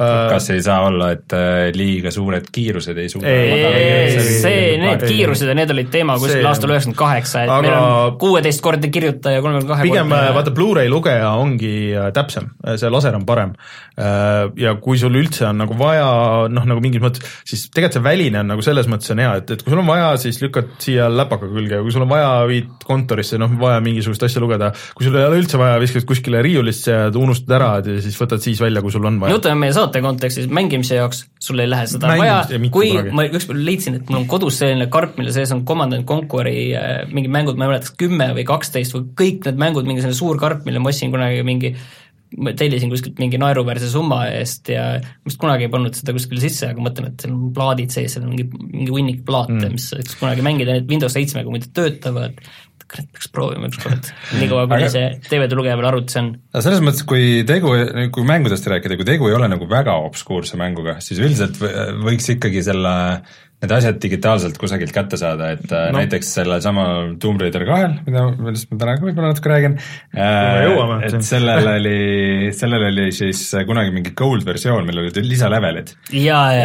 [0.00, 5.50] Äh, kas ei saa olla, et äh, liiga suured kiirused ei suuda see, need kiirused
[5.50, 7.66] ja need olid teema kuskil aastal üheksakümmend kaheksa, et aga...
[7.66, 11.72] meil on kuueteistkordne kirjutaja, kolmekümne kahe pigem äh, vaata, Blu-ray lugeja ongi
[12.16, 12.48] täpsem,
[12.80, 13.52] see laser on parem.
[14.56, 16.06] Ja kui sul üldse on nagu vaja
[16.48, 19.54] noh, nagu mingis mõttes, siis tegelikult see väline on nagu selles mõttes on hea, et,
[19.56, 22.72] et kui sul on vaja, siis lükkad siia läpaka külge kui sul on vaja, viid
[22.86, 26.96] kontorisse, noh, vaja mingisugust asja lugeda, kui sul ei ole üldse vaja, viskad kuskile riiulisse
[26.96, 29.36] ja unustad ära ja siis võtad siis välja, kui sul on vaja.
[29.36, 32.90] jutt on meie saate saate kontekstis, mängimise jaoks sul ei lähe seda Mängimist vaja, kui
[32.92, 33.14] kunagi.
[33.16, 36.70] ma ükskord leidsin, et mul on kodus selline karp, mille sees on Command and Conquer'i
[36.76, 40.04] äh, mingid mängud, ma ei mäleta, kas kümme või kaksteist või kõik need mängud, mingi
[40.04, 41.74] selline suur karp, mille ma ostsin kunagi mingi
[42.38, 44.84] ma tellisin kuskilt mingi naeruväärse summa eest ja
[45.26, 48.26] vist kunagi ei pannud seda kuskile sisse, aga mõtlen, et seal on plaadid sees, seal
[48.26, 52.38] on mingi, mingi hunnik plaate mm., mis võiks kunagi mängida, need Windows seitsmega muidu töötavad,
[52.90, 56.32] kurat, peaks proovima ükskord, niikaua kuni see DVD lugeja veel arvutis on.
[56.52, 57.74] aga selles mõttes, kui tegu,
[58.14, 62.62] kui mängudest rääkida, kui tegu ei ole nagu väga obskuurse mänguga, siis üldiselt võiks ikkagi
[62.66, 62.94] selle
[63.60, 66.00] need asjad digitaalselt kusagilt kätte saada, et äh, no.
[66.00, 66.84] näiteks sellesama
[67.20, 69.76] Tomb Raider kahel, mida, millest ma täna ka võib-olla natuke räägin
[70.16, 71.98] äh,, et sellel oli,
[72.56, 75.92] sellel oli siis kunagi mingi gold versioon, millel olid lisalevelid.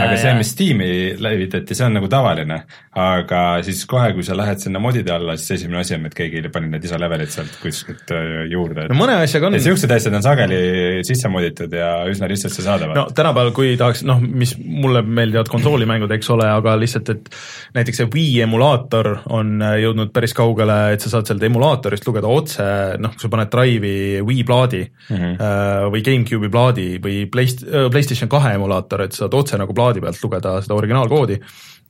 [0.05, 0.89] aga see, mis Steam'i
[1.19, 2.61] levitati, see on nagu tavaline,
[2.95, 6.45] aga siis kohe, kui sa lähed sinna modide alla, siis esimene asi on, et keegi
[6.53, 8.87] pani need lisalevelid sealt kuskilt äh, juurde.
[8.87, 9.57] no mõne asjaga on.
[9.57, 12.95] niisugused asjad on sageli sisse moditud ja üsna lihtsasti saadavad.
[12.95, 17.29] no tänapäeval, kui tahaks, noh, mis mulle meeldivad konsoolimängud, eks ole, aga lihtsalt, et
[17.75, 22.31] näiteks see Wii emulaator on äh, jõudnud päris kaugele, et sa saad sealt emulaatorist lugeda
[22.31, 22.67] otse,
[23.01, 25.91] noh, kui sa paned Drive'i Wii plaadi mm -hmm.
[25.93, 30.23] või GameCube'i plaadi või Playst-, äh, PlayStation kahe emulaator, et saad otse nagu plaadi pealt
[30.23, 31.39] lugeda seda originaalkoodi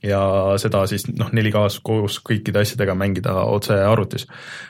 [0.02, 0.20] ja
[0.60, 4.26] seda siis noh, 4K-s koos kõikide asjadega mängida otse arvutis.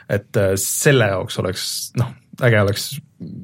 [0.08, 2.12] et selle jaoks oleks noh,
[2.44, 2.88] äge oleks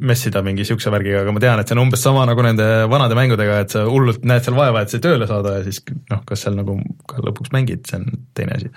[0.05, 3.16] messida mingi niisuguse värgiga, aga ma tean, et see on umbes sama nagu nende vanade
[3.16, 6.44] mängudega, et sa hullult näed seal vaeva, et see tööle saada ja siis noh, kas
[6.44, 6.77] seal nagu
[7.09, 8.69] ka lõpuks mängid, see on teine asi.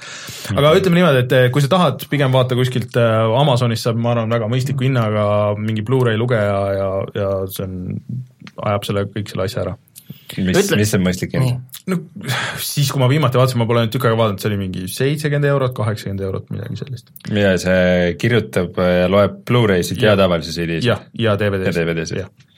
[0.54, 0.80] aga mm.
[0.80, 4.32] ütleme niimoodi, et eh, kui sa tahad, pigem vaata kuskilt eh, Amazonist saab, ma arvan,
[4.32, 5.26] väga mõistliku hinnaga
[5.60, 6.88] mingi Blu-ray lugeja ja,
[7.18, 7.76] ja see on,
[8.72, 9.76] ajab selle, kõik selle asja ära
[10.38, 11.62] mis Ütle..., mis on mõistlik hind?
[11.92, 12.00] no
[12.62, 15.50] siis, kui ma viimati vaatasin, ma pole nüüd tükk aega vaadanud, see oli mingi seitsekümmend
[15.52, 17.14] eurot, kaheksakümmend eurot, midagi sellist.
[17.34, 20.90] ja see kirjutab ja loeb Blu-ray'sid ja, ja tavalisi CD-sid?
[20.90, 21.72] jah, ja DVD-sid.
[21.72, 22.52] ja DVD-sid.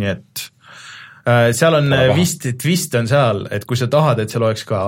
[0.00, 0.53] nii et äh,
[1.24, 4.80] seal on vist, twist on seal, et kui sa tahad, et seal oleks ka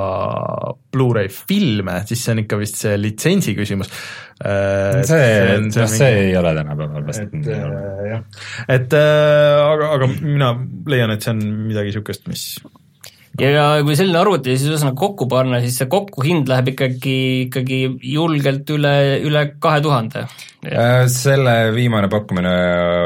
[0.92, 3.92] Blu-ray filme, siis see on ikka vist see litsentsi küsimus.
[4.36, 5.28] Äh, see,
[5.64, 8.24] noh see, see ei ole tänapäeval vast nii äh, jah,
[8.68, 10.50] et äh, aga, aga mina
[10.92, 11.40] leian, et see on
[11.70, 12.42] midagi niisugust, mis
[13.40, 17.80] ja, ja kui selline arvuti siis ühesõnaga kokku panna, siis see kokkuhind läheb ikkagi, ikkagi
[18.12, 18.92] julgelt üle,
[19.24, 20.26] üle kahe tuhande.
[21.16, 22.52] selle viimane pakkumine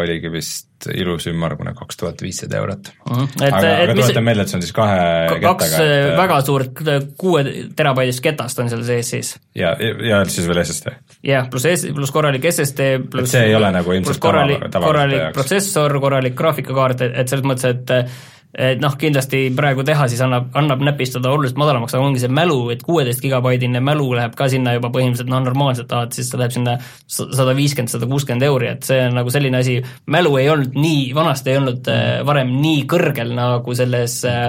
[0.01, 3.15] oligi vist ilus ümmargune kaks tuhat viissada eurot mm.
[3.15, 3.45] -hmm.
[3.45, 4.99] Et, aga, aga tuletan meelde, et see on siis kahe
[5.29, 6.83] kaks kettaga, et väga suurt
[7.21, 7.45] kuue
[7.77, 9.37] terabaidist ketast on seal sees siis.
[9.55, 9.77] ja,
[10.09, 10.97] ja siis veel SSD.
[11.23, 16.01] jah, pluss S, pluss korralik SSD, pluss see ei ole nagu ilmselt korralik, korralik protsessor,
[16.01, 20.83] korralik graafikakaart, et, et selles mõttes, et et noh, kindlasti praegu teha siis annab, annab
[20.83, 24.91] näpistada oluliselt madalamaks, aga ongi see mälu, et kuueteist gigabaidine mälu läheb ka sinna juba
[24.95, 28.99] põhimõtteliselt noh, normaalset laadi, siis ta läheb sinna sada viiskümmend, sada kuuskümmend euri, et see
[29.07, 29.79] on nagu selline asi,
[30.11, 34.49] mälu ei olnud nii, vanasti ei olnud äh, varem nii kõrgel nagu selles äh,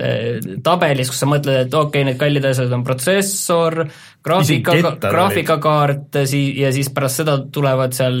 [0.00, 3.82] äh tabelis, kus sa mõtled, et okei okay,, need kallid asjad on protsessor,
[4.24, 8.16] graafika, graafikakaart sii- ja siis pärast seda tulevad seal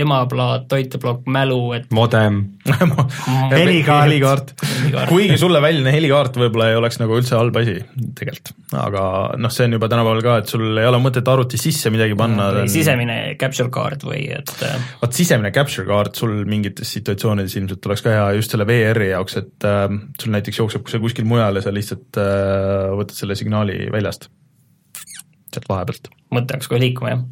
[0.00, 2.40] emaplaat, toiteplokk, mälu, et modem
[3.52, 4.54] helikaart, helikaart.
[5.08, 7.76] kuigi sulle väline helikaart võib-olla ei oleks nagu üldse halb asi
[8.16, 9.04] tegelikult, aga
[9.40, 12.50] noh, see on juba tänapäeval ka, et sul ei ole mõtet arvuti sisse midagi panna
[12.60, 12.64] no,.
[12.70, 18.04] sisemine capture card või et äh, vot sisemine capture card sul mingites situatsioonides ilmselt oleks
[18.06, 19.84] ka hea just selle VR-i jaoks, et äh,
[20.20, 24.30] sul näiteks jookseb see kuskil mujal ja sa lihtsalt äh, võtad selle signaali väljast
[25.54, 26.12] sealt vahepealt.
[26.34, 27.24] mõte hakkas kohe liikuma, jah?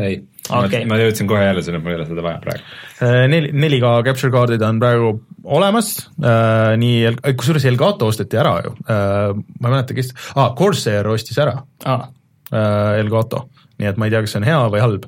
[0.00, 2.64] ei okay., ma jõudsin kohe jälle sinna, mul ei ole seda vaja praegu.
[3.04, 5.12] Äh, neli, 4K capture card'id on praegu
[5.58, 11.08] olemas äh,, nii, kusjuures Elgato osteti ära ju äh,, ma ei mäleta, kes ah,, Corsair
[11.10, 11.56] ostis ära
[11.88, 12.06] ah.
[12.52, 13.46] äh, Elgato
[13.80, 15.06] nii et ma ei tea, kas see on hea või halb.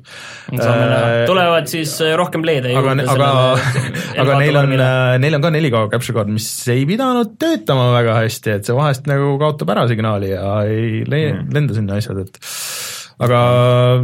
[1.29, 3.05] tulevad siis rohkem play'de juurde.
[3.13, 3.29] aga,
[4.21, 4.75] aga, aga neil on,
[5.23, 9.09] neil on ka 4K capture card, mis ei pidanud töötama väga hästi, et see vahest
[9.09, 11.55] nagu kaotab ära signaali ja ei le mm.
[11.55, 12.41] lenda sinna asjad, et
[13.23, 13.39] aga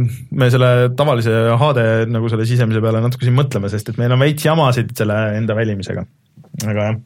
[0.00, 4.22] me selle tavalise HD nagu selle sisemise peale natuke siin mõtleme, sest et meil on
[4.22, 6.06] veits jamasid selle enda välimisega,
[6.66, 7.00] aga jah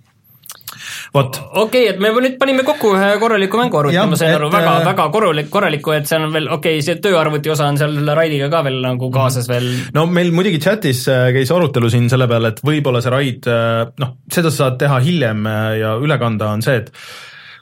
[1.14, 1.38] vot.
[1.50, 4.86] okei okay,, et me nüüd panime kokku ühe korraliku mänguarvuti, ma sain aru, väga, äh,
[4.88, 8.50] väga korralik, korraliku, et seal on veel, okei okay,, see tööarvuti osa on seal Raidiga
[8.52, 9.68] ka veel nagu kaasas veel.
[9.96, 13.84] no meil muidugi chatis äh, käis arutelu siin selle peale, et võib-olla see Raid, äh,
[14.02, 15.46] noh, seda sa saad teha hiljem
[15.80, 16.90] ja üle kanda, on see, et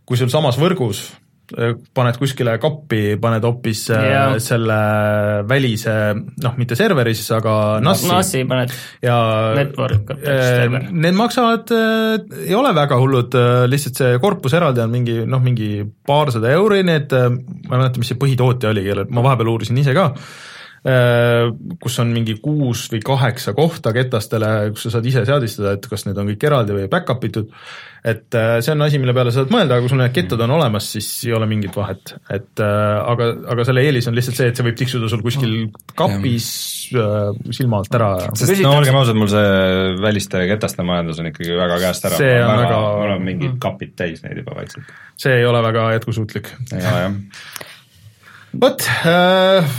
[0.09, 1.07] kui sul samas võrgus
[1.95, 4.37] paned kuskile kappi, paned hoopis yeah.
[4.43, 4.77] selle
[5.49, 5.95] välise,
[6.45, 8.09] noh, mitte serveri siis, aga NAS-i.
[8.09, 8.73] NAS-i paned
[9.05, 9.17] ja
[9.59, 10.79] network äh,.
[10.93, 15.43] Need maksavad äh,, ei ole väga hullud äh,, lihtsalt see korpus eraldi on mingi noh,
[15.45, 19.53] mingi paarsada euri, need äh,, ma ei mäleta, mis see põhitootja oli, kelle, ma vahepeal
[19.53, 20.33] uurisin ise ka äh,,
[20.83, 26.09] kus on mingi kuus või kaheksa kohta ketastele, kus sa saad ise seadistada, et kas
[26.09, 27.53] need on kõik eraldi või back-up itud
[28.03, 30.53] et äh, see on asi, mille peale saad mõelda, aga kui sul need kettad on
[30.57, 34.49] olemas, siis ei ole mingit vahet, et äh, aga, aga selle eelis on lihtsalt see,
[34.51, 35.55] et see võib tiksuda sul kuskil
[35.99, 36.49] kapis
[36.99, 38.11] äh, silma alt ära.
[38.35, 42.19] sest no olgem ausad, mul see väliste ketaste majandus on ikkagi väga käest ära.
[42.25, 44.95] see on väga, mul on mingid kapid täis neid juba vaikselt.
[45.23, 46.51] see ei ole väga jätkusuutlik.
[48.67, 49.77] vot äh,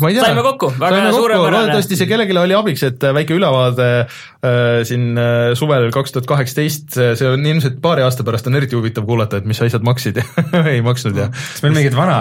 [0.00, 0.24] ma ei tea.
[0.26, 1.56] saime kokku, väga suurepärane.
[1.56, 3.88] loodetavasti see kellelegi oli abiks, et väike ülevaade
[4.86, 9.02] siin äh, suvel kaks tuhat kaheksateist, see on ilmselt paari aasta pärast on eriti huvitav
[9.08, 10.26] kuulata, et mis asjad maksid ja
[10.74, 11.24] ei maksnud ja.
[11.34, 12.18] kas meil mingit vana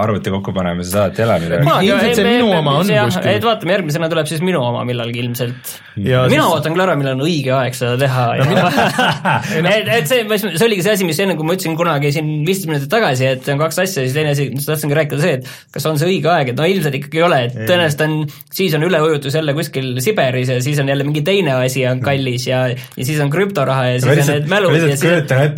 [0.00, 1.68] arvuti kokkupanemise saadet ei ole midagi?
[1.86, 3.28] ilmselt see minu oma on kuskil.
[3.30, 5.70] et vaatame, järgmisena tuleb siis minu oma millalgi ilmselt.
[5.94, 6.42] mina siis...
[6.42, 10.66] ootan küll ära, millal on õige aeg seda teha no, ja et, et see, see
[10.66, 13.62] oligi see asi, mis enne, kui ma ütlesin kunagi siin viisteist minutit tagasi, et on
[13.62, 16.50] kaks asja, siis teine asi, mis tahtsingi rääkida, see, et kas on see õige aeg,
[16.50, 18.18] et no ilmselt ikkagi ei ole, et tõenäoliselt on,
[18.58, 22.00] siis on üleujutus jälle kuskil Siberis ja siis on jälle mingi teine teine asi on
[22.04, 25.02] kallis ja, ja siis on krüptoraha ja siis on need mälud ja siis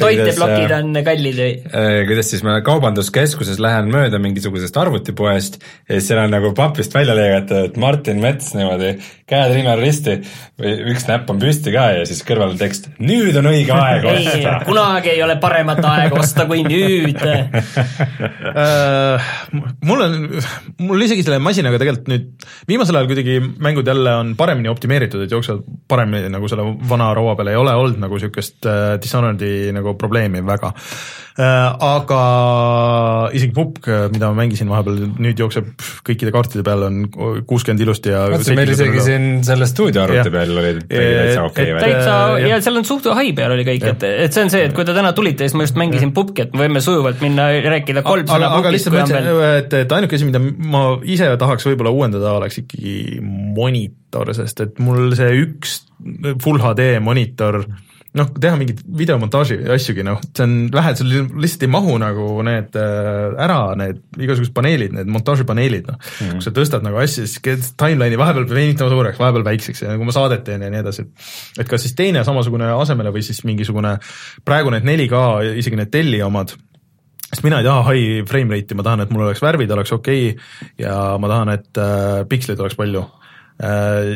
[0.01, 1.39] toiteplokid on kallid.
[1.71, 6.95] Äh, kuidas siis ma kaubanduskeskuses lähen mööda mingisugusest arvutipoest ja siis seal on nagu papist
[6.97, 8.91] välja lõigatud, et Martin Mets niimoodi,
[9.29, 10.15] käed rinnal risti
[10.61, 14.03] või üks näpp on püsti ka ja siis kõrval on tekst, nüüd on õige aeg
[14.13, 14.53] osta.
[14.67, 17.37] kunagi ei ole paremat aega osta kui nüüd äh,
[19.87, 20.13] mul on,
[20.83, 22.25] mul isegi selle masinaga tegelikult nüüd
[22.69, 27.37] viimasel ajal kuidagi mängud jälle on paremini optimeeritud, et jooksevad paremini nagu selle vana raua
[27.37, 30.73] peal ei ole olnud nagu niisugust äh, Dishonored'i nagu probleemi väga.
[31.37, 32.19] Aga
[33.37, 35.69] isegi pupk, mida ma mängisin vahepeal, nüüd jookseb
[36.07, 37.03] kõikide kaartide peal on
[37.49, 41.83] kuuskümmend ilusti ja vaatasin, meil isegi siin selle stuudioarvuti peal olid täitsa okei okay,.
[41.83, 44.77] täitsa, ja seal on suht hai peal oli kõik, et, et see on see, et
[44.77, 48.05] kui te täna tulite, siis ma just mängisin pupki, et me võime sujuvalt minna rääkida
[48.07, 49.43] kolm sõna pupkist, kui on veel.
[49.59, 54.81] et, et ainuke asi, mida ma ise tahaks võib-olla uuendada, oleks ikkagi monitor, sest et
[54.81, 55.83] mul see üks
[56.41, 57.61] full HD monitor
[58.17, 61.11] noh, teha mingit videomontaaži asjugi, noh, see on vähe, sul
[61.43, 66.13] lihtsalt ei mahu nagu need äh, ära, need igasugused paneelid, need montaažipaneelid, noh mm.
[66.19, 66.39] -hmm.
[66.39, 70.09] kui sa tõstad nagu asja, siis timeline'i vahepeal peab venitama suureks, vahepeal väikseks ja nagu
[70.09, 71.07] ma saadet teen ja nii edasi.
[71.59, 73.99] et kas siis teine samasugune asemele või siis mingisugune,
[74.45, 75.27] praegu need 4K,
[75.61, 76.57] isegi need telli omad,
[77.27, 80.31] sest mina ei taha high frame rate'i, ma tahan, et mul oleks värvid oleks okei
[80.31, 83.26] okay ja ma tahan, et äh, piksleid oleks palju Äh,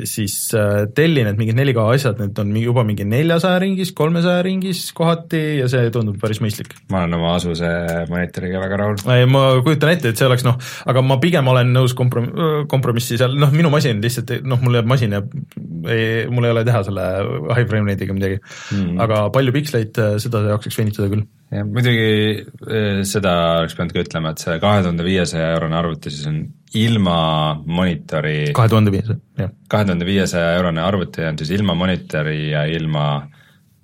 [0.05, 4.83] siis äh, tellin need mingid 4K asjad, need on juba mingi neljasaja ringis, kolmesaja ringis
[4.97, 6.75] kohati ja see tundub päris mõistlik.
[6.93, 7.71] ma olen oma Asuse
[8.11, 9.01] monitoriga väga rahul.
[9.15, 10.61] ei, ma kujutan ette, et see oleks noh,
[10.93, 12.29] aga ma pigem olen nõus komprom-,
[12.69, 16.85] kompromissi seal, noh minu masin lihtsalt, noh mul jääb masin ei, mul ei ole teha
[16.91, 17.09] selle
[17.55, 19.01] high frame rate'iga midagi mm..
[19.07, 24.37] aga palju piksleid, äh, seda jaksaks venitada küll jah, muidugi seda oleks pidanud ka ütlema,
[24.37, 26.43] et see kahe tuhande viiesaja eurone arvuti siis on
[26.79, 27.19] ilma
[27.67, 29.53] monitori kahe tuhande viiesaja, jah.
[29.71, 33.07] kahe tuhande viiesaja eurone arvuti on siis ilma monitori ja ilma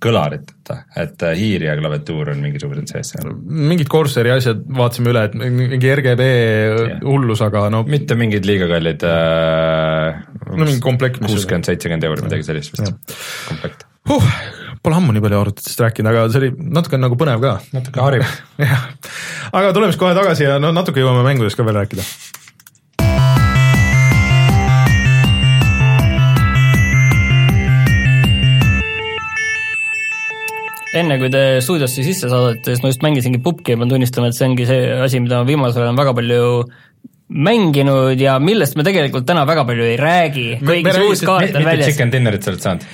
[0.03, 3.31] kõlariteta, et äh, hiir ja klaviatuur on mingisugused sees seal.
[3.41, 6.99] mingid Corsari asjad vaatasime üle, et mingi RGB yeah.
[7.01, 10.21] hullus, aga no mitte mingid liiga kallid äh,
[10.53, 13.17] no mingi komplekt kuuskümmend, seitsekümmend euri, midagi sellist vist,
[13.49, 13.89] komplekt.
[14.07, 14.31] Huh,
[14.85, 17.57] Pole ammu nii palju arvutitest rääkinud, aga see oli natuke nagu põnev ka.
[17.75, 18.27] natuke harib.
[18.63, 18.85] Jah,
[19.51, 22.05] aga tuleme siis kohe tagasi ja no natuke jõuame mängudest ka veel rääkida
[31.01, 34.37] enne kui te stuudiosse sisse saadate, siis ma just mängisingi pubki ja ma tunnistan, et
[34.37, 36.45] see ongi see asi, mida ma viimasel ajal olen väga palju
[37.47, 41.89] mänginud ja millest me tegelikult täna väga palju ei räägi, väljas.
[41.89, 42.89] chicken dinner'it sa oled saanud?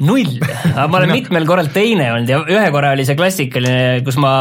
[0.00, 4.16] null, aga ma olen mitmel korral teine olnud ja ühe korra oli see klassikaline, kus
[4.22, 4.32] ma,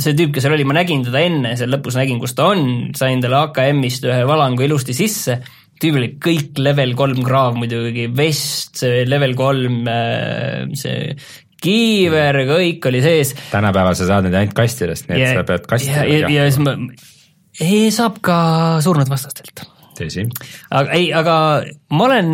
[0.00, 2.62] see tüüp, kes seal oli, ma nägin teda enne, seal lõpus nägin, kus ta on,
[2.96, 5.42] sain talle AKM-ist ühe valangu ilusti sisse,
[5.78, 11.12] tüübil oli kõik level kolm kraav muidugi, vest, see level kolm, äh, see
[11.62, 13.34] kiiver, kõik oli sees.
[13.52, 16.46] tänapäeval sa saad neid ainult kastidest, nii et ja, sa pead kasti ja, ja, ja
[16.46, 16.76] siis ma,
[17.58, 18.38] ei, saab ka
[18.84, 19.66] surnud vastastelt.
[19.98, 20.28] tõsi.
[20.70, 21.34] aga ei, aga
[21.90, 22.32] ma olen,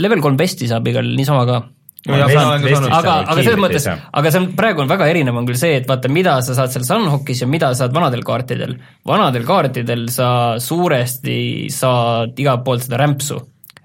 [0.00, 1.60] level kolm vesti saab igal niisama ka
[2.08, 5.88] aga, aga selles mõttes, aga see on, praegu on väga erinev, on küll see, et
[5.88, 8.76] vaata, mida sa saad seal Sunhawkis ja mida saad vanadel kaartidel.
[9.06, 10.30] vanadel kaartidel sa
[10.62, 13.40] suuresti saad igalt poolt seda rämpsu.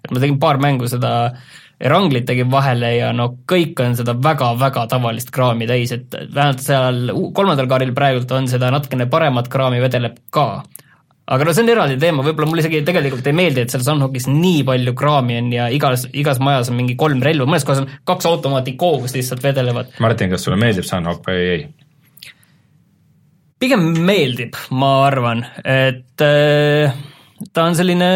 [0.05, 1.33] et ma tegin paar mängu seda
[1.75, 7.11] Eranglit tegin vahele ja no kõik on seda väga-väga tavalist kraami täis, et vähemalt seal
[7.35, 10.47] kolmandal kaardil praegult on seda natukene paremat kraami vedeleb ka
[11.25, 14.27] aga no see on eraldi teema, võib-olla mulle isegi tegelikult ei meeldi, et seal Sunhawkis
[14.29, 17.89] nii palju kraami on ja igas, igas majas on mingi kolm relva, mõnes kohas on
[18.07, 19.95] kaks automaati koos lihtsalt vedelevad.
[20.05, 21.65] Martin, kas sulle meeldib Sunhawk või ei?
[23.65, 26.93] pigem meeldib, ma arvan, et äh,
[27.55, 28.09] ta on selline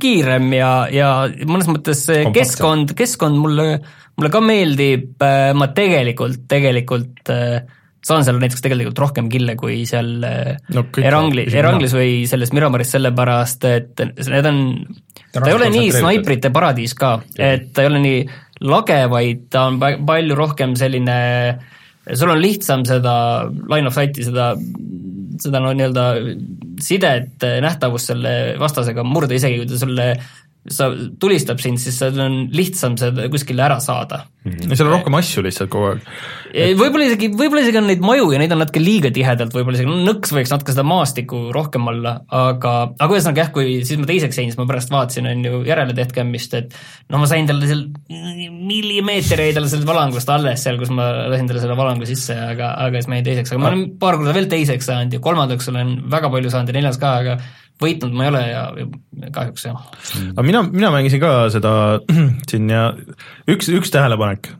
[0.00, 1.10] kiirem ja, ja
[1.48, 3.68] mõnes mõttes see keskkond, keskkond mulle,
[4.16, 7.62] mulle ka meeldib, äh, ma tegelikult, tegelikult äh,
[8.02, 12.94] saan seal näiteks tegelikult rohkem kille kui seal äh, no, Erangli, Eranglis või selles Miramaris,
[12.96, 14.62] sellepärast et need on,
[15.30, 18.24] ta ei ole nii snaiprite paradiis ka, et ta ei ole nii
[18.72, 21.18] lage, vaid ta on palju rohkem selline,
[22.10, 23.14] sul on lihtsam seda
[23.70, 24.52] line of sight'i, seda,
[25.42, 26.06] seda no nii-öelda
[26.82, 30.08] sidet, nähtavust selle vastasega murda, isegi kui ta sulle
[30.70, 34.74] sa, tulistab sind, siis sul on lihtsam seda kuskile ära saada mm.
[34.76, 36.04] seal on rohkem asju lihtsalt kogu aeg.
[36.78, 39.96] võib-olla isegi, võib-olla isegi on neid maju ja neid on natuke liiga tihedalt, võib-olla isegi
[40.06, 44.38] nõks võiks natuke seda maastikku rohkem olla, aga, aga ühesõnaga jah, kui siis ma teiseks
[44.38, 46.78] jäin, siis ma pärast vaatasin, on ju, järele Deathcampist, et
[47.08, 47.82] noh, ma sain talle seal
[48.62, 52.74] millimeeter jäi talle sellest valangust alles seal, kus ma lasin talle selle valangu sisse, aga,
[52.86, 55.74] aga siis ma jäin teiseks, aga ma olen paar korda veel teiseks saanud ja kolmandaks
[55.74, 57.40] olen väga palju saanud ja neljas ka, aga
[57.82, 59.86] võitnud ma ei ole ja, ja kahjuks jah.
[60.32, 61.72] aga mina, mina mängisin ka seda
[62.50, 62.90] siin ja
[63.50, 64.52] üks, üks tähelepanek,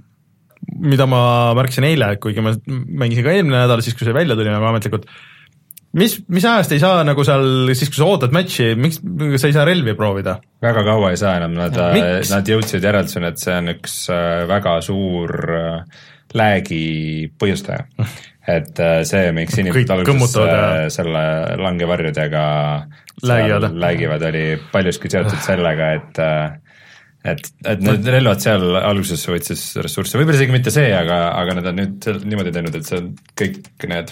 [0.82, 1.22] mida ma
[1.58, 5.08] märkasin eile, kuigi ma mängisin ka eelmine nädal, siis kui see välja tuli nagu ametlikult,
[5.98, 9.56] mis, mis ajast ei saa nagu seal, siis kui sa ootad matši, miks sa ei
[9.56, 10.38] saa relvi proovida?
[10.62, 11.76] väga kaua ei saa enam, nad,
[12.30, 16.02] nad jõudsid järelduseni, et see on üks äh, väga suur äh,
[16.38, 16.84] lag'i
[17.38, 17.86] põhjustaja
[18.48, 21.22] et äh, see, miks inimesed alguses äh, selle
[21.62, 22.42] langevarjudega
[23.22, 26.58] lägivad, oli paljuski seotud sellega, et äh,
[27.22, 31.70] et, et need relvad seal alguses võttis ressursse, võib-olla isegi mitte see, aga, aga nad
[31.70, 33.04] on nüüd niimoodi teinud, et see
[33.38, 34.10] kõik need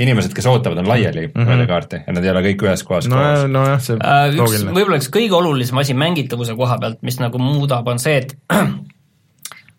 [0.00, 1.48] inimesed, kes ootavad, on laiali mm -hmm.
[1.48, 3.44] mööda kaarti ja nad ei ole kõik ühes kohas no, koos.
[3.52, 7.88] nojah, see uh, üks, võib-olla üks kõige olulisem asi mängitavuse koha pealt, mis nagu muudab,
[7.88, 8.36] on see, et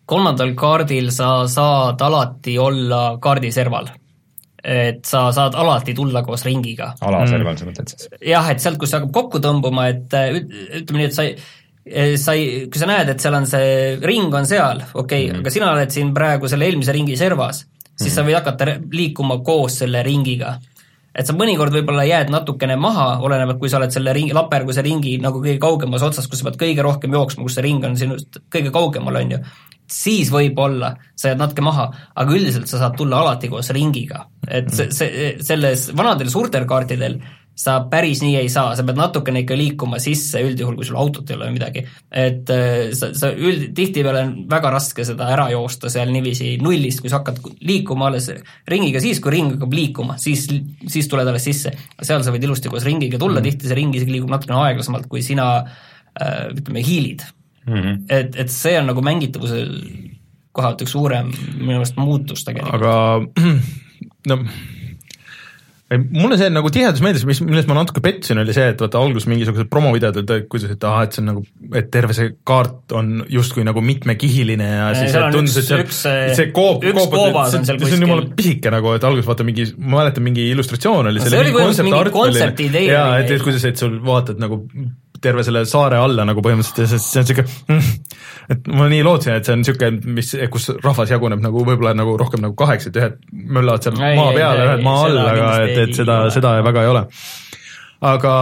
[0.08, 3.90] kolmandal kaardil sa saad alati olla kaardiserval.
[4.68, 6.94] et sa saad alati tulla koos ringiga.
[7.00, 7.58] alaserval mm.
[7.60, 8.08] sa mõtled siis?
[8.26, 10.14] jah, et sealt, kus see hakkab kokku tõmbuma, et
[10.82, 11.36] ütleme nii, et sa ei
[12.16, 13.68] sa ei, kui sa näed, et seal on see
[14.02, 15.44] ring on seal, okei okay, mm, -hmm.
[15.44, 18.14] aga sina oled siin praegu selle eelmise ringi servas, siis mm -hmm.
[18.14, 20.58] sa võid hakata liikuma koos selle ringiga.
[21.14, 25.18] et sa mõnikord võib-olla jääd natukene maha, olenevalt kui sa oled selle ringi, laperguse ringi
[25.18, 28.38] nagu kõige kaugemas otsas, kus sa pead kõige rohkem jooksma, kus see ring on sinust
[28.54, 29.38] kõige kaugemal, on ju
[29.92, 34.26] siis võib-olla sa jääd natuke maha, aga üldiselt sa saad tulla alati koos ringiga.
[34.48, 37.18] et see, see, selles vanadel suurtel kaartidel
[37.58, 41.26] sa päris nii ei saa, sa pead natukene ikka liikuma sisse, üldjuhul kui sul autot
[41.30, 41.82] ei ole või midagi.
[42.10, 47.02] et äh, sa, sa üld-, tihtipeale on väga raske seda ära joosta seal niiviisi nullist,
[47.02, 48.30] kui sa hakkad liikuma alles
[48.70, 50.46] ringiga siis, kui ring hakkab liikuma, siis,
[50.86, 51.74] siis tuled alles sisse.
[51.98, 55.10] seal sa võid ilusti koos ringiga tulla mm., tihti see ring isegi liigub natukene aeglasemalt,
[55.10, 57.26] kui sina äh, ütleme, hiilid
[57.68, 57.82] mm.
[57.82, 58.00] -hmm.
[58.08, 59.62] et, et see on nagu mängitavuse
[60.52, 62.74] koha pealt üks suurem minu meelest muutus tegelikult.
[62.74, 63.54] aga
[64.30, 64.42] no
[65.96, 69.24] mulle see nagu tihedus meeldis, mis, milles ma natuke petsin, oli see, et vaata alguses
[69.30, 71.44] mingisugused promovideod olid, kuidas, et ahah, et see on nagu,
[71.80, 76.02] et terve see kaart on justkui nagu mitmekihiline ja siis et tundus, et seal üks,
[76.04, 80.26] see koop, koop, see, see on jumala pisike nagu, et alguses vaata mingi, ma mäletan,
[80.28, 81.24] mingi illustratsioon oli.
[81.24, 82.86] see oli põhimõtteliselt mingi kontsepti idee.
[82.92, 84.66] jaa, et, et kuidas, et sul vaatad nagu
[85.22, 87.88] terve selle saare alla nagu põhimõtteliselt ja see on siuke mm,
[88.54, 92.16] et ma nii lootsin, et see on siuke, mis, kus rahvas jaguneb nagu võib-olla nagu
[92.20, 95.50] rohkem nagu kaheks, et ühed möllavad seal ei, maa peal ja ühed maa all, aga
[95.66, 97.04] et, et seda, seda väga ei ole.
[98.12, 98.34] aga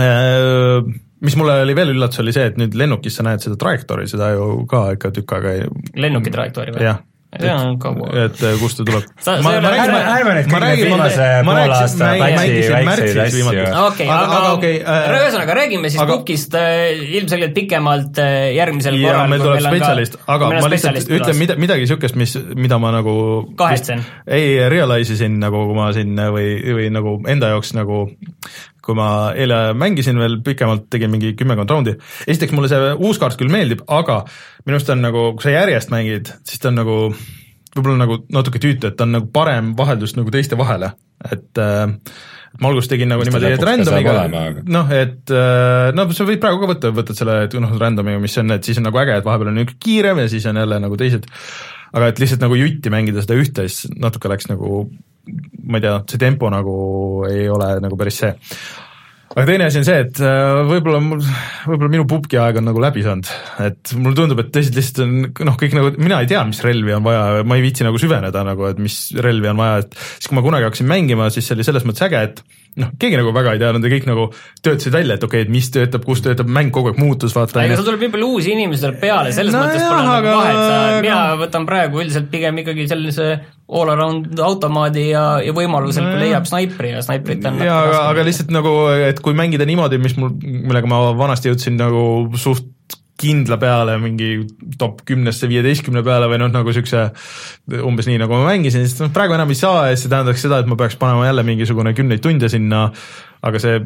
[0.00, 4.08] äh, mis mulle oli veel üllatus, oli see, et nüüd lennukis sa näed seda trajektoori,
[4.10, 6.86] seda ju ka ikka tükk aega ei lennuki trajektoori või?
[6.88, 7.02] jah.
[7.30, 9.04] Et kust ta tuleb.
[9.44, 9.92] ma, räägin,
[10.26, 13.66] nüüd kõik need viimase poole aasta väikseid, asju.
[13.84, 19.12] okei, aga okay, äh, ühesõnaga räägime siis aga, Bookist äh, ilmselgelt pikemalt äh, järgmisel ja,
[19.12, 19.30] korral.
[19.30, 23.14] meil tuleb spetsialist, aga ma lihtsalt ütlen mida, midagi niisugust, mis, mida ma nagu
[23.60, 24.02] kahetsen.
[24.26, 26.50] ei realize isin nagu, kui ma siin või,
[26.80, 28.08] või nagu enda jaoks nagu
[28.90, 31.94] kui ma eile mängisin veel pikemalt, tegin mingi kümmekond raundi,
[32.26, 34.24] esiteks mulle see uus kaart küll meeldib, aga
[34.66, 36.98] minu arust on nagu, kui sa järjest mängid, siis ta on nagu
[37.76, 40.92] võib-olla nagu natuke tüütu, et ta on nagu parem vaheldus nagu teiste vahele,
[41.30, 41.86] et äh,
[42.58, 44.14] ma alguses tegin nagu niimoodi, et random'iga,
[44.66, 48.34] noh, et äh, no sa võid praegu ka võtta, võtad selle, et noh, random'iga, mis
[48.42, 50.80] on, et siis on nagu äge, et vahepeal on üks kiirem ja siis on jälle
[50.82, 51.30] nagu teised,
[51.94, 54.84] aga et lihtsalt nagu jutti mängida seda ühte, siis natuke läks nagu
[55.70, 56.76] ma ei tea, see tempo nagu
[57.28, 58.32] ei ole nagu päris see.
[59.30, 61.20] Aga teine asi on see, et äh, võib-olla mul,
[61.70, 63.28] võib-olla minu pubgi aeg on nagu läbi saanud,
[63.62, 65.12] et mulle tundub, et teised lihtsalt on
[65.46, 68.42] noh, kõik nagu, mina ei tea, mis relvi on vaja, ma ei viitsi nagu süveneda
[68.48, 71.54] nagu, et mis relvi on vaja, et siis kui ma kunagi hakkasin mängima, siis see
[71.54, 72.42] oli selles mõttes äge, et
[72.78, 74.26] noh, keegi nagu väga ei teadnud ja kõik nagu
[74.62, 77.64] töötasid välja, et okei okay,, et mis töötab, kus töötab, mäng kogu aeg muutus, vaata.
[77.64, 80.34] ega sul tuleb nii palju uusi inimesi tuleb peale, selles no mõttes pole nagu aga...
[80.38, 83.30] vahet, mina võtan praegu üldiselt pigem ikkagi sellise
[83.70, 88.26] all around automaadi ja, ja võimalusel no, leiab snaipri ja snaiprit on jaa, aga, aga
[88.26, 88.74] lihtsalt nagu,
[89.10, 92.02] et kui mängida niimoodi, mis mul, millega ma vanasti jõudsin nagu
[92.38, 92.70] suht
[93.20, 94.30] kindla peale mingi
[94.80, 97.06] top kümnesse, viieteistkümne peale või noh, nagu niisuguse
[97.86, 100.62] umbes nii, nagu ma mängisin, siis noh, praegu enam ei saa ja see tähendaks seda,
[100.62, 102.88] et ma peaks panema jälle mingisugune kümneid tunde sinna
[103.40, 103.76] aga see,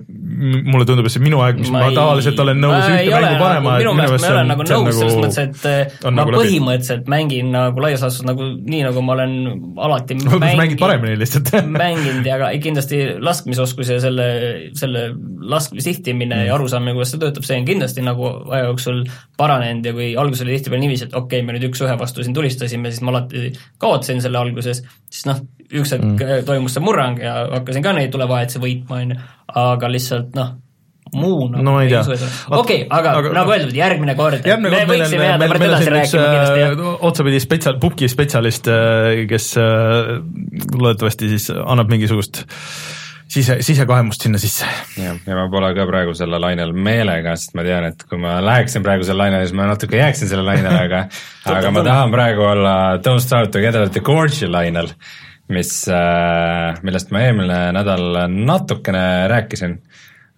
[0.66, 3.36] mulle tundub, et see minu aeg, mis ma, ma ei, tavaliselt olen nõus ühte mängu
[3.38, 3.76] panema.
[3.78, 7.10] minu meelest ma ei ole nagu nõus nagu, selles mõttes, et eh, ma nagu põhimõtteliselt
[7.12, 9.36] mängin nagu laias laastus nagu nii, nagu ma olen
[9.86, 10.46] alati mänginud.
[10.58, 11.52] mängid paremini lihtsalt
[11.84, 14.28] mänginud ja ka kindlasti laskmisoskus ja selle,
[14.74, 15.06] selle
[15.54, 16.48] lask-, sihtimine mm.
[16.48, 19.04] ja arusaamine, kuidas see töötab, see on kindlasti nagu aja jooksul
[19.38, 22.34] paranenud ja kui alguses oli tihtipeale niiviisi, et okei okay,, me nüüd üks-ühe vastu siin
[22.34, 26.44] tulistasime, siis ma alati kaotasin selle alguses, siis noh, üks hetk mm.
[26.48, 29.24] toimus see murrang ja hakkasin ka neid tulevahetusi võitma, on ju,
[29.64, 30.54] aga lihtsalt noh,
[31.14, 32.02] muu nagu no, ei tea.
[32.58, 36.66] okei, aga, aga nagu öeldud, järgmine kord, me võiksime jääda pärast edasi rääkima kindlasti.
[36.66, 40.18] Äh, otsapidi spetsial, pubgi spetsialist, äh, kes äh,
[40.74, 42.44] loodetavasti siis annab mingisugust
[43.34, 44.68] sise, sisekaemust sinna sisse.
[45.00, 48.38] jah, ja ma pole ka praegu sellel lainel meelega, sest ma tean, et kui ma
[48.44, 51.04] läheksin praegu selle lainele, siis ma natuke jääksin selle lainele, aga
[51.58, 52.74] aga ma tahan praegu olla
[53.04, 54.90] Don't Start Together at the Gorge'i lainel
[55.52, 59.76] mis, äh, millest ma eelmine nädal natukene rääkisin,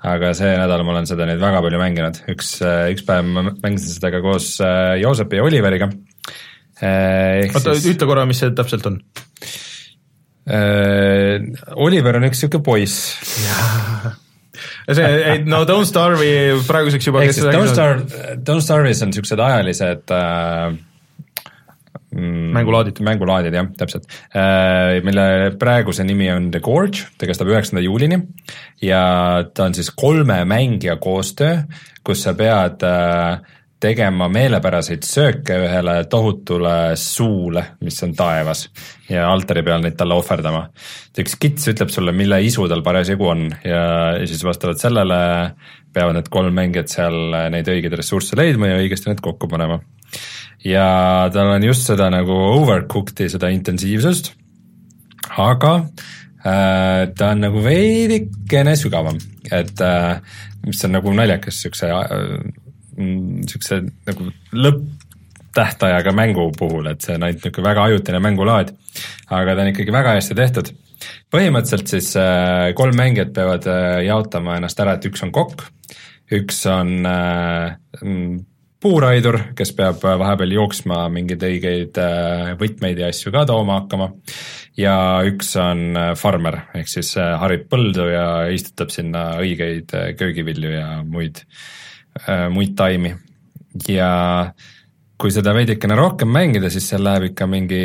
[0.06, 3.46] aga see nädal ma olen seda nüüd väga palju mänginud, üks, äh, üks päev ma
[3.50, 5.90] mängisin seda ka koos äh, Joosepi ja Oliveriga.
[6.82, 9.00] oota siis..., ütle korra, mis see täpselt on?
[10.46, 13.16] Oliver on üks niisugune poiss.
[14.86, 20.76] see, ei no Don't Starve'i praeguseks juba Don't Starve, Don't Starve'is on niisugused ajalised äh,
[22.16, 23.00] mm, mängulaadid.
[23.04, 25.26] mängulaadid jah, täpselt, äh, mille
[25.60, 28.22] praeguse nimi on The Gorge, ta kestab üheksanda juulini
[28.82, 29.02] ja
[29.54, 31.60] ta on siis kolme mängija koostöö,
[32.06, 33.38] kus sa pead äh,
[33.82, 38.66] tegema meelepäraseid sööke ühele tohutule suule, mis on taevas
[39.10, 40.66] ja altari peal neid talle ohverdama.
[41.18, 43.82] üks kits ütleb sulle, mille isu tal parasjagu on ja,
[44.24, 45.18] siis vastavalt sellele
[45.92, 49.80] peavad need kolm mängijat seal neid õigeid ressursse leidma ja õigesti need kokku panema
[50.64, 54.32] ja tal on just seda nagu overcooked'i, seda intensiivsust,
[55.42, 59.18] aga äh, ta on nagu veidikene sügavam,
[59.50, 60.20] et äh,
[60.66, 62.24] mis on nagu naljakas siukse äh,,
[63.50, 68.74] siukse nagu lõpptähtajaga mängu puhul, et see on ainult niisugune väga ajutine mängulaad,
[69.28, 70.74] aga ta on ikkagi väga hästi tehtud.
[71.30, 75.66] põhimõtteliselt siis äh, kolm mängijat peavad äh, jaotama ennast ära, et üks on kokk,
[76.32, 77.76] üks on äh,
[78.82, 84.10] puuraidur, kes peab vahepeal jooksma mingeid õigeid äh, võtmeid ja asju ka tooma hakkama.
[84.76, 84.96] ja
[85.26, 90.88] üks on äh, farmer, ehk siis äh, harib põldu ja istutab sinna õigeid köögivilju ja
[91.04, 91.42] muid,
[92.52, 93.14] muid taimi.
[93.88, 94.10] ja
[95.16, 97.84] kui seda veidikene rohkem mängida, siis seal läheb ikka mingi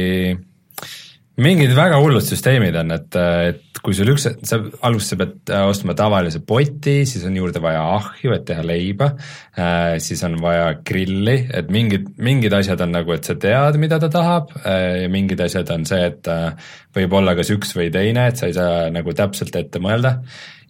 [1.40, 5.96] mingid väga hullud süsteemid on, et, et kui sul üks, sa alguses sa pead ostma
[5.98, 9.14] tavalise poti, siis on juurde vaja ahju, et teha leiba
[9.56, 14.00] äh,, siis on vaja grilli, et mingid, mingid asjad on nagu, et sa tead, mida
[14.02, 17.88] ta tahab äh, ja mingid asjad on see, et äh, võib olla kas üks või
[17.94, 20.18] teine, et sa ei saa nagu täpselt ette mõelda.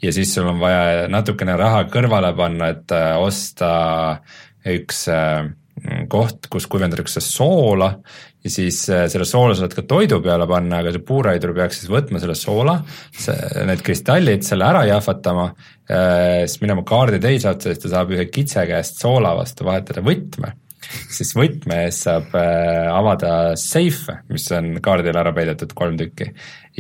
[0.02, 3.72] ja siis sul on vaja natukene raha kõrvale panna, et äh, osta
[4.70, 5.50] üks äh,
[6.12, 7.92] koht, kus kuivendatakse soola
[8.44, 11.92] ja siis äh, selle soola saad ka toidu peale panna, aga see puuraidur peaks siis
[11.92, 12.80] võtma selle soola,
[13.68, 15.52] need kristallid, selle ära jahvatama,
[15.90, 20.04] äh, siis minema kaardi teise otsa, siis ta saab ühe kitse käest soola vastu vahetada
[20.06, 20.56] võtme.
[20.92, 26.32] Siis võtme eest saab äh, avada seife, mis on kaardil ära peidetud kolm tükki.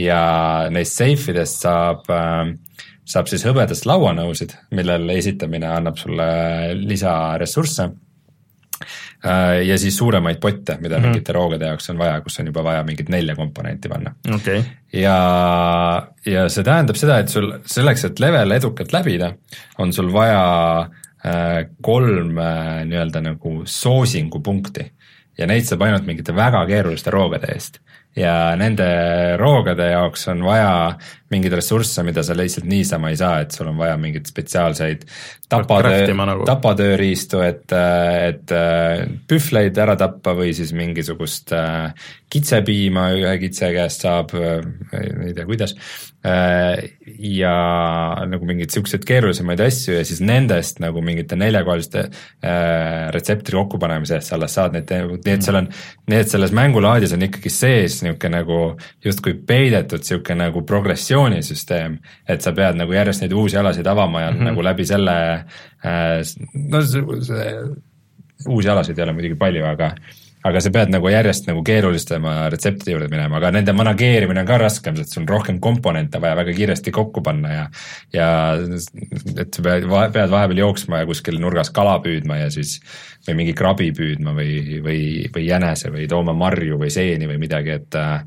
[0.01, 0.21] Ja
[0.73, 2.51] neist seifidest saab äh,
[3.11, 6.27] saab siis hõbedast lauanõusid, millel esitamine annab sulle
[6.79, 7.87] lisaressursse.
[7.87, 8.10] Äh,
[9.68, 11.07] ja siis suuremaid potte, mida mm -hmm.
[11.07, 14.15] mingite roogade jaoks on vaja, kus on juba vaja mingit nelja komponenti panna.
[14.35, 14.64] Okay..
[14.93, 19.34] ja, ja see tähendab seda, et sul selleks, et level edukalt läbida,
[19.77, 20.41] on sul vaja
[21.26, 24.91] äh, kolm äh, nii-öelda nagu soosingupunkti.
[25.38, 27.80] Ja neid saab ainult mingite väga keeruliste roogade eest.
[28.15, 28.88] Ja nende
[29.38, 30.98] roogade jaoks on vaja
[31.31, 35.05] mingeid ressursse, mida sa lihtsalt niisama ei saa, et sul on vaja mingeid spetsiaalseid
[35.51, 36.45] tapatöö, nagu.
[36.47, 37.75] tapatööriistu, et,
[38.27, 38.53] et
[39.27, 41.91] pühvleid ära tappa või siis mingisugust äh,
[42.31, 45.73] kitsepiima ühe kitse käest saab, ei tea kuidas,
[46.25, 46.79] äh,
[47.19, 47.55] ja
[48.29, 54.31] nagu mingeid niisuguseid keerulisemaid asju ja siis nendest nagu mingite neljakohaliste äh, retseptri kokkupanemise eest
[54.31, 55.69] sa alles saad neid, nii et seal on,
[56.11, 58.61] nii et selles mängulaadis on ikkagi sees niisugune nagu
[59.03, 60.63] justkui peidetud niisugune nagu
[61.22, 61.99] progressioonisüsteem,
[62.30, 64.49] et sa pead nagu järjest neid uusi alasid avama ja mm -hmm.
[64.52, 65.45] nagu läbi selle
[65.85, 66.22] äh,
[66.53, 67.53] no see, see
[68.48, 69.95] uusi alasid ei ole muidugi palju, aga
[70.43, 74.57] aga sa pead nagu järjest nagu keerulistema retseptide juurde minema, aga nende manageerimine on ka
[74.57, 77.68] raskem, sest sul on rohkem komponente vaja väga kiiresti kokku panna ja
[78.14, 78.56] ja
[79.38, 82.80] et sa pead, pead vahepeal jooksma ja kuskil nurgas kala püüdma ja siis
[83.27, 87.69] või mingi krabi püüdma või, või, või jänese või tooma marju või seeni või midagi,
[87.69, 88.23] et äh,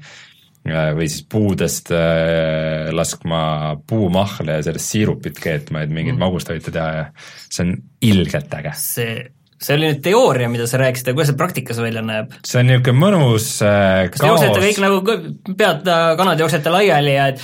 [0.64, 6.24] või siis puudest äh, laskma puumahle ja sellest siirupit keetma, et mingeid mm.
[6.24, 7.06] magustoite teha ja
[7.50, 7.74] see on
[8.04, 8.72] ilgelt äge.
[8.80, 9.16] see
[9.62, 12.32] see oli nüüd teooria, mida sa rääkisid, aga kuidas see praktikas välja näeb?
[12.46, 15.00] see on niisugune mõnus äh, kas te jooksete kõik nagu
[15.54, 15.90] pead,
[16.20, 17.42] kanad jooksete laiali ja et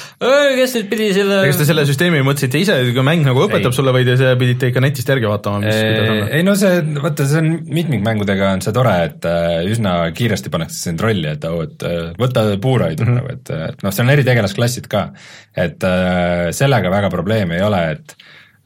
[0.59, 3.79] kes nüüd pidi selle kas te selle süsteemi mõtlesite ise, kui mäng nagu õpetab ei.
[3.79, 7.43] sulle või te pidite ikka netist järgi vaatama, mis ei, ei no see, vaata, see
[7.43, 11.87] on mitmikmängudega on see tore, et äh, üsna kiiresti pannakse sind rolli, et oh, et
[11.87, 13.23] äh, võta puuraidu mm -hmm.
[13.23, 15.11] nagu, et, et noh, seal on eritegelassklassid ka.
[15.57, 18.17] et äh, sellega väga probleemi ei ole, et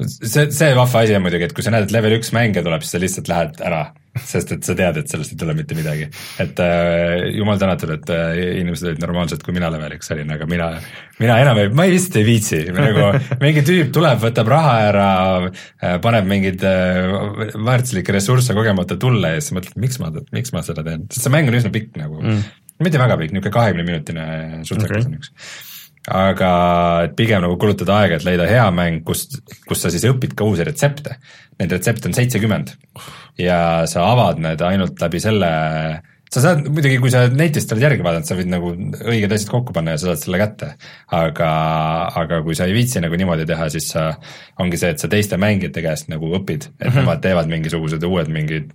[0.03, 2.83] see, see vahva asi on muidugi, et kui sa näed, et level üks mängija tuleb,
[2.83, 3.83] siis sa lihtsalt lähed ära,
[4.31, 6.09] sest et sa tead, et sellest ei tule mitte midagi.
[6.43, 10.49] et äh, jumal tänatud, et äh, inimesed olid normaalsed, kui mina level üks olin, aga
[10.51, 10.71] mina,
[11.23, 13.11] mina enam ei, ma lihtsalt ei viitsi, nagu
[13.45, 15.11] mingi tüüp tuleb, võtab raha ära
[15.45, 20.65] äh,, paneb mingeid äh, väärtuslikke ressursse kogemata tulle ja siis mõtled, miks ma, miks ma
[20.67, 22.43] seda teen, sest see mäng on üsna pikk nagu mm.,
[22.83, 24.27] mitte väga pikk, niisugune kahekümne minutine
[24.67, 25.13] suhteliselt okay.
[25.13, 25.73] on üks
[26.11, 26.51] aga
[27.17, 29.27] pigem nagu kulutada aega, et leida hea mäng, kus,
[29.69, 31.17] kus sa siis õpid ka uusi retsepte.
[31.61, 32.75] Neid retsepte on seitsekümmend
[33.41, 35.49] ja sa avad need ainult läbi selle,
[36.35, 39.75] sa saad muidugi, kui sa netist oled järgi vaadanud, sa võid nagu õiged asjad kokku
[39.77, 40.71] panna ja sa saad selle kätte.
[41.15, 41.51] aga,
[42.21, 44.11] aga kui sa ei viitsi nagu niimoodi teha, siis sa,
[44.61, 47.01] ongi see, et sa teiste mängijate käest nagu õpid, et mm -hmm.
[47.01, 48.75] nemad teevad mingisugused uued mingid,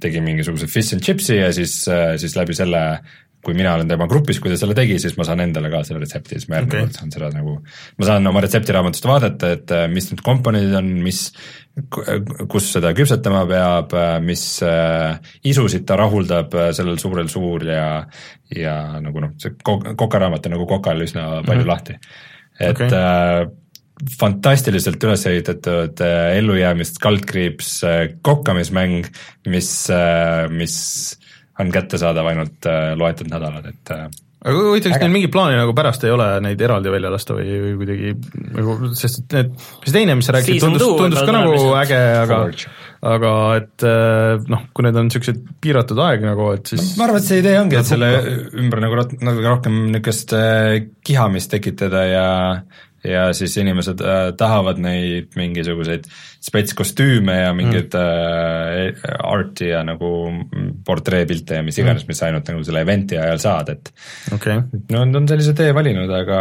[0.00, 1.84] tegi mingisuguse fish and chips'i ja siis,
[2.16, 3.00] siis läbi selle
[3.44, 6.02] kui mina olen tema grupis, kui ta selle tegi, siis ma saan endale ka selle
[6.02, 6.98] retsepti, siis ma järgmine kord okay.
[6.98, 7.54] saan seda nagu,
[8.00, 11.20] ma saan oma retseptiraamatust vaadata, et äh, mis need komponendid on, mis,
[12.50, 17.86] kus seda küpsetama peab, äh, mis äh, isusid ta rahuldab sellel suurel suur ja,
[18.54, 18.74] ja
[19.04, 21.70] nagu noh, see kokaraamat on nagu kokal üsna palju mm -hmm.
[21.70, 21.98] lahti.
[22.58, 22.90] et okay.
[22.90, 23.46] äh,
[24.18, 26.00] fantastiliselt üles ehitatud
[26.34, 27.80] ellujäämist kaldkriips
[28.22, 29.06] kokkamismäng,
[29.46, 29.70] mis,
[30.54, 30.76] mis
[31.58, 34.08] on kättesaadav ainult äh, loetud nädalad, et äh,
[34.38, 37.56] aga huvitav, kas neil mingit plaani nagu pärast ei ole neid eraldi välja lasta või,
[37.64, 38.12] või kuidagi
[38.54, 42.38] nagu, sest et need, see teine, mis sa rääkisid, tundus, tundus ka nagu äge, aga
[43.08, 47.22] aga et äh, noh, kui need on niisugused piiratud aeg nagu, et siis ma arvan,
[47.22, 48.12] et see idee ongi, et selle
[48.62, 50.34] ümber nagu natuke rohkem niisugust
[51.08, 52.28] kihamist tekitada ja
[53.06, 56.06] ja siis inimesed äh, tahavad neid mingisuguseid
[56.42, 58.96] spetskostüüme ja mingeid mm.
[58.98, 60.10] äh, art'i ja nagu
[60.86, 63.92] portreepilte ja mis iganes mm., mis ainult nagu selle event'i ajal saad, et
[64.34, 64.64] okay.
[64.90, 66.40] no nad on sellise tee valinud, aga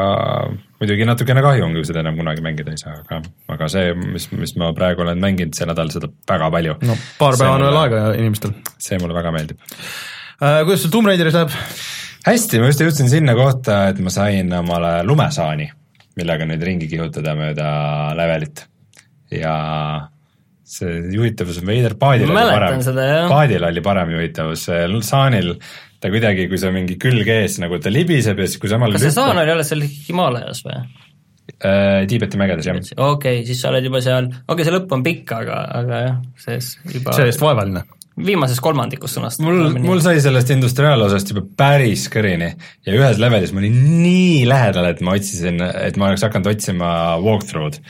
[0.82, 3.22] muidugi natukene kahju on, kui seda enam kunagi mängida ei saa, aga,
[3.54, 6.80] aga see, mis, mis ma praegu olen mänginud see nädal, seda väga palju.
[6.90, 8.58] no paar päeva on veel aega inimestel.
[8.82, 9.62] see mulle väga meeldib
[10.42, 10.64] äh,.
[10.66, 11.54] kuidas sul Tomb Raideris läheb?
[12.28, 15.72] Hästi, ma just jõudsin sinna kohta, et ma sain omale lumesaani
[16.18, 17.72] millega nüüd ringi kihutada mööda
[18.18, 18.64] levelit
[19.34, 19.56] ja
[20.68, 22.82] see juhitavus on veider, paadil oli parem,
[23.32, 24.68] paadil oli parem juhitavus,
[25.08, 25.54] saanil
[26.02, 29.06] ta kuidagi, kui sa mingi külg ees nagu ta libiseb ja siis kui samal kas
[29.08, 30.82] see saan oli alles seal Himaalajas või?
[31.64, 32.76] Äh, Tiibeti mägedes, jah.
[32.76, 36.02] okei okay,, siis sa oled juba seal, okei okay,, see lõpp on pikk, aga, aga
[36.04, 37.86] jah, sees juba see-eest vaevaline
[38.18, 39.42] viimases kolmandikus sõnast.
[39.46, 42.52] mul, mul sai sellest industriaalosast juba päris kõrini
[42.86, 46.92] ja ühes levelis ma olin nii lähedal, et ma otsisin, et ma oleks hakanud otsima
[47.24, 47.82] walkthrough'd.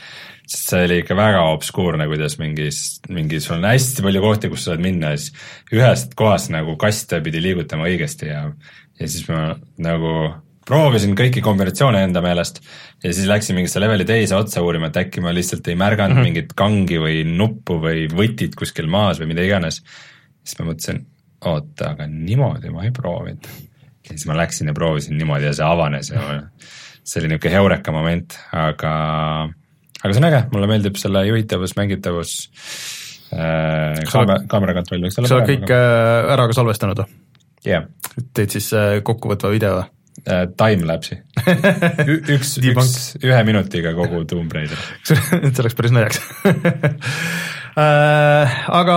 [0.48, 4.64] sest see oli ikka väga obskuurne, kuidas mingis, mingi, sul on hästi palju kohti, kus
[4.64, 5.32] sa saad minna ja siis
[5.76, 8.44] ühest kohast nagu kaste pidi liigutama õigesti ja
[8.98, 10.12] ja siis ma nagu
[10.68, 12.60] proovisin kõiki kombinatsioone enda meelest
[13.04, 16.20] ja siis läksin mingisse leveli teise otsa uurima, et äkki ma lihtsalt ei märganud mm
[16.20, 16.28] -hmm.
[16.28, 19.82] mingit kangi või nuppu või võtit kuskil maas või mida iganes.
[20.48, 21.02] Siis ma mõtlesin,
[21.48, 23.48] oota, aga niimoodi ma ei proovinud.
[24.08, 26.38] ja siis ma läksin ja proovisin niimoodi ja see avanes ja ma,
[27.04, 28.94] see oli niisugune heureka moment, aga,
[30.00, 32.34] aga see on äge, mulle meeldib selle juhitavus, mängitavus
[33.34, 37.22] äh,, kaamera, kaamera kontroll võiks olla sa oled kõik äh, ära ka salvestanud või?
[37.68, 37.86] yeah..
[38.32, 39.86] teed siis äh, kokkuvõtva video või?
[40.24, 41.20] äh, timelapse'i
[42.34, 46.24] üks, üks, ühe minutiga kogu Tomb Raider see oleks päris naljakas
[47.78, 48.96] aga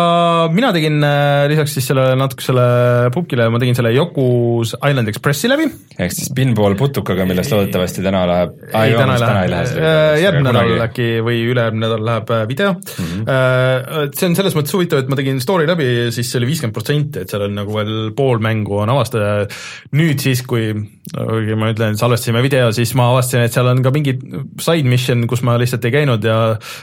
[0.53, 2.65] mina tegin äh, lisaks siis sellele natukesele
[3.13, 5.67] pubgile, ma tegin selle Yoku's Island Expressi läbi.
[6.01, 8.55] ehk siis pinball putukaga, millest loodetavasti täna läheb.
[8.71, 10.21] ei, täna ei lähe, lähe.
[10.23, 13.11] järgmine nädal äkki või ülejärgmine nädal läheb video mm.
[13.11, 14.15] -hmm.
[14.17, 17.25] see on selles mõttes huvitav, et ma tegin story läbi siis see oli viiskümmend protsenti,
[17.25, 19.45] et seal on nagu veel pool mängu on avastada.
[19.93, 20.71] nüüd siis, kui
[21.11, 24.13] kuigi ma ütlen, salvestasime video, siis ma avastasin, et seal on ka mingi
[24.61, 26.37] side mission, kus ma lihtsalt ei käinud ja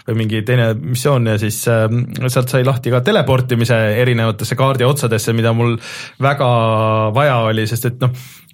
[0.09, 1.88] või mingi teine missioon ja siis äh,
[2.27, 5.77] sealt sai lahti ka teleportimise erinevatesse kaardi otsadesse, mida mul
[6.23, 6.51] väga
[7.17, 8.13] vaja oli, sest et noh,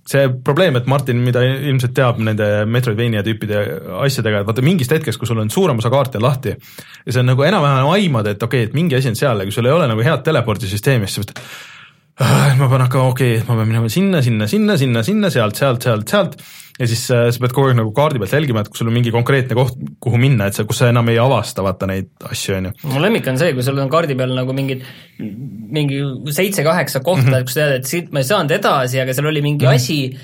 [0.09, 3.63] see probleem, et Martin, mida ilmselt teab nende Metroidvania tüüpide
[4.05, 7.31] asjadega, et vaata mingist hetkest, kui sul on suurem osa kaarte lahti ja see on
[7.33, 9.77] nagu enam-vähem aimad, et okei okay,, et mingi asi on seal ja kui sul ei
[9.77, 11.73] ole nagu head teleportisüsteemi, siis sa mõtled
[12.21, 15.83] ma pean hakkama, okei okay,, ma pean minema sinna, sinna, sinna, sinna, sinna, sealt, sealt,
[15.83, 16.37] sealt, sealt
[16.79, 18.97] ja siis äh, sa pead kogu aeg nagu kaardi pealt jälgima, et kui sul on
[18.97, 22.57] mingi konkreetne koht, kuhu minna, et sa, kus sa enam ei avasta vaata neid asju,
[22.59, 22.73] on ju.
[22.91, 24.83] mu lemmik on see, kui sul on kaardi peal nagu mingid,
[25.19, 26.01] mingi
[26.35, 27.47] seitse-kaheksa kohta mm, -hmm.
[27.51, 29.75] kus sa tead, et siit ma ei saanud edasi, aga seal oli mingi mm -hmm.
[29.75, 30.19] asi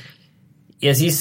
[0.82, 1.18] ja siis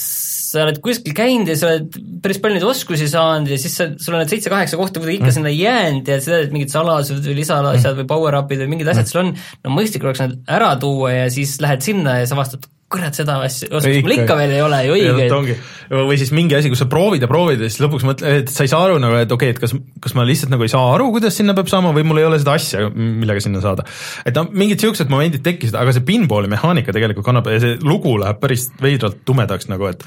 [0.50, 3.90] sa oled kuskil käinud ja sa oled päris palju neid oskusi saanud ja siis sa,
[4.02, 5.36] sul on need seitse-kaheksa kohta kuidagi ikka mm.
[5.38, 8.02] sinna jäänud ja sa tead, et mingid salased või lisaasjad mm.
[8.02, 9.12] või power-up'id või mingid asjad mm.
[9.14, 9.32] sul on,
[9.66, 13.36] no mõistlik oleks need ära tuua ja siis lähed sinna ja sa avastad, kurat, seda
[13.46, 15.56] asja, oskust mul ikka veel ei ole ju õige.
[15.94, 18.66] või siis mingi asi, kus sa proovid ja proovid ja siis lõpuks mõtled, et sa
[18.66, 20.88] ei saa aru nagu, et okei okay,, et kas, kas ma lihtsalt nagu ei saa
[20.96, 23.86] aru, kuidas sinna peab saama või mul ei ole seda asja, millega sinna saada.
[24.26, 28.16] et noh, mingid siuksed momendid tekkisid, aga see pinballi mehaanika tegelikult kannab ja see lugu
[28.22, 30.02] läheb päris veidralt tumedaks nagu, et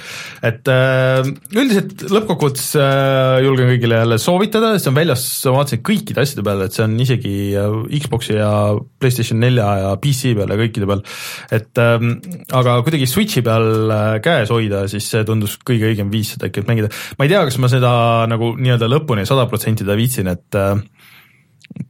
[0.51, 1.23] et äh,
[1.55, 6.67] üldiselt lõppkokkuvõttes äh, julgen kõigile jälle soovitada, see on väljas, ma vaatasin kõikide asjade peale,
[6.67, 8.53] et see on isegi äh, Xbox'i ja
[8.99, 11.07] PlayStation nelja ja PC peal ja kõikide peal,
[11.55, 12.17] et ähm,
[12.51, 16.51] aga aga kuidagi Switchi peal äh, käes hoida, siis see tundus kõige õigem viis seda
[16.51, 16.93] ikkagi mängida.
[17.19, 17.93] ma ei tea, kas ma seda
[18.31, 20.77] nagu nii-öelda lõpuni sada protsenti ta viitsin, et äh,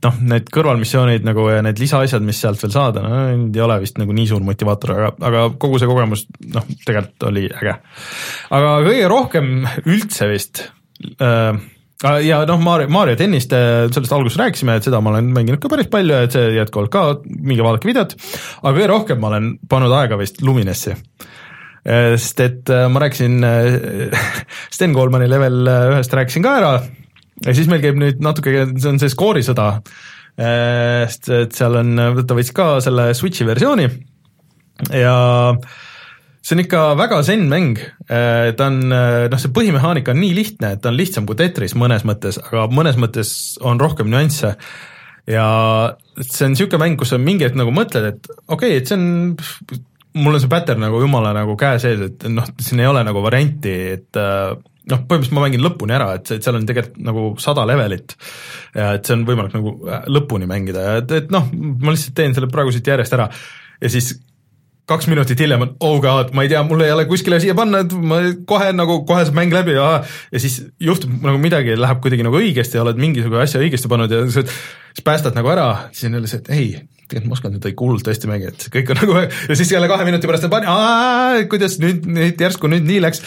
[0.02, 3.98] noh, need kõrvalmissioonid nagu ja need lisaasjad, mis sealt veel saada, no ei ole vist
[4.00, 7.76] nagu nii suur motivaator, aga, aga kogu see kogemus noh, tegelikult oli äge.
[8.58, 9.52] aga kõige rohkem
[9.86, 10.66] üldse vist
[11.18, 11.54] äh,
[12.02, 15.90] ja noh, Mario, Mario tennist, sellest alguses rääkisime, et seda ma olen mänginud ka päris
[15.92, 18.16] palju, et see jätkuvalt ka, minge vaadake videot,
[18.62, 20.96] aga kõige rohkem ma olen pannud aega vist Luminessi.
[21.82, 24.26] sest et äh, ma rääkisin, äh,
[24.74, 26.72] Sten Koolmani level äh, ühest rääkisin ka ära.
[27.42, 29.66] Ja siis meil käib nüüd natuke, see on see skoorisõda,
[30.36, 33.88] sest et seal on, ta võttis ka selle Switchi versiooni.
[34.94, 35.16] Ja
[35.50, 35.80] äh,
[36.42, 37.76] see on ikka väga zen mäng,
[38.10, 41.38] äh, ta on, äh, noh, see põhimehaanika on nii lihtne, et ta on lihtsam kui
[41.38, 43.30] Tetris mõnes mõttes, aga mõnes mõttes
[43.62, 44.56] on rohkem nüansse.
[45.30, 45.46] ja
[46.18, 48.98] see on niisugune mäng, kus sa mingi hetk nagu mõtled, et okei okay,, et see
[48.98, 49.36] on,
[50.18, 53.22] mul on see pattern nagu jumala nagu käe sees, et noh, siin ei ole nagu
[53.22, 54.50] varianti, et äh,
[54.90, 58.16] noh, põhimõtteliselt ma mängin lõpuni ära, et, seal on tegelikult nagu sada levelit.
[58.74, 59.76] Ja et see on võimalik nagu
[60.10, 63.28] lõpuni mängida ja et, et noh, ma lihtsalt teen selle praegu siit järjest ära.
[63.82, 64.10] Ja siis
[64.92, 67.82] kaks minutit hiljem on oh god, ma ei tea, mul ei ole kuskile siia panna,
[67.86, 72.02] et ma kohe nagu, kohe saab mäng läbi ja ja siis juhtub nagu midagi, läheb
[72.04, 76.08] kuidagi nagu õigesti oled mingisuguse asja õigesti pannud ja sa siis päästad nagu ära, siis
[76.08, 76.70] on jälle see, et ei,
[77.06, 80.06] tegelikult ma oskan seda hullult hästi mängida, et kõik on nagu ja siis jälle kahe
[80.08, 83.22] minuti pärast on pani, kuidas nüüd, nüüd järsku nüüd nii läks.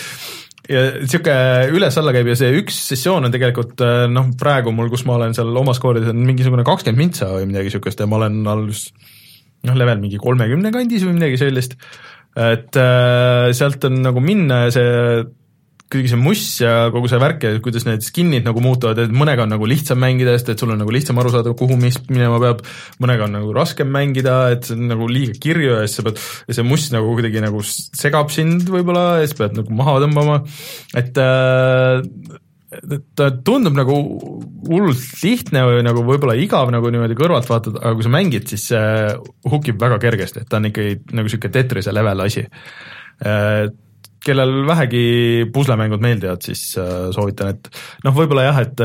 [0.66, 5.20] Ja niisugune üles-alla käib ja see üks sessioon on tegelikult noh, praegu mul, kus ma
[5.20, 8.88] olen seal oma skoorides on mingisugune kakskümmend mintsa või midagi niisugust ja ma olen alles
[9.68, 11.78] noh, level mingi kolmekümne kandis või midagi sellist,
[12.36, 14.94] et äh, sealt on nagu minna ja see
[15.86, 19.46] kuidagi see muss ja kogu see värk ja kuidas need skin'id nagu muutuvad, et mõnega
[19.46, 22.40] on nagu lihtsam mängida, sest et sul on nagu lihtsam aru saada, kuhu mis minema
[22.42, 22.64] peab,
[23.04, 26.24] mõnega on nagu raskem mängida, et see on nagu liiga kirju ja siis sa pead,
[26.50, 30.40] ja see muss nagu kuidagi nagu segab sind võib-olla ja siis pead nagu maha tõmbama,
[30.98, 32.02] et äh,
[33.18, 33.96] ta tundub nagu
[34.66, 38.68] hullult lihtne või nagu võib-olla igav nagu niimoodi kõrvalt vaatad, aga kui sa mängid, siis
[38.72, 38.84] see
[39.52, 42.46] hukib väga kergesti, et ta on ikkagi nagu niisugune Tetrise level asi.
[44.26, 45.06] kellel vähegi
[45.54, 46.72] puslemängud meeldivad, siis
[47.14, 47.70] soovitan, et
[48.04, 48.82] noh, võib-olla jah, et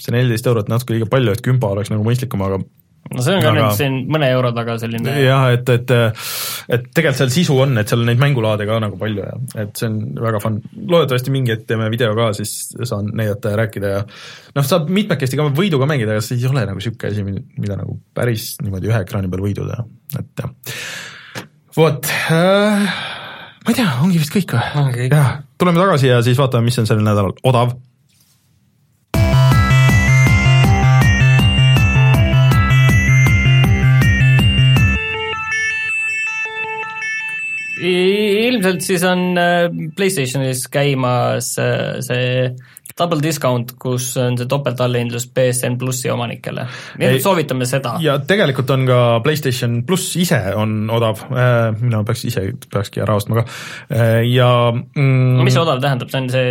[0.00, 2.62] see neliteist eurot natuke liiga palju, et kümpa oleks nagu mõistlikum, aga
[3.08, 3.56] no see on ka aga...
[3.58, 7.90] nüüd siin mõne euro taga selline jah, et, et et tegelikult seal sisu on, et
[7.90, 10.60] seal on neid mängulaade ka nagu palju ja et see on väga fun.
[10.76, 15.40] loodetavasti mingi hetk teeme video ka, siis saan näidata ja rääkida ja noh, saab mitmekesti
[15.40, 17.26] ka võiduga mängida, aga see ei ole nagu niisugune asi,
[17.62, 19.86] mida nagu päris niimoodi ühe ekraani peal võidu teha,
[20.20, 20.46] et
[21.78, 22.96] vot äh,,
[23.64, 25.08] ma ei tea, ongi vist kõik või?
[25.08, 27.36] jah, tuleme tagasi ja siis vaatame, mis on sel nädalal.
[27.48, 27.76] Odav
[38.48, 42.50] ilmselt siis on äh, Playstationis käimas äh, see
[42.98, 46.64] double discount, kus on see topeltallhindlus BSN plussi omanikele.
[46.98, 47.96] nii et soovitame seda.
[48.02, 53.18] ja tegelikult on ka Playstation pluss ise on odav, äh, mina peaks ise, peakski ära
[53.20, 56.48] ostma ka ja mm, mis see odav tähendab, see on see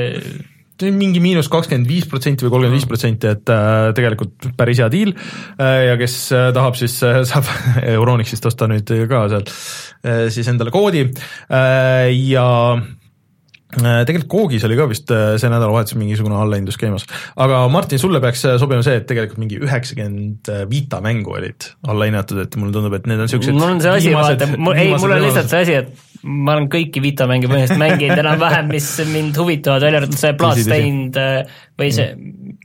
[0.85, 5.13] mingi miinus kakskümmend viis protsenti või kolmkümmend viis protsenti, et äh, tegelikult päris hea diil
[5.15, 7.49] äh, ja kes äh, tahab, siis äh, saab
[7.83, 11.07] Euronixist osta nüüd ka seal äh, siis endale koodi.
[11.49, 12.47] Äh, ja
[12.77, 18.21] äh, tegelikult Koogis oli ka vist äh, see nädalavahetus mingisugune allahindlus käimas, aga Martin, sulle
[18.23, 23.09] peaks sobima see, et tegelikult mingi üheksakümmend Vita mängu olid allahinnatud, et mulle tundub, et
[23.09, 26.07] need on siuksed mul on see asi, vaata, ei, mul on lihtsalt see asi, et
[26.27, 31.19] ma olen kõiki Vita mänge põhimõtteliselt mänginud enam-vähem, mis mind huvitavad, välja arvatud see Bloodstained
[31.21, 32.13] äh, või see,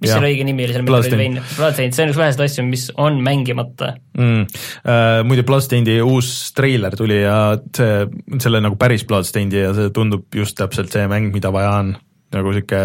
[0.02, 0.16] mis ja.
[0.16, 3.92] selle õige nimi oli seal, Bloodstained, Bloodstained, see on üks väheseid asju, mis on mängimata.
[4.18, 4.48] Mm..
[4.82, 7.38] Uh, muide, Bloodstainedi uus treiler tuli ja
[7.76, 8.02] see,
[8.42, 11.96] selle nagu päris Bloodstainedi ja see tundub just täpselt see mäng, mida vaja on,
[12.34, 12.84] nagu sihuke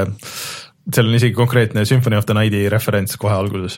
[0.87, 3.75] seal on isegi konkreetne Symphony of the Night'i referents kohe alguses,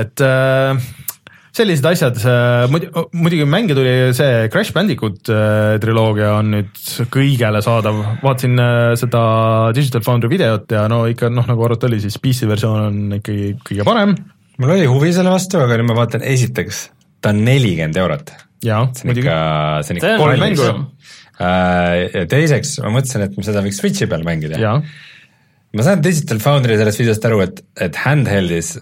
[0.00, 0.74] et uh,
[1.52, 2.20] sellised asjad,
[2.72, 6.80] muidu, muidugi mänge tuli see Crash Bandicoot äh, triloogia on nüüd
[7.12, 9.24] kõigele saadav, vaatasin äh, seda
[9.76, 13.52] Digital Foundry videot ja no ikka noh, nagu arvata oli, siis PC versioon on ikkagi
[13.68, 14.16] kõige parem.
[14.62, 16.86] mul oli huvi selle vastu, aga nüüd ma vaatan, esiteks
[17.22, 18.34] ta on nelikümmend eurot.
[19.84, 20.74] see on ikka kolm mängu ju.
[21.36, 24.56] ja teiseks ma mõtlesin, et seda võiks Switchi peal mängida.
[25.76, 28.78] ma saan Digital Foundry sellest videost aru, et, et handheld'is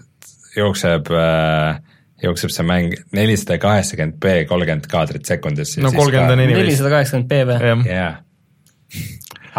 [0.55, 1.79] jookseb äh,
[2.23, 5.77] jookseb see mäng nelisada kaheksakümmend B kolmkümmend kaadrit sekundis.
[5.81, 6.65] no kolmkümmend on inimest.
[6.65, 7.85] nelisada kaheksakümmend B või?
[7.89, 8.19] jah.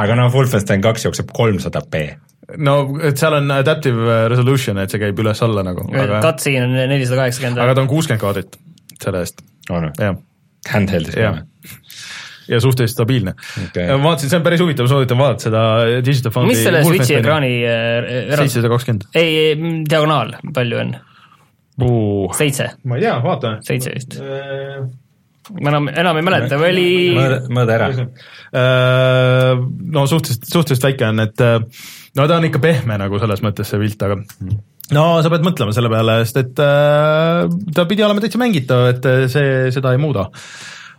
[0.04, 2.06] aga no Wolfenstein kaks jookseb kolmsada B
[2.58, 5.86] no et seal on adaptive resolution, et see käib üles-alla nagu.
[5.92, 7.62] Cutscene on nelisada kaheksakümmend.
[7.64, 8.58] aga ta on kuuskümmend kaadrit
[9.02, 9.44] selle eest.
[9.70, 10.12] on või?
[10.72, 11.70] Handheld'is või?
[12.50, 13.34] ja suhteliselt stabiilne
[13.68, 13.86] okay..
[14.02, 15.62] vaatasin, see on päris huvitav, soovitan vaadata seda
[16.04, 16.56] Digital Foundry.
[16.56, 19.06] mis selle Switchi ekraani äh, seitsesada kakskümmend.
[19.18, 19.54] ei,
[19.88, 20.94] diagonaal, palju on?
[22.36, 22.68] Seitse.
[22.88, 23.56] ma ei tea, vaata.
[23.66, 24.18] seitse vist.
[24.20, 24.82] Äh....
[25.58, 26.90] ma enam, enam ei mäleta, või oli
[27.52, 27.88] mõõda ära.
[28.52, 29.62] Äh,
[29.96, 31.56] no suhteliselt, suhteliselt väike on, et äh,
[32.18, 34.20] no ta on ikka pehme nagu selles mõttes see pilt, aga
[34.92, 39.10] no sa pead mõtlema selle peale, sest et äh, ta pidi olema täitsa mängitav, et
[39.32, 40.28] see seda ei muuda.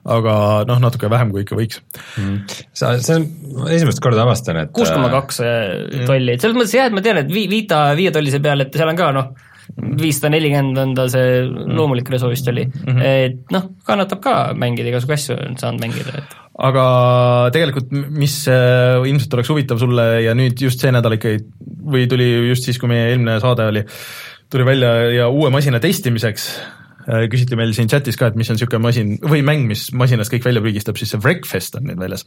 [0.04, 0.34] Aga
[0.68, 1.80] noh, natuke vähem kui ikka võiks.
[2.20, 2.42] Mm..
[2.76, 5.40] sa, see on, esimest korda avastan, et kuus koma kaks
[6.04, 9.00] tolli, et selles mõttes jah, et ma tean, et Vita viietollise peal, et seal on
[9.00, 9.30] ka noh,
[10.00, 13.04] viissada nelikümmend on ta see loomulik reso vist oli mm, -hmm.
[13.04, 16.38] et noh, kannatab ka mängida, igasugu asju on saanud mängida, et
[16.68, 16.86] aga
[17.54, 21.42] tegelikult, mis äh, ilmselt oleks huvitav sulle ja nüüd just see nädal ikkagi
[21.94, 23.84] või tuli just siis, kui meie eelmine saade oli,
[24.54, 26.50] tuli välja ja uue masina testimiseks
[27.32, 30.46] küsiti meil siin chatis ka, et mis on niisugune masin või mäng, mis masinast kõik
[30.48, 32.26] välja prügistab, siis see Wreckfest on nüüd väljas.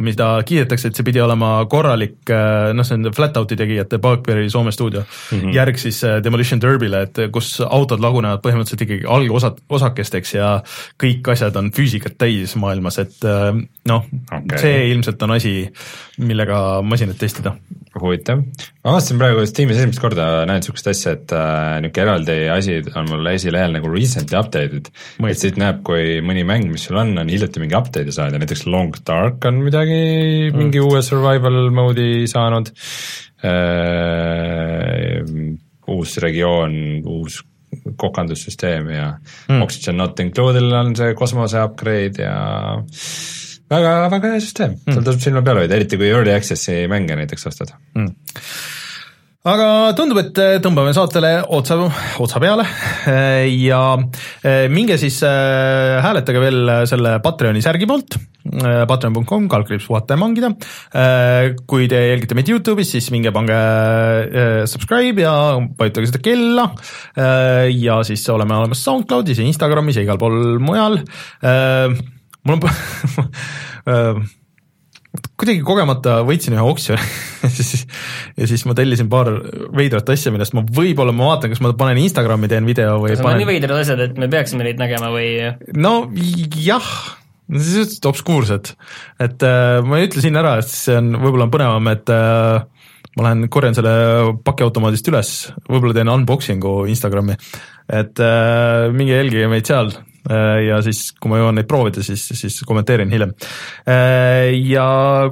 [0.00, 4.72] mida kiidetakse, et see pidi olema korralik, äh, noh, see on Flatouti tegijate Bugbeari Soome
[4.72, 5.54] stuudio mm -hmm.
[5.54, 10.62] järg siis äh, Demolition Derbyle, et kus autod lagunevad põhimõtteliselt ikkagi algosad, osakesteks ja
[11.02, 13.24] kõik asjad on füüsikat täis maailmas, et
[13.88, 15.68] noh okay., see ilmselt on asi,
[16.18, 17.54] millega masinat testida.
[18.02, 18.44] Huvitav,
[18.84, 23.10] ma avastasin praegu Steamis esimest korda näen niisugust asja, et äh, niisugune eraldi asi on
[23.10, 24.90] mul esilehel nagu recent recently updated,
[25.28, 28.42] et siit näeb, kui mõni mäng, mis sul on, on hiljuti mingi update'i saanud ja
[28.42, 29.98] näiteks Long Dark on midagi
[30.50, 32.72] mm., mingi uue survival mode'i saanud
[33.44, 35.22] äh,,
[35.88, 36.74] uus regioon,
[37.08, 37.42] uus
[38.00, 39.08] kokandussüsteem ja
[39.48, 39.62] mm.
[39.62, 42.38] Oxygen Not Included'il on see kosmose upgrade ja
[43.70, 47.16] väga, väga hea süsteem mm., seal tasub silma peal hoida, eriti kui early access'i mänge
[47.20, 48.12] näiteks ostad mm
[49.48, 51.78] aga tundub, et äh, tõmbame saatele otsa,
[52.22, 52.64] otsa peale
[53.08, 58.16] äh, ja äh, minge siis hääletage veel selle Patreoni särgi poolt,
[58.88, 60.48] patreon.com, kaldkriips puhata ja mangida.
[61.68, 63.58] kui te jälgite meid Youtube'is, siis minge pange
[64.70, 65.32] subscribe ja
[65.78, 66.68] vajutage seda kella.
[67.68, 71.02] ja siis oleme olemas SoundCloudis ja Instagramis ja igal pool mujal.
[72.46, 74.20] Mul on
[75.38, 77.04] kuidagi kogemata võitsin ühe oksjoni
[77.44, 77.84] ja siis,
[78.38, 79.30] ja siis ma tellisin paar
[79.76, 83.22] veidrat asja, millest ma võib-olla, ma vaatan, kas ma panen Instagrami, teen video või kas
[83.22, 83.38] panen...
[83.38, 85.30] on nii veidrad asjad, et me peaksime neid nägema või?
[85.78, 85.94] no
[86.58, 86.90] jah,
[87.48, 88.74] suhteliselt obskuursed,
[89.24, 92.66] et äh, ma ei ütle siin ära, sest see on, võib-olla on põnevam, et äh,
[93.18, 93.94] ma lähen korjan selle
[94.46, 95.32] pakiautomaadist üles,
[95.66, 97.38] võib-olla teen unboxing'u Instagrami,
[97.88, 99.94] et äh, minge jälgige meid seal.
[99.94, 103.34] äh, ja siis, kui ma jõuan neid proovida, siis, siis kommenteerin hiljem
[103.88, 104.54] äh,.
[104.68, 104.86] ja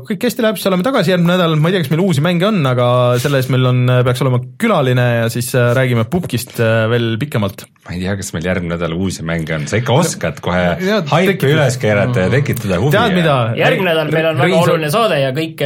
[0.06, 2.48] kõik hästi läheb, siis oleme tagasi järgmine nädal, ma ei tea, kas meil uusi mänge
[2.48, 2.88] on, aga
[3.22, 7.66] selle eest meil on, peaks olema külaline ja siis äh, räägime pubgist äh, veel pikemalt
[7.86, 10.64] ma ei tea, kas meil järgmine nädal uusi mänge on, sa ikka oskad kohe
[11.12, 12.94] haipi üles keerata ja tekitada huvi.
[12.96, 13.36] tead mida?
[13.58, 15.64] järgmine nädal meil on väga oluline saade ja kõik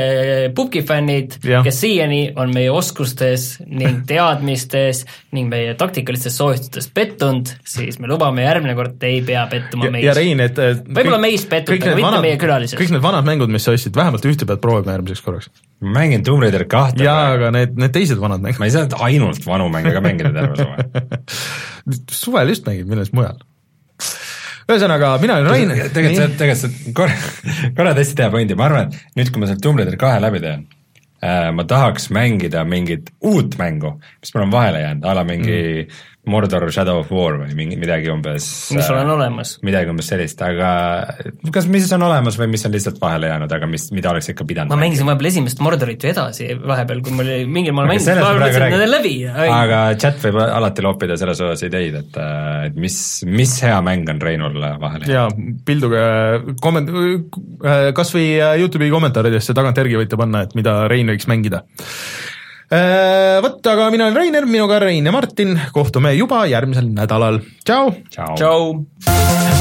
[0.57, 5.05] Pupki fännid, kes siiani on meie oskustes ning teadmistes
[5.36, 10.05] ning meie taktikalistes soovitustes pettunud, siis me lubame, järgmine kord ei pea pettuma meis.
[10.05, 12.79] ja Rein, et võib-olla meist pettute, aga mitte meie külalised.
[12.81, 15.51] kõik need vanad mängud, mis sa ostsid, vähemalt ühte pead proovima järgmiseks korraks.
[15.85, 17.05] ma mängin Tomb Raider kahte.
[17.05, 18.63] jaa, aga need, need teised vanad mängud.
[18.63, 20.89] ma ei saa ainult vanu mänge ka mängida terve suve
[22.25, 23.39] suvel just mängid, milles mujal.
[24.71, 25.73] ühesõnaga, mina olen Rain.
[25.95, 27.17] tegelikult, tegelikult sa korra,
[27.79, 30.43] korra tõesti teha pointi, ma arvan, et nüüd, kui ma selle Tomb Raider kahe läbi
[30.45, 30.69] teen
[31.21, 35.61] äh,, ma tahaks mängida mingit uut mängu, mis mul on vahele jäänud, a la mingi
[35.61, 38.45] mm Mordor Shadow of War või mingi, midagi umbes.
[38.77, 39.55] mis äh, olemas?
[39.65, 40.69] midagi umbes sellist, aga
[41.55, 44.45] kas, mis on olemas või mis on lihtsalt vahele jäänud, aga mis, mida oleks ikka
[44.49, 48.21] pidanud ma mängisin vahepeal esimest Mordorit ju edasi vahepeal, kui mul oli mingil maal mänginud,
[48.21, 49.15] ma mõtlesin, et need on läbi.
[49.33, 54.13] aga chat võib alati loopida selles osas ideid, et, äh, et mis, mis hea mäng
[54.13, 55.17] on Reinul vahele jäänud.
[55.17, 56.05] jaa, pilduge
[56.61, 56.93] komment-,
[57.65, 58.29] äh, kas või
[58.61, 61.65] Youtube'i kommentaaridesse tagantjärgi võite panna, et mida Rein võiks mängida
[62.71, 67.91] vot, aga mina olen Rainer, minuga Rein ja Martin, kohtume juba järgmisel nädalal, tšau!
[68.39, 69.60] tšau!